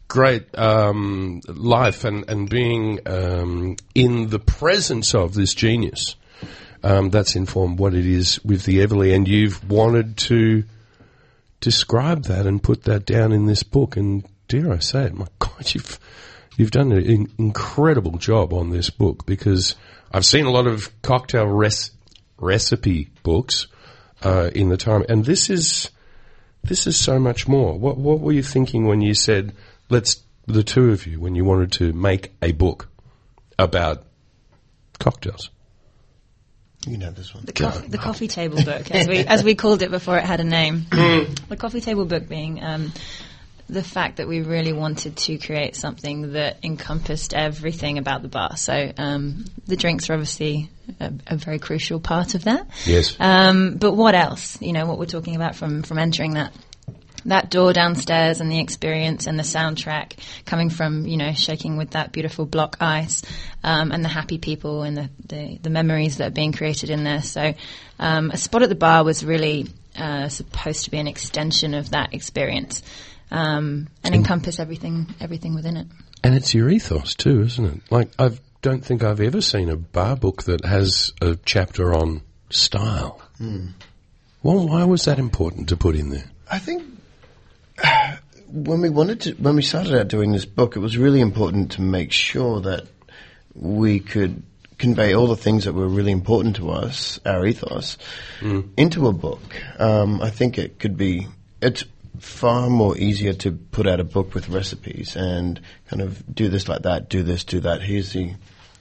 great 0.09 0.59
um, 0.59 1.43
life 1.47 2.05
and 2.05 2.29
and 2.29 2.49
being 2.49 3.01
um, 3.07 3.77
in 3.95 4.31
the 4.31 4.39
presence 4.39 5.15
of 5.15 5.35
this 5.35 5.55
genius, 5.55 6.17
um, 6.83 7.11
that's 7.11 7.37
informed 7.37 7.79
what 7.79 7.95
it 7.95 8.07
is 8.07 8.43
with 8.45 8.65
the 8.65 8.81
Everleigh, 8.81 9.15
and 9.15 9.29
you've 9.29 9.69
wanted 9.71 10.17
to 10.17 10.65
describe 11.61 12.25
that 12.25 12.47
and 12.47 12.63
put 12.63 12.85
that 12.85 13.05
down 13.05 13.33
in 13.33 13.47
this 13.47 13.63
book. 13.63 13.97
And 13.97 14.25
dare 14.49 14.73
I 14.73 14.79
say 14.79 15.05
it, 15.05 15.15
my 15.15 15.27
God, 15.39 15.75
you've 15.75 16.01
you've 16.57 16.71
done 16.71 16.93
an 16.93 17.03
in- 17.03 17.33
incredible 17.39 18.19
job 18.19 18.53
on 18.53 18.71
this 18.71 18.91
book 18.91 19.27
because 19.27 19.77
I've 20.11 20.27
seen 20.27 20.47
a 20.47 20.51
lot 20.51 20.67
of 20.67 20.91
cocktail 21.03 21.47
res- 21.47 21.91
recipe 22.39 23.11
books 23.23 23.67
uh, 24.23 24.51
in 24.55 24.69
the 24.69 24.77
time, 24.77 25.05
and 25.09 25.25
this 25.25 25.51
is 25.51 25.91
this 26.65 26.87
is 26.87 26.99
so 26.99 27.19
much 27.19 27.47
more. 27.47 27.79
What 27.79 27.99
what 27.99 28.21
were 28.21 28.33
you 28.33 28.43
thinking 28.43 28.87
when 28.87 29.01
you 29.01 29.15
said 29.15 29.55
let's 29.91 30.23
the 30.47 30.63
two 30.63 30.91
of 30.91 31.07
you 31.07 31.21
when 31.21 31.35
you 31.35 31.45
wanted 31.45 31.73
to 31.73 31.93
make 31.93 32.33
a 32.43 32.53
book 32.53 32.89
about 33.59 34.05
cocktails? 34.99 35.51
You 36.87 36.97
know 36.97 37.07
have 37.07 37.17
this 37.17 37.35
one. 37.35 37.45
The, 37.45 37.53
coffee, 37.53 37.89
the 37.89 37.99
coffee 37.99 38.29
table 38.29 38.63
book, 38.65 38.91
as 38.91 39.09
we 39.09 39.19
as 39.19 39.43
we 39.43 39.55
called 39.55 39.83
it 39.83 39.91
before 39.91 40.17
it 40.17 40.25
had 40.25 40.41
a 40.41 40.45
name. 40.45 40.87
the 40.91 41.57
coffee 41.59 41.81
table 41.81 42.05
book 42.05 42.29
being 42.29 42.63
um, 42.63 42.93
the 43.69 43.83
fact 43.83 44.17
that 44.17 44.29
we 44.29 44.41
really 44.41 44.73
wanted 44.73 45.17
to 45.17 45.39
create 45.39 45.77
something 45.77 46.33
that 46.33 46.59
encompassed 46.63 47.35
everything 47.35 47.99
about 47.99 48.23
the 48.23 48.29
bar. 48.29 48.57
So 48.57 48.93
um, 48.97 49.45
the 49.67 49.77
drinks 49.77 50.09
are 50.09 50.15
obviously 50.15 50.71
a, 51.01 51.13
a 51.27 51.37
very 51.37 51.59
crucial 51.59 52.01
part 52.01 52.35
of 52.35 52.45
that. 52.45 52.67
Yes. 52.87 53.17
Um, 53.21 53.77
but 53.77 53.93
what 53.93 54.15
else? 54.15 54.61
You 54.63 54.73
know 54.73 54.87
what 54.87 54.99
we're 54.99 55.07
talking 55.07 55.37
about 55.37 55.57
from 55.57 55.83
from 55.83 55.99
entering 55.99 56.35
that 56.35 56.55
that 57.29 57.51
door 57.51 57.73
downstairs 57.73 58.41
and 58.41 58.51
the 58.51 58.61
experience 58.61 59.27
and 59.27 59.39
the 59.39 59.43
soundtrack 59.43 60.15
coming 60.45 60.71
from 60.71 61.07
you 61.07 61.17
know 61.17 61.33
shaking 61.33 61.77
with 61.77 61.91
that 61.91 62.13
beautiful 62.13 62.47
block 62.47 62.77
ice 62.81 63.23
um, 63.63 63.93
and 63.93 64.05
the 64.05 64.09
happy 64.09 64.39
people 64.39 64.83
and 64.83 64.97
the, 64.97 65.11
the, 65.27 65.59
the 65.63 65.71
memories 65.71 66.19
that 66.19 66.29
are 66.29 66.35
being 66.35 66.53
created 66.53 66.91
in 66.91 67.05
there. 67.05 67.23
So 67.23 67.55
um, 67.99 68.31
a 68.31 68.37
spot 68.37 68.63
at 68.63 68.69
the 68.69 68.75
bar 68.75 69.05
was 69.05 69.25
really 69.25 69.69
uh, 69.97 70.29
supposed 70.29 70.85
to 70.85 70.91
be 70.91 70.99
an 70.99 71.09
extension 71.09 71.75
of 71.75 71.91
that 71.91 72.15
experience 72.15 72.83
um, 73.31 73.89
and 74.03 74.15
encompass 74.15 74.59
everything 74.59 75.15
everything 75.21 75.55
within 75.55 75.77
it. 75.77 75.87
And 76.25 76.35
it's 76.35 76.55
your 76.55 76.69
ethos 76.69 77.15
too, 77.15 77.43
isn't 77.43 77.65
it? 77.65 77.81
Like 77.91 78.11
I 78.19 78.31
don't 78.63 78.85
think 78.85 79.03
I've 79.03 79.21
ever 79.21 79.41
seen 79.41 79.69
a 79.69 79.77
bar 79.77 80.17
book 80.17 80.45
that 80.45 80.65
has 80.65 81.13
a 81.21 81.37
chapter 81.45 81.95
on 81.95 82.23
style. 82.51 83.21
Hmm. 83.39 83.69
Well, 84.43 84.69
why 84.69 84.85
was 84.85 85.05
that 85.05 85.19
important 85.19 85.69
to 85.69 85.77
put 85.77 85.97
in 85.97 86.11
there? 86.11 86.31
I 86.51 86.59
think 86.59 86.85
when 88.49 88.81
we 88.81 88.89
wanted 88.91 89.21
to, 89.23 89.33
when 89.35 89.57
we 89.57 89.63
started 89.63 89.95
out 89.95 90.09
doing 90.09 90.33
this 90.33 90.45
book, 90.47 90.77
it 90.77 90.81
was 90.81 90.97
really 90.97 91.21
important 91.21 91.73
to 91.73 91.83
make 91.83 92.13
sure 92.13 92.61
that 92.61 92.87
we 93.55 94.01
could 94.01 94.43
convey 94.79 95.15
all 95.15 95.27
the 95.27 95.37
things 95.37 95.65
that 95.65 95.73
were 95.73 95.89
really 95.89 96.13
important 96.13 96.57
to 96.57 96.71
us, 96.71 97.19
our 97.27 97.45
ethos, 97.47 97.99
into 98.77 99.09
a 99.09 99.13
book. 99.13 99.41
Um, 99.79 100.21
I 100.23 100.31
think 100.31 100.57
it 100.59 100.79
could 100.79 100.97
be, 100.97 101.27
it's 101.61 101.85
far 102.21 102.71
more 102.71 102.97
easier 102.97 103.33
to 103.33 103.53
put 103.53 103.87
out 103.87 104.01
a 104.01 104.05
book 104.05 104.35
with 104.35 104.49
recipes 104.49 105.17
and 105.17 105.61
kind 105.89 106.01
of 106.03 106.23
do 106.35 106.49
this 106.49 106.69
like 106.69 106.83
that, 106.83 107.09
do 107.09 107.23
this, 107.23 107.45
do 107.45 107.61
that. 107.61 107.83
Here's 107.83 108.13
the, 108.13 108.35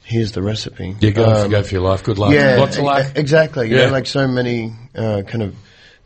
here's 0.04 0.32
the 0.34 0.42
recipe. 0.44 0.96
Yeah, 1.00 1.10
go, 1.12 1.26
Um, 1.26 1.44
for, 1.46 1.50
go 1.50 1.64
for 1.64 1.74
your 1.74 1.84
life. 1.84 2.04
Good 2.04 2.18
luck. 2.20 2.32
yeah, 2.32 2.56
Lots 2.58 2.78
of. 2.78 3.18
Exactly. 3.18 3.70
You 3.70 3.78
Yeah. 3.78 3.86
know, 3.88 3.92
like 3.92 4.06
so 4.06 4.28
many 4.28 4.74
uh, 4.96 5.24
kind 5.24 5.44
of 5.44 5.56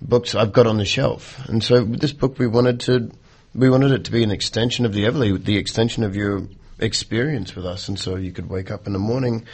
books 0.02 0.36
I've 0.36 0.54
got 0.54 0.68
on 0.68 0.78
the 0.78 0.86
shelf, 0.86 1.40
and 1.48 1.64
so 1.64 1.84
with 1.84 2.02
this 2.02 2.14
book 2.14 2.40
we 2.40 2.48
wanted 2.48 2.80
to 2.82 3.12
we 3.54 3.70
wanted 3.70 3.92
it 3.92 4.06
to 4.06 4.12
be 4.12 4.24
an 4.24 4.32
extension 4.32 4.86
of 4.86 4.94
the 4.94 5.06
Everleigh, 5.06 5.38
the 5.38 5.58
extension 5.58 6.04
of 6.04 6.16
your 6.16 6.48
experience 6.80 7.56
with 7.56 7.66
us, 7.66 7.88
and 7.88 8.00
so 8.00 8.16
you 8.16 8.32
could 8.32 8.50
wake 8.50 8.72
up 8.72 8.88
in 8.88 8.94
the 8.94 9.00
morning, 9.00 9.46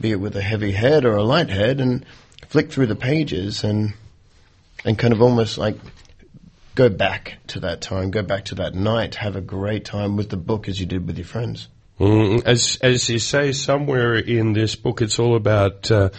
be 0.00 0.10
it 0.10 0.20
with 0.20 0.36
a 0.36 0.42
heavy 0.42 0.72
head 0.72 1.04
or 1.04 1.16
a 1.16 1.22
light 1.22 1.50
head, 1.50 1.80
and 1.80 2.04
flick 2.48 2.70
through 2.70 2.86
the 2.86 2.96
pages 2.96 3.64
and 3.64 3.94
and 4.84 4.98
kind 4.98 5.12
of 5.12 5.22
almost 5.22 5.58
like 5.58 5.76
go 6.74 6.88
back 6.88 7.38
to 7.48 7.60
that 7.60 7.80
time, 7.80 8.10
go 8.10 8.22
back 8.22 8.46
to 8.46 8.54
that 8.56 8.74
night, 8.74 9.16
have 9.16 9.36
a 9.36 9.40
great 9.40 9.84
time 9.84 10.16
with 10.16 10.30
the 10.30 10.36
book 10.36 10.68
as 10.68 10.80
you 10.80 10.86
did 10.86 11.06
with 11.06 11.16
your 11.18 11.26
friends. 11.26 11.68
Mm, 12.00 12.44
as 12.44 12.78
as 12.80 13.08
you 13.08 13.18
say 13.18 13.52
somewhere 13.52 14.16
in 14.16 14.54
this 14.54 14.74
book, 14.74 15.02
it's 15.02 15.18
all 15.18 15.36
about 15.36 15.90
uh, 15.90 16.10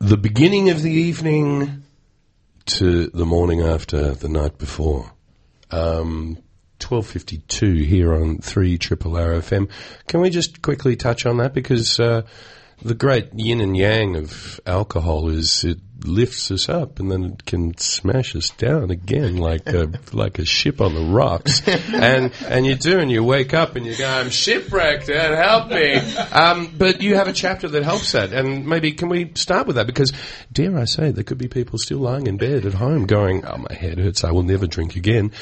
the 0.00 0.16
beginning 0.16 0.70
of 0.70 0.82
the 0.82 0.90
evening 0.90 1.84
to 2.68 3.06
the 3.08 3.24
morning 3.24 3.62
after 3.62 4.12
the 4.12 4.28
night 4.28 4.58
before. 4.58 5.12
Um, 5.70 6.38
Twelve 6.78 7.08
fifty 7.08 7.38
two 7.48 7.74
here 7.74 8.14
on 8.14 8.38
three 8.38 8.78
Triple 8.78 9.16
R 9.16 9.30
FM. 9.30 9.68
Can 10.06 10.20
we 10.20 10.30
just 10.30 10.62
quickly 10.62 10.94
touch 10.94 11.26
on 11.26 11.38
that 11.38 11.52
because 11.52 11.98
uh, 11.98 12.22
the 12.82 12.94
great 12.94 13.30
yin 13.34 13.60
and 13.60 13.76
yang 13.76 14.14
of 14.14 14.60
alcohol 14.64 15.28
is 15.28 15.64
it 15.64 15.78
lifts 16.04 16.50
us 16.52 16.68
up 16.68 17.00
and 17.00 17.10
then 17.10 17.24
it 17.24 17.44
can 17.44 17.76
smash 17.76 18.36
us 18.36 18.50
down 18.50 18.90
again 18.90 19.36
like 19.36 19.66
a 19.68 19.90
like 20.12 20.38
a 20.38 20.44
ship 20.44 20.80
on 20.80 20.94
the 20.94 21.00
rocks. 21.04 21.60
and 21.66 22.32
and 22.46 22.64
you 22.66 22.76
do 22.76 22.98
and 23.00 23.10
you 23.10 23.24
wake 23.24 23.52
up 23.54 23.74
and 23.76 23.84
you 23.84 23.96
go, 23.96 24.08
I'm 24.08 24.30
shipwrecked, 24.30 25.08
and 25.08 25.34
help 25.34 25.68
me. 25.70 25.94
Um, 26.32 26.72
but 26.78 27.00
you 27.02 27.16
have 27.16 27.26
a 27.28 27.32
chapter 27.32 27.68
that 27.68 27.82
helps 27.82 28.12
that, 28.12 28.32
and 28.32 28.66
maybe 28.66 28.92
can 28.92 29.08
we 29.08 29.32
start 29.34 29.66
with 29.66 29.76
that 29.76 29.86
because 29.86 30.12
dare 30.52 30.76
I 30.78 30.84
say 30.84 31.10
there 31.10 31.24
could 31.24 31.38
be 31.38 31.48
people 31.48 31.78
still 31.78 31.98
lying 31.98 32.26
in 32.26 32.36
bed 32.36 32.64
at 32.64 32.74
home 32.74 33.06
going, 33.06 33.44
Oh 33.44 33.56
my 33.58 33.74
head 33.74 33.98
hurts, 33.98 34.22
I 34.24 34.30
will 34.30 34.44
never 34.44 34.66
drink 34.66 34.94
again. 34.96 35.32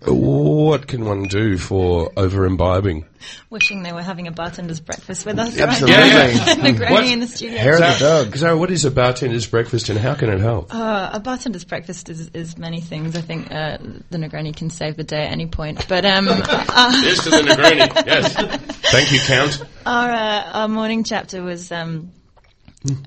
what 0.00 0.86
can 0.86 1.04
one 1.04 1.24
do 1.24 1.58
for 1.58 2.12
over 2.16 2.46
imbibing? 2.46 3.04
Wishing 3.48 3.82
they 3.82 3.92
were 3.92 4.02
having 4.02 4.26
a 4.28 4.32
bartender's 4.32 4.80
breakfast 4.80 5.24
with 5.24 5.38
us. 5.38 5.58
Absolutely. 5.58 5.96
Right? 6.02 6.34
Yeah, 6.44 6.54
the 6.56 6.72
granny 6.72 6.94
What? 6.94 7.04
in 7.06 7.20
the 7.20 7.26
studio. 7.26 7.58
Hair 7.58 7.74
of 7.74 7.80
the 7.80 7.96
dog. 7.98 8.36
So 8.36 8.56
what 8.58 8.70
is 8.70 8.84
a 8.84 8.90
bartender's 8.90 9.46
breakfast 9.46 9.73
and 9.88 9.98
how 9.98 10.14
can 10.14 10.28
it 10.30 10.40
help? 10.40 10.74
Uh, 10.74 11.10
a 11.12 11.20
bartender's 11.20 11.64
breakfast 11.64 12.08
is, 12.08 12.28
is 12.28 12.56
many 12.56 12.80
things. 12.80 13.16
I 13.16 13.20
think 13.20 13.50
uh, 13.50 13.78
the 14.10 14.18
Negroni 14.18 14.54
can 14.54 14.70
save 14.70 14.96
the 14.96 15.04
day 15.04 15.26
at 15.26 15.32
any 15.32 15.46
point. 15.46 15.86
But 15.88 16.04
um, 16.04 16.28
uh, 16.30 17.02
Yes 17.04 17.24
to 17.24 17.30
the 17.30 17.38
Negroni. 17.38 18.06
Yes. 18.06 18.34
Thank 18.92 19.12
you, 19.12 19.18
Count. 19.20 19.62
our 19.84 20.10
uh, 20.10 20.50
our 20.52 20.68
morning 20.68 21.04
chapter 21.04 21.42
was 21.42 21.72
um, 21.72 22.12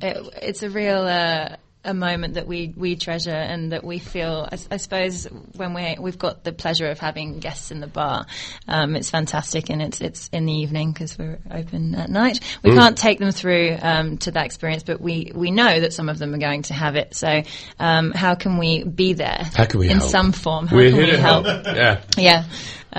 it, 0.01 0.33
it's 0.41 0.63
a 0.63 0.69
real 0.69 1.01
uh, 1.01 1.55
a 1.83 1.93
moment 1.93 2.33
that 2.33 2.47
we, 2.47 2.73
we 2.75 2.95
treasure 2.95 3.29
and 3.31 3.71
that 3.71 3.83
we 3.83 3.99
feel. 3.99 4.47
I 4.51 4.77
suppose 4.77 5.25
when 5.55 5.73
we 5.73 5.95
we've 5.99 6.17
got 6.17 6.43
the 6.43 6.51
pleasure 6.51 6.87
of 6.87 6.99
having 6.99 7.39
guests 7.39 7.71
in 7.71 7.79
the 7.79 7.87
bar, 7.87 8.25
um, 8.67 8.95
it's 8.95 9.09
fantastic 9.09 9.69
and 9.69 9.81
it's 9.81 10.01
it's 10.01 10.29
in 10.33 10.45
the 10.45 10.53
evening 10.53 10.91
because 10.91 11.17
we're 11.17 11.39
open 11.49 11.95
at 11.95 12.09
night. 12.09 12.39
We 12.63 12.73
can't 12.73 12.97
take 12.97 13.19
them 13.19 13.31
through 13.31 13.77
um, 13.81 14.17
to 14.19 14.31
that 14.31 14.45
experience, 14.45 14.83
but 14.83 14.99
we 14.99 15.31
we 15.33 15.51
know 15.51 15.79
that 15.79 15.93
some 15.93 16.09
of 16.09 16.19
them 16.19 16.33
are 16.33 16.39
going 16.39 16.63
to 16.63 16.73
have 16.73 16.95
it. 16.95 17.15
So 17.15 17.43
um, 17.79 18.11
how 18.11 18.35
can 18.35 18.57
we 18.57 18.83
be 18.83 19.13
there? 19.13 19.47
How 19.55 19.65
can 19.65 19.79
we 19.79 19.89
in 19.89 19.97
help? 19.97 20.09
some 20.09 20.31
form? 20.31 20.67
How 20.67 20.75
We're 20.75 20.89
can 20.89 20.95
here 20.99 21.05
we 21.05 21.11
to 21.11 21.21
help. 21.21 21.45
help? 21.45 21.65
Yeah. 21.67 22.01
Yeah. 22.17 22.43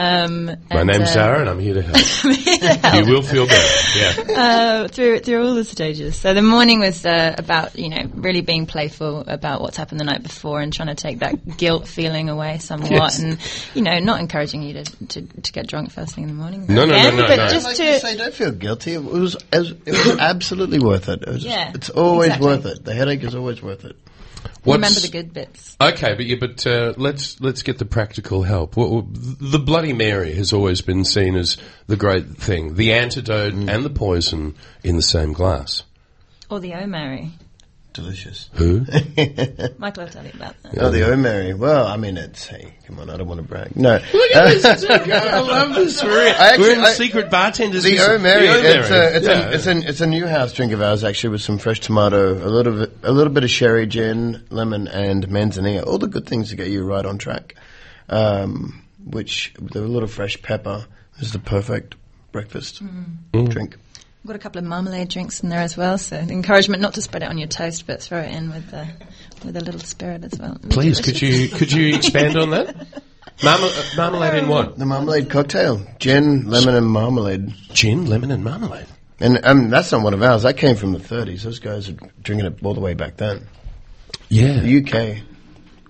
Um, 0.00 0.44
My 0.46 0.54
and, 0.70 0.86
name's 0.86 1.08
uh, 1.10 1.14
Zara 1.14 1.40
and 1.40 1.48
I'm 1.48 1.58
here 1.58 1.74
to 1.74 1.82
help. 1.82 1.96
You 2.94 3.12
will 3.12 3.22
feel 3.22 3.46
better. 3.48 3.98
Yeah. 3.98 4.36
uh, 4.84 4.88
through 4.88 5.20
through 5.20 5.44
all 5.44 5.54
the 5.54 5.64
stages. 5.64 6.16
So 6.16 6.34
the 6.34 6.42
morning 6.42 6.78
was 6.78 7.04
uh, 7.04 7.34
about 7.36 7.76
you 7.76 7.88
know 7.88 8.08
really 8.14 8.40
being 8.40 8.66
playful 8.66 9.24
about 9.26 9.60
what's 9.60 9.76
happened 9.76 9.98
the 9.98 10.04
night 10.04 10.22
before 10.22 10.60
and 10.60 10.72
trying 10.72 10.88
to 10.88 10.94
take 10.94 11.18
that 11.18 11.56
guilt 11.56 11.88
feeling 11.88 12.28
away 12.28 12.58
somewhat, 12.58 12.90
Yes. 12.92 13.18
and 13.18 13.38
you 13.74 13.82
know 13.82 13.98
not 13.98 14.20
encouraging 14.20 14.62
you 14.62 14.74
to, 14.84 15.06
to, 15.06 15.22
to 15.22 15.52
get 15.52 15.66
drunk 15.66 15.90
first 15.90 16.14
thing 16.14 16.24
in 16.24 16.28
the 16.30 16.36
morning. 16.36 16.66
No, 16.68 16.84
no, 16.84 16.86
no, 16.86 16.94
again, 16.94 17.16
no, 17.16 17.26
but 17.26 17.36
no. 17.36 17.48
just 17.48 17.64
like 17.66 17.76
to 17.78 17.84
you 17.84 17.98
say, 17.98 18.16
don't 18.16 18.34
feel 18.34 18.52
guilty. 18.52 18.92
It 18.94 19.02
was, 19.02 19.34
it 19.52 19.58
was, 19.58 19.70
it 19.72 19.80
was 19.86 20.16
absolutely 20.20 20.78
worth 20.78 21.08
it. 21.08 21.22
it 21.22 21.28
was, 21.28 21.44
Yeah, 21.44 21.72
it's 21.74 21.90
always 21.90 22.28
exactly. 22.28 22.46
worth 22.46 22.66
it. 22.66 22.84
The 22.84 22.94
headache 22.94 23.24
is 23.24 23.34
always 23.34 23.60
worth 23.60 23.84
it. 23.84 23.96
Remember 24.64 25.00
the 25.00 25.08
good 25.08 25.32
bits. 25.32 25.76
Okay, 25.80 26.14
but 26.14 26.26
yeah, 26.26 26.36
but 26.38 26.66
uh, 26.66 26.94
let's 26.96 27.40
let's 27.40 27.62
get 27.62 27.78
the 27.78 27.84
practical 27.84 28.42
help. 28.42 28.76
Well, 28.76 28.90
well, 28.90 29.08
the 29.10 29.58
Bloody 29.58 29.92
Mary 29.92 30.32
has 30.34 30.52
always 30.52 30.80
been 30.80 31.04
seen 31.04 31.36
as 31.36 31.56
the 31.86 31.96
great 31.96 32.26
thing, 32.36 32.74
the 32.74 32.92
antidote 32.92 33.54
and 33.54 33.84
the 33.84 33.90
poison 33.90 34.54
in 34.82 34.96
the 34.96 35.02
same 35.02 35.32
glass. 35.32 35.82
Or 36.50 36.60
the 36.60 36.74
Oh 36.74 36.86
Mary. 36.86 37.32
Delicious. 37.92 38.48
Who? 38.54 38.80
Michael 39.78 40.04
will 40.04 40.10
tell 40.10 40.24
you 40.24 40.30
about 40.34 40.60
that. 40.62 40.78
Oh, 40.78 40.90
the 40.90 41.10
O'Mary. 41.10 41.54
Well, 41.54 41.86
I 41.86 41.96
mean, 41.96 42.16
it's 42.16 42.46
hey, 42.46 42.74
come 42.86 42.98
on, 43.00 43.10
I 43.10 43.16
don't 43.16 43.26
want 43.26 43.38
to 43.40 43.46
brag. 43.46 43.74
No, 43.76 43.94
Look 44.12 44.30
at 44.32 44.44
this. 44.48 44.64
It's 44.64 44.84
okay. 44.84 45.12
I 45.12 45.40
love 45.40 45.74
this. 45.74 46.02
We're, 46.02 46.28
I 46.28 46.30
actually- 46.30 46.68
we're 46.68 46.74
in 46.74 46.80
I- 46.84 46.92
secret 46.92 47.30
bartenders. 47.30 47.82
The 47.84 47.90
business. 47.92 48.08
O'Mary. 48.08 48.46
The 48.46 48.78
It's 48.78 48.90
a 48.90 49.16
it's, 49.16 49.26
Yeah. 49.26 49.32
a 49.32 49.50
it's 49.52 49.66
a 49.66 49.88
it's 49.88 50.00
a 50.00 50.06
new 50.06 50.26
house 50.26 50.52
drink 50.52 50.72
of 50.72 50.80
ours 50.82 51.02
actually 51.04 51.30
with 51.30 51.42
some 51.42 51.58
fresh 51.58 51.80
tomato, 51.80 52.34
a 52.34 52.46
little 52.50 52.74
bit 52.78 52.96
a 53.02 53.12
little 53.12 53.32
bit 53.32 53.44
of 53.44 53.50
sherry, 53.50 53.86
gin, 53.86 54.44
lemon, 54.50 54.86
and 54.88 55.26
manzanilla. 55.28 55.84
All 55.86 55.98
the 55.98 56.06
good 56.08 56.26
things 56.26 56.50
to 56.50 56.56
get 56.56 56.68
you 56.68 56.84
right 56.84 57.04
on 57.04 57.18
track. 57.18 57.54
Um, 58.08 58.84
which 59.04 59.54
with 59.60 59.74
a 59.76 59.80
little 59.80 60.08
fresh 60.08 60.40
pepper 60.42 60.86
is 61.18 61.32
the 61.32 61.38
perfect 61.38 61.94
breakfast 62.32 62.82
Mm. 62.84 63.48
drink. 63.50 63.76
We've 64.28 64.34
got 64.34 64.40
a 64.40 64.42
couple 64.42 64.58
of 64.58 64.66
marmalade 64.66 65.08
drinks 65.08 65.40
in 65.40 65.48
there 65.48 65.60
as 65.60 65.74
well, 65.74 65.96
so 65.96 66.14
encouragement 66.14 66.82
not 66.82 66.92
to 66.92 67.00
spread 67.00 67.22
it 67.22 67.30
on 67.30 67.38
your 67.38 67.48
toast, 67.48 67.86
but 67.86 68.02
throw 68.02 68.18
it 68.18 68.30
in 68.30 68.50
with 68.50 68.70
the, 68.70 68.86
with 69.42 69.56
a 69.56 69.62
little 69.62 69.80
spirit 69.80 70.22
as 70.22 70.38
well. 70.38 70.54
It'd 70.56 70.70
Please, 70.70 71.00
could 71.00 71.22
you 71.22 71.48
could 71.48 71.72
you 71.72 71.94
expand 71.96 72.36
on 72.36 72.50
that? 72.50 72.76
Marmal- 73.42 73.70
uh, 73.70 73.82
marmalade 73.96 74.42
in 74.42 74.48
what? 74.50 74.76
The 74.76 74.84
marmalade 74.84 75.30
cocktail, 75.30 75.80
gin, 75.98 76.46
lemon, 76.46 76.74
and 76.74 76.86
marmalade. 76.86 77.54
Gin, 77.72 78.04
lemon, 78.04 78.30
and 78.30 78.44
marmalade. 78.44 78.84
And 79.18 79.40
um, 79.44 79.70
that's 79.70 79.92
not 79.92 80.02
one 80.02 80.12
of 80.12 80.22
ours. 80.22 80.42
That 80.42 80.58
came 80.58 80.76
from 80.76 80.92
the 80.92 80.98
30s. 80.98 81.44
Those 81.44 81.58
guys 81.58 81.88
are 81.88 81.96
drinking 82.20 82.48
it 82.48 82.62
all 82.62 82.74
the 82.74 82.80
way 82.80 82.92
back 82.92 83.16
then. 83.16 83.46
Yeah. 84.28 84.60
The 84.60 84.84
UK. 84.84 85.22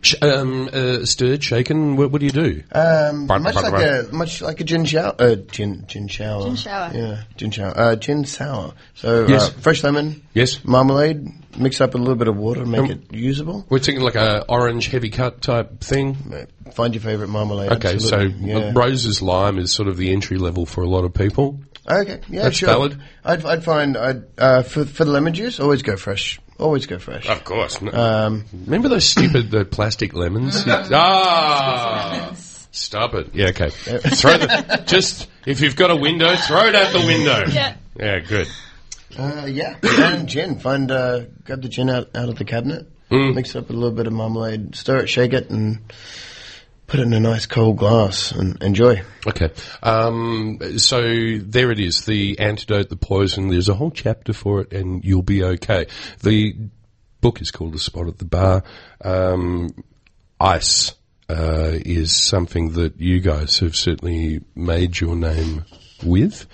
Sh- 0.03 0.15
um, 0.23 0.69
uh, 0.73 1.05
stirred, 1.05 1.43
shaken. 1.43 1.97
What, 1.97 2.11
what 2.13 2.21
do 2.21 2.27
you 2.27 2.33
do? 2.33 2.63
Um, 2.73 3.27
Right, 3.27 3.41
much 3.41 3.55
right, 3.57 3.65
like 3.65 3.73
right. 3.73 4.09
a 4.09 4.13
much 4.15 4.41
like 4.43 4.61
a 4.61 4.65
gin 4.65 4.85
shower. 4.85 5.15
Uh, 5.19 5.35
gin 5.35 5.85
gin 5.89 6.07
shower. 6.09 6.45
Gin 6.45 6.57
shower. 6.57 6.91
Yeah, 6.95 7.23
gin 7.37 7.51
shower. 7.51 7.73
Uh, 7.77 7.97
gin 7.97 8.25
sour. 8.25 8.75
So 8.95 9.27
Yes. 9.27 9.49
uh, 9.49 9.53
fresh 9.61 9.83
lemon. 9.83 10.23
Yes. 10.35 10.65
Marmalade. 10.65 11.27
Mix 11.57 11.81
up 11.81 11.91
with 11.95 12.01
a 12.01 12.05
little 12.05 12.15
bit 12.15 12.29
of 12.29 12.37
water, 12.37 12.65
make 12.65 12.83
Um, 12.83 12.91
it 12.91 13.13
usable. 13.13 13.67
We're 13.69 13.81
thinking 13.81 14.05
like 14.05 14.15
a 14.15 14.45
orange 14.49 14.89
heavy 14.89 15.11
cut 15.11 15.41
type 15.43 15.81
thing. 15.81 16.17
Uh, 16.33 16.71
Find 16.71 16.95
your 16.95 17.03
favorite 17.03 17.29
marmalade. 17.29 17.73
Okay, 17.73 17.99
so 17.99 18.15
absolutely. 18.17 18.51
yeah. 18.53 18.73
Rose's 18.75 19.21
lime 19.23 19.59
is 19.59 19.73
sort 19.73 19.89
of 19.89 19.97
the 19.97 20.13
entry 20.13 20.37
level 20.39 20.67
for 20.67 20.83
a 20.83 20.87
lot 20.89 21.05
of 21.05 21.13
people. 21.15 21.59
okay, 21.91 22.21
yeah, 22.29 22.43
That's 22.45 22.59
sure. 22.59 22.69
valid. 22.69 23.01
I'd 23.25 23.45
I'd 23.45 23.65
find 23.65 23.97
I'd 23.97 24.23
uh, 24.39 24.63
for 24.63 24.85
for 24.85 25.05
the 25.05 25.11
lemon 25.11 25.35
juice 25.35 25.59
always 25.59 25.83
go 25.83 25.97
fresh. 25.97 26.39
Always 26.59 26.87
go 26.87 26.99
fresh. 26.99 27.29
Of 27.29 27.45
course. 27.45 27.81
No. 27.81 27.93
Um, 27.93 28.45
Remember 28.53 28.89
those 28.89 29.05
stupid 29.09 29.51
the 29.51 29.65
plastic 29.65 30.13
lemons? 30.15 30.65
ah, 30.67 32.33
stop 32.73 33.15
it. 33.15 33.35
Yeah, 33.35 33.49
okay. 33.49 33.71
throw 33.71 34.37
the, 34.39 34.83
just 34.87 35.29
if 35.47 35.61
you've 35.61 35.77
got 35.77 35.91
a 35.91 35.97
window, 35.97 36.35
throw 36.37 36.67
it 36.67 36.75
out 36.75 36.93
the 36.93 37.07
window. 37.07 37.45
Yeah. 37.53 37.77
Yeah, 37.97 38.19
good. 38.21 38.49
Uh, 39.19 39.47
yeah, 39.49 39.77
and 39.83 40.29
gin. 40.29 40.59
Find 40.61 40.91
uh, 40.91 41.25
grab 41.45 41.63
the 41.63 41.69
gin 41.69 41.91
out 41.91 42.11
out 42.15 42.29
of 42.29 42.37
the 42.37 42.45
cabinet, 42.45 42.87
Mm. 43.11 43.35
mix 43.35 43.55
it 43.55 43.59
up 43.59 43.69
with 43.69 43.77
a 43.77 43.81
little 43.81 43.97
bit 43.97 44.07
of 44.07 44.13
marmalade, 44.13 44.77
stir 44.77 44.99
it, 44.99 45.09
shake 45.09 45.33
it, 45.33 45.49
and 45.51 45.81
put 46.89 47.01
it 47.01 47.05
in 47.05 47.13
a 47.13 47.21
nice 47.21 47.47
cold 47.47 47.77
glass 47.77 48.33
and 48.33 48.61
enjoy. 48.63 49.03
Okay. 49.27 49.51
Um, 49.83 50.59
so 50.79 51.01
there 51.39 51.71
it 51.71 51.79
is, 51.79 52.07
the 52.07 52.39
antidote, 52.41 52.89
the 52.89 52.97
poison. 52.97 53.49
There's 53.49 53.69
a 53.69 53.75
whole 53.75 53.91
chapter 53.93 54.33
for 54.33 54.63
it, 54.63 54.73
and 54.73 55.05
you'll 55.05 55.23
be 55.23 55.45
okay. 55.45 55.87
The 56.23 56.57
book 57.21 57.41
is 57.41 57.51
called 57.51 57.75
A 57.75 57.79
Spot 57.79 58.09
at 58.09 58.19
the 58.19 58.25
Bar. 58.25 58.65
Um, 59.05 59.71
ice 60.41 60.95
uh, 61.29 61.73
is 61.73 62.17
something 62.17 62.73
that 62.73 62.99
you 62.99 63.21
guys 63.21 63.59
have 63.59 63.77
certainly 63.77 64.41
made 64.57 64.99
your 64.99 65.15
name 65.15 65.67
with. 66.03 66.47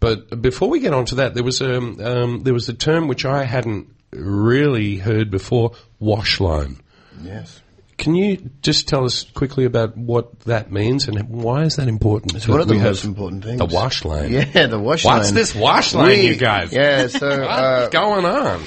But 0.00 0.40
before 0.40 0.70
we 0.70 0.80
get 0.80 0.94
on 0.94 1.04
to 1.06 1.16
that, 1.16 1.34
there 1.34 1.44
was 1.44 1.60
a 1.60 1.76
um, 1.76 2.42
there 2.42 2.54
was 2.54 2.68
a 2.68 2.74
term 2.74 3.06
which 3.06 3.24
I 3.24 3.44
hadn't 3.44 3.88
really 4.12 4.96
heard 4.96 5.30
before: 5.30 5.72
wash 5.98 6.40
line. 6.40 6.80
Yes. 7.22 7.60
Can 7.96 8.14
you 8.14 8.50
just 8.60 8.88
tell 8.88 9.04
us 9.04 9.22
quickly 9.34 9.64
about 9.64 9.96
what 9.96 10.40
that 10.40 10.70
means 10.72 11.06
and 11.08 11.28
why 11.28 11.62
is 11.62 11.76
that 11.76 11.86
important? 11.88 12.34
It's 12.34 12.48
one 12.48 12.60
of 12.60 12.68
the 12.68 12.74
most 12.74 13.04
important 13.04 13.44
things. 13.44 13.58
The 13.58 13.66
wash 13.66 14.04
line. 14.04 14.32
Yeah, 14.32 14.66
the 14.66 14.78
wash 14.78 15.04
line. 15.04 15.18
What's 15.18 15.30
this 15.30 15.54
wash 15.54 15.94
line, 15.94 16.08
We- 16.08 16.26
you 16.28 16.36
guys? 16.36 16.72
Yeah, 16.72 17.06
so 17.06 17.28
uh, 17.28 17.80
What's 17.88 17.92
going 17.92 18.24
on? 18.24 18.62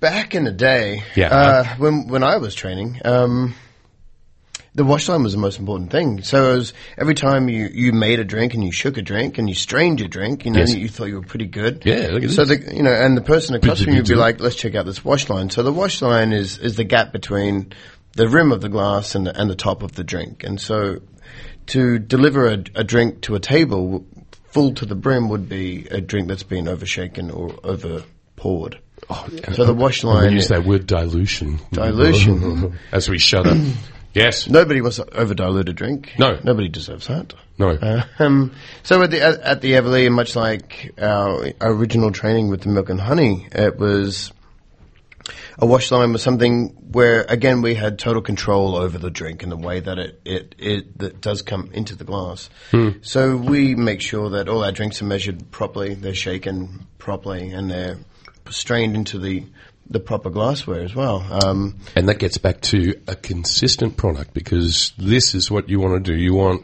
back 0.00 0.34
in 0.34 0.44
the 0.44 0.52
day, 0.52 1.02
Yeah. 1.14 1.28
uh, 1.28 1.64
when 1.76 2.08
when 2.08 2.22
I 2.22 2.38
was 2.38 2.54
training, 2.54 3.00
um, 3.04 3.54
the 4.74 4.84
wash 4.84 5.08
line 5.08 5.22
was 5.22 5.32
the 5.32 5.38
most 5.38 5.58
important 5.58 5.90
thing. 5.90 6.22
So 6.22 6.52
it 6.52 6.56
was 6.56 6.72
every 6.96 7.14
time 7.14 7.48
you, 7.50 7.68
you 7.72 7.92
made 7.92 8.20
a 8.20 8.24
drink 8.24 8.54
and 8.54 8.64
you 8.64 8.72
shook 8.72 8.96
a 8.96 9.02
drink 9.02 9.36
and 9.36 9.48
you 9.48 9.54
strained 9.54 10.00
your 10.00 10.08
drink, 10.08 10.46
you 10.46 10.50
know, 10.50 10.60
Yes. 10.60 10.74
you 10.74 10.88
thought 10.88 11.06
you 11.08 11.16
were 11.16 11.26
pretty 11.26 11.44
good. 11.46 11.82
Yeah, 11.84 12.08
look 12.10 12.24
at 12.24 12.30
so 12.30 12.44
this. 12.44 12.64
the 12.66 12.74
you 12.74 12.82
know, 12.82 12.92
and 12.92 13.16
the 13.16 13.20
person 13.22 13.54
across 13.54 13.82
from 13.82 13.92
you 13.92 13.98
would 14.00 14.08
be 14.08 14.14
like, 14.14 14.40
"Let's 14.40 14.56
check 14.56 14.74
out 14.74 14.86
this 14.86 15.04
wash 15.04 15.28
line." 15.28 15.50
So 15.50 15.62
the 15.62 15.72
wash 15.72 16.00
line 16.00 16.32
is 16.32 16.58
is 16.58 16.76
the 16.76 16.84
gap 16.84 17.12
between 17.12 17.72
the 18.14 18.28
rim 18.28 18.50
of 18.52 18.60
the 18.62 18.68
glass 18.68 19.14
and 19.14 19.26
the, 19.26 19.38
and 19.38 19.50
the 19.50 19.54
top 19.54 19.82
of 19.82 19.92
the 19.92 20.04
drink, 20.04 20.42
and 20.44 20.60
so 20.60 21.00
to 21.66 21.98
deliver 21.98 22.46
a, 22.48 22.64
a 22.74 22.82
drink 22.84 23.20
to 23.22 23.34
a 23.34 23.40
table 23.40 24.04
full 24.48 24.74
to 24.74 24.84
the 24.86 24.94
brim 24.94 25.28
would 25.28 25.48
be 25.48 25.86
a 25.90 26.00
drink 26.00 26.28
that's 26.28 26.42
been 26.42 26.66
overshaken 26.68 27.30
or 27.30 27.54
over 27.64 28.02
poured. 28.36 28.78
Oh, 29.10 29.26
So 29.52 29.64
the 29.64 29.74
wash 29.74 30.02
I'm 30.04 30.12
gonna 30.14 30.32
use 30.32 30.48
that 30.48 30.64
word 30.64 30.86
dilution. 30.86 31.58
Dilution. 31.72 32.78
As 32.92 33.08
we 33.08 33.18
shut 33.18 33.46
up. 33.46 33.56
yes. 34.14 34.48
Nobody 34.48 34.80
wants 34.80 34.96
to 34.96 35.16
over 35.16 35.34
diluted 35.34 35.76
drink. 35.76 36.12
No. 36.18 36.38
Nobody 36.42 36.68
deserves 36.68 37.08
that. 37.08 37.34
No. 37.58 38.02
Um, 38.18 38.54
so 38.82 39.02
at 39.02 39.10
the 39.10 39.22
at, 39.22 39.40
at 39.40 39.60
the 39.60 39.76
Everleigh, 39.76 40.10
much 40.10 40.34
like 40.36 40.92
our, 40.98 41.52
our 41.60 41.72
original 41.72 42.10
training 42.10 42.48
with 42.48 42.62
the 42.62 42.68
milk 42.68 42.88
and 42.88 43.00
honey, 43.00 43.46
it 43.52 43.78
was 43.78 44.32
a 45.58 45.66
wash 45.66 45.90
line 45.90 46.12
was 46.12 46.22
something 46.22 46.68
where 46.90 47.24
again 47.28 47.62
we 47.62 47.74
had 47.74 47.98
total 47.98 48.22
control 48.22 48.74
over 48.74 48.98
the 48.98 49.10
drink 49.10 49.42
and 49.42 49.52
the 49.52 49.56
way 49.56 49.80
that 49.80 49.98
it 49.98 50.20
it, 50.24 50.54
it 50.58 50.98
that 50.98 51.20
does 51.20 51.42
come 51.42 51.70
into 51.72 51.94
the 51.94 52.04
glass. 52.04 52.50
So 53.02 53.36
we 53.36 53.74
make 53.74 54.00
sure 54.00 54.30
that 54.30 54.48
all 54.48 54.64
our 54.64 54.72
drinks 54.72 55.00
are 55.02 55.04
measured 55.04 55.50
properly, 55.50 55.94
they're 55.94 56.14
shaken 56.14 56.86
properly, 56.98 57.50
and 57.50 57.70
they're 57.70 57.98
strained 58.50 58.96
into 58.96 59.18
the 59.18 59.44
the 59.92 60.00
proper 60.00 60.30
glassware 60.30 60.82
as 60.82 60.94
well. 60.94 61.26
Um, 61.30 61.76
And 61.94 62.08
that 62.08 62.18
gets 62.18 62.38
back 62.38 62.60
to 62.62 63.00
a 63.06 63.14
consistent 63.14 63.96
product 63.96 64.34
because 64.34 64.92
this 64.98 65.34
is 65.34 65.50
what 65.50 65.68
you 65.68 65.80
want 65.80 66.04
to 66.04 66.12
do. 66.12 66.18
You 66.18 66.34
want, 66.34 66.62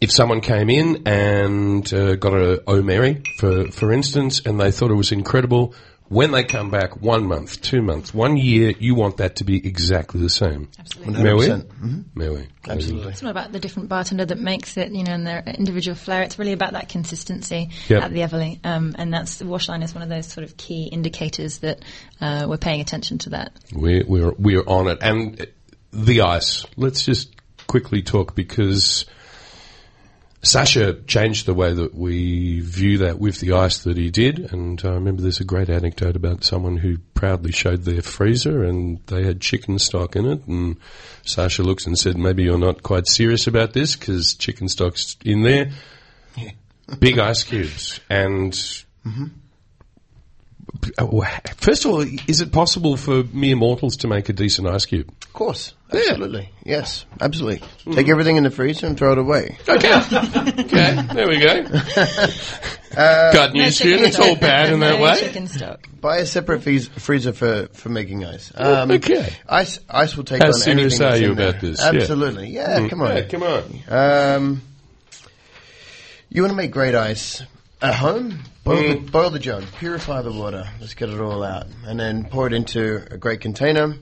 if 0.00 0.10
someone 0.10 0.40
came 0.40 0.70
in 0.70 1.02
and 1.06 1.92
uh, 1.92 2.16
got 2.16 2.34
a 2.34 2.62
O'Mary, 2.68 3.22
for, 3.38 3.70
for 3.70 3.92
instance, 3.92 4.40
and 4.44 4.60
they 4.60 4.70
thought 4.70 4.90
it 4.90 4.94
was 4.94 5.12
incredible, 5.12 5.74
when 6.08 6.30
they 6.32 6.42
come 6.42 6.70
back 6.70 7.00
one 7.02 7.26
month, 7.26 7.60
two 7.60 7.82
months, 7.82 8.14
one 8.14 8.36
year, 8.36 8.72
you 8.78 8.94
want 8.94 9.18
that 9.18 9.36
to 9.36 9.44
be 9.44 9.56
exactly 9.66 10.20
the 10.20 10.30
same. 10.30 10.68
Absolutely. 10.78 11.22
May 11.22 11.34
we? 11.34 11.46
100%. 11.46 11.66
Mhm. 11.68 12.04
May 12.14 12.28
we? 12.30 12.46
Absolutely. 12.66 13.10
It's 13.12 13.22
not 13.22 13.30
about 13.30 13.52
the 13.52 13.60
different 13.60 13.88
bartender 13.88 14.24
that 14.24 14.38
makes 14.38 14.76
it, 14.76 14.90
you 14.90 15.04
know, 15.04 15.12
and 15.12 15.26
their 15.26 15.42
individual 15.46 15.94
flair. 15.94 16.22
It's 16.22 16.38
really 16.38 16.52
about 16.52 16.72
that 16.72 16.88
consistency 16.88 17.70
Yep. 17.88 18.02
at 18.02 18.12
the 18.12 18.22
Everleigh, 18.22 18.56
um, 18.64 18.94
and 18.98 19.12
that's 19.12 19.36
the 19.36 19.46
wash 19.46 19.68
line 19.68 19.82
is 19.82 19.94
one 19.94 20.02
of 20.02 20.08
those 20.08 20.26
sort 20.26 20.44
of 20.44 20.56
key 20.56 20.84
indicators 20.84 21.58
that 21.58 21.80
uh, 22.20 22.46
we're 22.48 22.56
paying 22.56 22.80
attention 22.80 23.18
to 23.18 23.30
that. 23.30 23.52
We're, 23.72 24.04
we're, 24.06 24.32
we're 24.32 24.64
on 24.66 24.88
it. 24.88 24.98
And 25.02 25.40
uh, 25.40 25.44
the 25.92 26.22
ice, 26.22 26.64
let's 26.76 27.04
just 27.04 27.34
quickly 27.66 28.02
talk 28.02 28.34
because 28.34 29.04
Sasha 30.40 30.94
changed 31.06 31.46
the 31.46 31.54
way 31.54 31.72
that 31.72 31.94
we 31.94 32.60
view 32.60 32.98
that 32.98 33.18
with 33.18 33.40
the 33.40 33.52
ice 33.52 33.78
that 33.80 33.96
he 33.96 34.10
did. 34.10 34.52
And 34.52 34.80
I 34.84 34.90
remember 34.90 35.20
there's 35.22 35.40
a 35.40 35.44
great 35.44 35.68
anecdote 35.68 36.14
about 36.14 36.44
someone 36.44 36.76
who 36.76 36.98
proudly 37.14 37.50
showed 37.50 37.82
their 37.82 38.02
freezer 38.02 38.62
and 38.62 39.00
they 39.06 39.24
had 39.24 39.40
chicken 39.40 39.78
stock 39.80 40.14
in 40.14 40.26
it. 40.26 40.46
And 40.46 40.76
Sasha 41.24 41.64
looks 41.64 41.86
and 41.86 41.98
said, 41.98 42.16
maybe 42.16 42.44
you're 42.44 42.56
not 42.56 42.84
quite 42.84 43.08
serious 43.08 43.48
about 43.48 43.72
this 43.72 43.96
because 43.96 44.34
chicken 44.34 44.68
stock's 44.68 45.16
in 45.24 45.42
there. 45.42 45.72
Big 47.00 47.18
ice 47.18 47.42
cubes. 47.42 48.00
And 48.08 48.58
uh, 49.04 49.26
First 51.56 51.84
of 51.84 51.90
all, 51.92 52.00
is 52.26 52.40
it 52.40 52.52
possible 52.52 52.96
for 52.96 53.24
mere 53.32 53.56
mortals 53.56 53.96
to 53.98 54.08
make 54.08 54.28
a 54.28 54.32
decent 54.32 54.68
ice 54.68 54.86
cube? 54.86 55.08
Of 55.22 55.32
course. 55.32 55.74
Absolutely. 55.92 56.50
Yes, 56.64 57.06
absolutely. 57.20 57.66
Take 57.94 58.08
everything 58.08 58.36
in 58.36 58.44
the 58.44 58.50
freezer 58.50 58.86
and 58.86 58.96
throw 58.98 59.12
it 59.12 59.18
away. 59.18 59.56
Okay. 59.68 59.94
okay, 59.94 61.02
there 61.14 61.28
we 61.28 61.38
go. 61.40 61.62
Got 62.94 63.52
news 63.54 63.80
for 63.80 63.88
you. 63.88 63.96
It's 63.98 64.18
all 64.18 64.36
bad 64.36 64.72
in 64.72 64.80
that 64.80 64.98
No 64.98 65.02
way. 65.04 65.16
Chicken 65.18 65.46
stock. 65.46 65.86
Buy 66.00 66.18
a 66.18 66.26
separate 66.26 66.62
fees- 66.62 66.88
freezer 66.88 67.32
for, 67.32 67.68
for 67.72 67.88
making 67.88 68.24
ice. 68.24 68.52
Um, 68.54 68.90
Okay. 68.90 69.32
Ice 69.48 69.78
ice 69.88 70.16
will 70.16 70.24
take 70.24 70.42
How 70.42 70.48
on 70.48 70.54
serious 70.54 71.00
anything 71.00 71.06
are 71.06 71.24
you 71.24 71.30
in 71.32 71.36
there. 71.36 71.48
about 71.50 71.60
this? 71.60 71.80
Yeah. 71.80 71.88
Absolutely. 72.00 72.50
Yeah, 72.50 72.78
Mm. 72.80 72.90
come 72.90 73.02
on. 73.02 73.16
Yeah, 73.16 73.22
come 73.22 73.42
on. 73.42 73.82
Um, 73.88 74.62
you 76.28 76.42
want 76.42 76.52
to 76.52 76.56
make 76.56 76.70
great 76.70 76.94
ice 76.94 77.42
at 77.80 77.94
home? 77.94 78.40
Boil, 78.64 78.76
Mm. 78.82 79.04
the, 79.06 79.10
boil 79.10 79.30
the 79.30 79.38
jug, 79.38 79.64
purify 79.78 80.22
the 80.22 80.32
water. 80.32 80.68
Let's 80.80 80.94
get 80.94 81.08
it 81.10 81.20
all 81.20 81.42
out, 81.42 81.66
and 81.86 81.98
then 81.98 82.24
pour 82.24 82.46
it 82.46 82.52
into 82.52 83.02
a 83.10 83.16
great 83.16 83.40
container. 83.40 83.94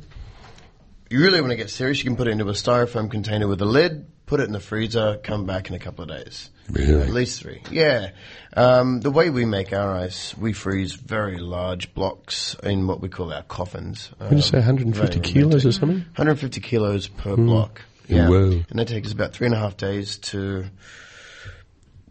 you 1.09 1.21
really 1.21 1.41
want 1.41 1.53
to 1.53 1.57
get 1.57 1.71
serious, 1.71 1.99
you 2.03 2.05
can 2.11 2.17
put 2.17 2.27
it 2.27 2.33
into 2.33 2.45
a 2.49 2.53
styrofoam 2.53 3.09
container 3.09 3.47
with 3.47 3.61
a 3.63 3.65
lid, 3.65 4.07
put 4.27 4.41
it 4.41 4.45
in 4.45 4.53
the 4.53 4.59
freezer, 4.59 5.19
come 5.23 5.47
back 5.47 5.69
in 5.69 5.77
a 5.77 5.79
couple 5.79 6.03
of 6.03 6.09
days. 6.09 6.51
Really? 6.69 7.01
At 7.01 7.11
least 7.11 7.41
three. 7.41 7.63
Yeah. 7.71 8.11
Um, 8.57 8.99
the 8.99 9.13
way 9.13 9.31
we 9.31 9.45
make 9.45 9.73
our 9.73 9.95
ice, 9.95 10.37
we 10.37 10.53
freeze 10.53 10.95
very 10.95 11.39
large 11.39 11.95
blocks 11.95 12.57
in 12.65 12.89
what 12.89 13.01
we 13.01 13.09
call 13.09 13.33
our 13.33 13.45
coffins. 13.45 14.11
What 14.19 14.31
did 14.31 14.37
you 14.39 14.43
say, 14.43 14.59
150 14.59 15.21
kilos 15.21 15.65
or 15.65 15.71
something? 15.71 15.99
150 16.17 16.61
kilos 16.61 17.07
per 17.07 17.37
Hmm. 17.37 17.47
block. 17.47 17.83
Yeah. 18.09 18.29
Whoa. 18.29 18.65
And 18.69 18.79
that 18.81 18.89
takes 18.89 19.07
us 19.07 19.13
about 19.13 19.33
three 19.33 19.47
and 19.47 19.55
a 19.55 19.59
half 19.59 19.77
days 19.77 20.19
to 20.19 20.65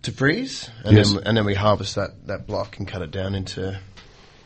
to 0.06 0.12
freeze, 0.12 0.70
and 0.84 0.96
Yes. 0.98 1.12
then 1.14 1.24
and 1.26 1.38
then 1.38 1.46
we 1.46 1.54
harvest 1.56 1.96
that, 1.96 2.28
that 2.28 2.48
block 2.48 2.78
and 2.80 2.88
cut 2.88 3.02
it 3.02 3.12
down 3.12 3.36
into 3.36 3.80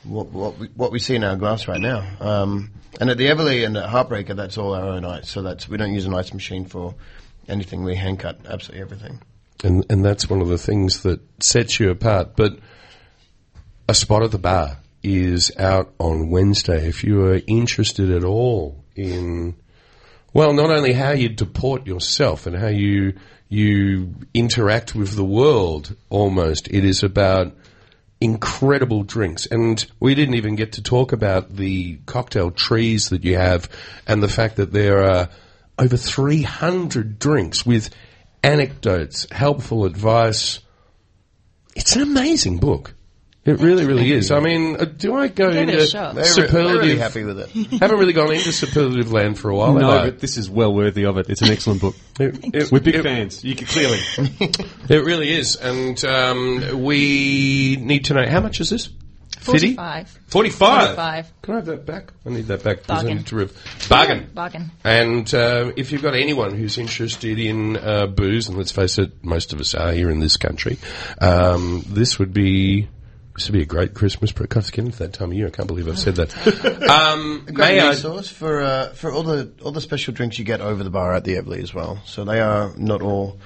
what 0.04 0.28
what 0.32 0.58
we, 0.58 0.68
what 0.76 0.92
we 0.92 1.00
see 1.00 1.16
in 1.16 1.24
our 1.24 1.36
glass 1.36 1.68
right 1.68 1.80
now. 1.82 2.06
Um, 2.20 2.72
and 3.00 3.10
at 3.10 3.18
the 3.18 3.28
Everleigh 3.28 3.64
and 3.66 3.78
at 3.78 3.90
Heartbreaker, 3.90 4.36
that's 4.36 4.58
all 4.58 4.74
our 4.74 4.88
own 4.90 5.06
ice. 5.06 5.30
So 5.30 5.42
that's 5.42 5.70
we 5.70 5.78
don't 5.78 5.94
use 5.94 6.06
an 6.06 6.14
ice 6.14 6.34
machine 6.34 6.66
for 6.66 6.96
anything. 7.48 7.84
We 7.84 7.96
hand 7.96 8.20
cut 8.20 8.40
absolutely 8.50 8.82
everything. 8.82 9.22
And, 9.64 9.86
and 9.90 10.06
that's 10.06 10.30
one 10.30 10.42
of 10.42 10.48
the 10.48 10.58
things 10.58 11.04
that 11.04 11.20
sets 11.42 11.80
you 11.80 11.90
apart. 11.90 12.36
But 12.38 12.60
a 13.88 13.94
spot 13.94 14.24
at 14.24 14.32
the 14.32 14.40
bar 14.40 14.78
is 15.04 15.52
out 15.58 15.94
on 16.00 16.30
Wednesday. 16.30 16.88
If 16.88 17.04
you 17.04 17.26
are 17.26 17.42
interested 17.48 18.10
at 18.12 18.24
all 18.24 18.84
in, 18.96 19.56
well, 20.34 20.54
not 20.54 20.70
only 20.70 20.94
how 20.94 21.12
you 21.12 21.30
deport 21.30 21.88
yourself 21.88 22.46
and 22.46 22.56
how 22.56 22.68
you 22.68 23.14
you 23.50 24.14
interact 24.34 24.94
with 24.96 25.16
the 25.16 25.26
world, 25.26 25.96
almost 26.10 26.68
it 26.70 26.86
is 26.86 27.04
about 27.04 27.54
incredible 28.22 29.04
drinks. 29.04 29.48
And 29.48 29.84
we 30.00 30.14
didn't 30.14 30.36
even 30.36 30.56
get 30.56 30.74
to 30.74 30.84
talk 30.84 31.12
about 31.12 31.56
the 31.56 31.98
cocktail 32.06 32.52
trees 32.52 33.10
that 33.10 33.24
you 33.24 33.38
have 33.38 33.70
and 34.08 34.22
the 34.22 34.28
fact 34.28 34.58
that 34.58 34.72
there 34.72 35.04
are 35.04 35.30
over 35.80 35.98
300 35.98 37.18
drinks 37.18 37.66
with 37.66 37.90
anecdotes, 38.44 39.26
helpful 39.32 39.86
advice. 39.86 40.60
It's 41.76 41.96
an 41.96 42.04
amazing 42.04 42.58
book. 42.58 42.94
It 43.46 43.60
really, 43.62 43.86
really 43.86 44.12
is. 44.12 44.32
I 44.32 44.42
mean, 44.42 44.76
uh, 44.76 44.86
do 44.86 45.16
I 45.16 45.28
go 45.30 45.48
Give 45.52 45.70
it 45.70 45.70
a 45.70 45.72
into 45.74 45.86
shot. 45.88 46.14
They're 46.14 46.26
superlative? 46.26 46.54
they're 46.74 46.82
really 46.82 46.98
happy 46.98 47.24
with 47.24 47.40
it. 47.40 47.50
haven't 47.80 47.98
really 47.98 48.14
gone 48.14 48.32
into 48.34 48.52
superlative 48.52 49.12
land 49.12 49.40
for 49.40 49.50
a 49.50 49.56
while. 49.56 49.74
no, 49.74 49.90
have 49.90 50.02
I? 50.02 50.06
but 50.12 50.20
this 50.20 50.38
is 50.38 50.50
well 50.50 50.74
worthy 50.74 51.06
of 51.06 51.18
it. 51.18 51.30
It's 51.30 51.42
an 51.42 51.50
excellent 51.50 51.82
book. 51.82 51.96
It- 52.20 52.38
it- 52.54 52.72
We're 52.72 52.82
big 52.82 52.96
it- 52.96 53.04
fans. 53.04 53.44
You 53.44 53.56
can 53.56 53.66
clearly. 53.68 54.00
It 54.90 55.04
really 55.06 55.32
is, 55.32 55.56
and 55.56 56.04
um, 56.06 56.84
we 56.84 57.78
need 57.80 58.06
to 58.06 58.14
know 58.16 58.28
how 58.28 58.42
much 58.42 58.60
is 58.60 58.70
this? 58.72 58.90
50? 59.40 59.76
45. 59.76 60.20
45. 60.28 60.82
45. 60.96 61.42
Can 61.42 61.54
I 61.54 61.58
have 61.58 61.66
that 61.68 61.86
back? 61.86 62.12
I 62.26 62.30
need 62.30 62.48
that 62.48 62.62
back. 62.64 62.78
because 62.82 62.90
I 62.90 63.02
Bargain. 63.04 63.18
need 63.18 63.28
to 63.28 63.36
rev- 63.38 63.88
Bargain. 63.88 64.30
Bargain. 64.34 64.72
And 64.84 65.34
uh, 65.34 65.72
if 65.78 65.92
you've 65.94 66.02
got 66.02 66.14
anyone 66.16 66.56
who's 66.56 66.78
interested 66.78 67.40
in 67.40 67.78
uh, 67.78 68.08
booze, 68.08 68.50
and 68.50 68.58
let's 68.58 68.72
face 68.74 68.98
it, 68.98 69.24
most 69.24 69.54
of 69.54 69.60
us 69.62 69.74
are 69.76 69.94
here 69.94 70.10
in 70.10 70.20
this 70.20 70.36
country, 70.38 70.78
um, 71.22 71.84
this 71.88 72.20
would 72.20 72.34
be 72.34 72.90
this 73.40 73.48
would 73.48 73.54
be 73.54 73.62
a 73.62 73.66
great 73.66 73.94
Christmas. 73.94 74.32
Pre- 74.34 74.48
God, 74.48 74.60
it's 74.60 74.70
getting 74.72 74.92
to 74.92 74.98
that 75.00 75.14
time 75.14 75.32
of 75.32 75.34
year. 75.38 75.48
I 75.48 75.50
can't 75.50 75.68
believe 75.68 75.88
I've 75.88 75.98
said 75.98 76.16
that. 76.16 76.36
um, 76.90 77.46
A 77.48 77.52
great 77.54 77.76
may 77.76 77.80
I- 77.80 77.90
resource 77.92 78.28
for 78.28 78.62
uh, 78.62 78.90
for 78.90 79.12
all 79.12 79.24
the 79.24 79.52
all 79.64 79.72
the 79.72 79.80
special 79.82 80.14
drinks 80.14 80.38
you 80.38 80.44
get 80.46 80.60
over 80.60 80.84
the 80.84 80.90
bar 80.90 81.14
at 81.14 81.24
the 81.24 81.38
Everleigh 81.38 81.62
as 81.64 81.74
well. 81.74 82.02
So 82.06 82.26
they 82.26 82.42
are 82.42 82.74
not 82.76 83.02
all 83.02 83.40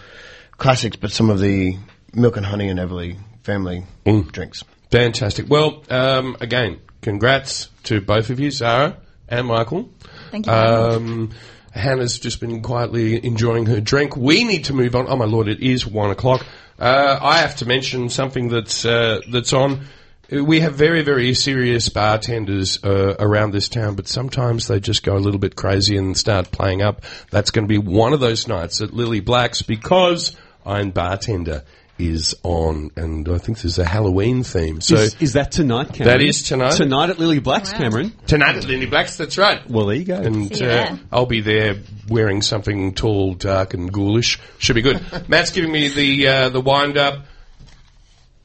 classics, 0.58 0.96
but 0.96 1.12
some 1.12 1.30
of 1.30 1.40
the 1.40 1.78
milk 2.14 2.38
and 2.38 2.46
honey 2.46 2.70
and 2.70 2.80
Everly 2.80 3.18
family 3.44 3.84
Mm. 4.06 4.32
drinks. 4.32 4.64
Fantastic. 4.90 5.48
Well, 5.50 5.84
um, 5.90 6.38
again, 6.42 6.80
congrats 7.02 7.70
to 7.84 8.02
both 8.02 8.30
of 8.32 8.40
you, 8.40 8.50
Zara 8.52 8.98
and 9.30 9.48
Michael. 9.48 9.90
Thank 10.32 10.46
you 10.48 10.52
very 10.52 10.68
much. 10.72 10.94
Um, 10.96 11.30
Hannah's 11.72 12.20
just 12.20 12.40
been 12.40 12.62
quietly 12.62 13.24
enjoying 13.26 13.66
her 13.66 13.80
drink. 13.82 14.16
We 14.16 14.44
need 14.44 14.66
to 14.66 14.74
move 14.74 14.96
on. 14.96 15.08
Oh 15.08 15.16
my 15.16 15.26
lord, 15.26 15.48
it 15.48 15.60
is 15.62 15.86
one 15.88 16.12
o'clock. 16.12 16.46
Uh, 16.80 17.20
I 17.22 17.40
have 17.40 17.58
to 17.58 17.66
mention 17.66 18.10
something 18.10 18.50
that's 18.50 18.86
uh, 18.86 19.22
that's 19.30 19.54
on. 19.54 19.86
We 20.32 20.62
have 20.62 20.74
very, 20.74 21.04
very 21.04 21.34
serious 21.36 21.90
bartenders 21.90 22.84
uh, 22.84 23.16
around 23.20 23.52
this 23.52 23.70
town, 23.70 23.96
but 23.96 24.08
sometimes 24.08 24.68
they 24.68 24.80
just 24.80 25.04
go 25.04 25.16
a 25.16 25.20
little 25.20 25.40
bit 25.40 25.56
crazy 25.56 25.96
and 25.96 26.18
start 26.18 26.52
playing 26.52 26.82
up. 26.82 27.04
That's 27.30 27.52
going 27.52 27.66
to 27.66 27.70
be 27.70 27.78
one 27.78 28.14
of 28.14 28.20
those 28.20 28.48
nights 28.48 28.82
at 28.82 28.94
Lily 28.94 29.20
Black's 29.20 29.62
because 29.62 30.36
I'm 30.66 30.92
Bartender 30.92 31.64
is 32.00 32.36
on, 32.44 32.92
and 32.96 33.30
I 33.30 33.38
think 33.38 33.60
there's 33.62 33.78
a 33.78 33.86
Halloween 33.86 34.44
theme. 34.44 34.82
So 34.82 34.96
is, 34.96 35.16
is 35.22 35.34
that 35.34 35.52
tonight, 35.52 35.94
Cameron? 35.94 36.18
That 36.20 36.22
is 36.22 36.44
tonight. 36.44 36.72
Tonight 36.72 37.12
at 37.12 37.20
Lily 37.20 37.40
Black's, 37.40 37.72
Cameron. 37.72 38.14
Tonight 38.26 38.56
at 38.56 38.66
Lily 38.66 38.88
Black's, 38.88 39.16
that's 39.18 39.38
right. 39.38 39.68
Well, 39.70 39.86
there 39.86 39.96
you 39.98 40.06
go. 40.06 40.16
And 40.16 40.56
See 40.56 40.64
you 40.64 40.70
uh. 40.70 40.98
I'll 41.12 41.26
be 41.26 41.42
there 41.42 41.76
wearing 42.10 42.42
something 42.42 42.94
tall, 42.94 43.36
dark, 43.36 43.74
and 43.74 43.92
ghoulish. 43.92 44.40
Should 44.58 44.76
be 44.76 44.82
good. 44.82 45.02
Matt's 45.30 45.52
giving 45.52 45.72
me 45.72 45.90
the 45.90 46.28
uh, 46.28 46.50
the 46.50 46.62
wind 46.62 46.98
up. 46.98 47.26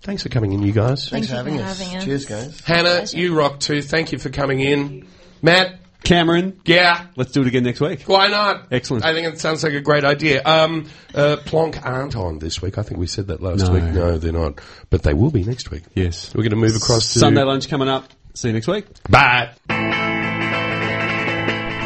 Thanks 0.02 0.22
for 0.22 0.28
coming 0.28 0.52
in, 0.52 0.62
you 0.62 0.72
guys. 0.72 1.08
Thank 1.08 1.26
Thanks 1.26 1.28
for 1.28 1.36
having 1.36 1.58
for 1.58 1.64
us. 1.64 1.78
having 1.78 1.96
us. 1.96 2.04
Cheers, 2.04 2.24
guys. 2.26 2.60
Hannah, 2.60 3.04
you 3.12 3.34
rock 3.34 3.60
too. 3.60 3.82
Thank 3.82 4.12
you 4.12 4.18
for 4.18 4.30
coming 4.30 4.60
in. 4.60 5.06
Matt, 5.42 5.78
Cameron, 6.04 6.60
yeah. 6.64 7.06
let's 7.16 7.32
do 7.32 7.42
it 7.42 7.46
again 7.48 7.64
next 7.64 7.80
week. 7.80 8.02
Why 8.04 8.28
not? 8.28 8.68
Excellent. 8.70 9.04
I 9.04 9.12
think 9.12 9.26
it 9.26 9.40
sounds 9.40 9.62
like 9.62 9.74
a 9.74 9.80
great 9.80 10.04
idea. 10.04 10.42
Um, 10.44 10.88
uh, 11.14 11.36
Plonk 11.44 11.84
aren't 11.84 12.16
on 12.16 12.38
this 12.38 12.62
week. 12.62 12.78
I 12.78 12.82
think 12.82 12.98
we 12.98 13.06
said 13.06 13.26
that 13.26 13.42
last 13.42 13.66
No. 13.66 13.72
week. 13.72 13.84
No, 13.84 14.16
they're 14.16 14.32
not. 14.32 14.60
But 14.90 15.02
they 15.02 15.12
will 15.12 15.30
be 15.30 15.44
next 15.44 15.70
week. 15.70 15.82
Yes. 15.94 16.32
We're 16.34 16.42
going 16.44 16.50
to 16.50 16.56
move 16.56 16.76
across 16.76 17.12
to 17.12 17.18
Sunday 17.18 17.42
lunch 17.42 17.68
coming 17.68 17.88
up. 17.88 18.08
See 18.34 18.48
you 18.48 18.54
next 18.54 18.68
week. 18.68 18.86
Bye. 19.10 20.07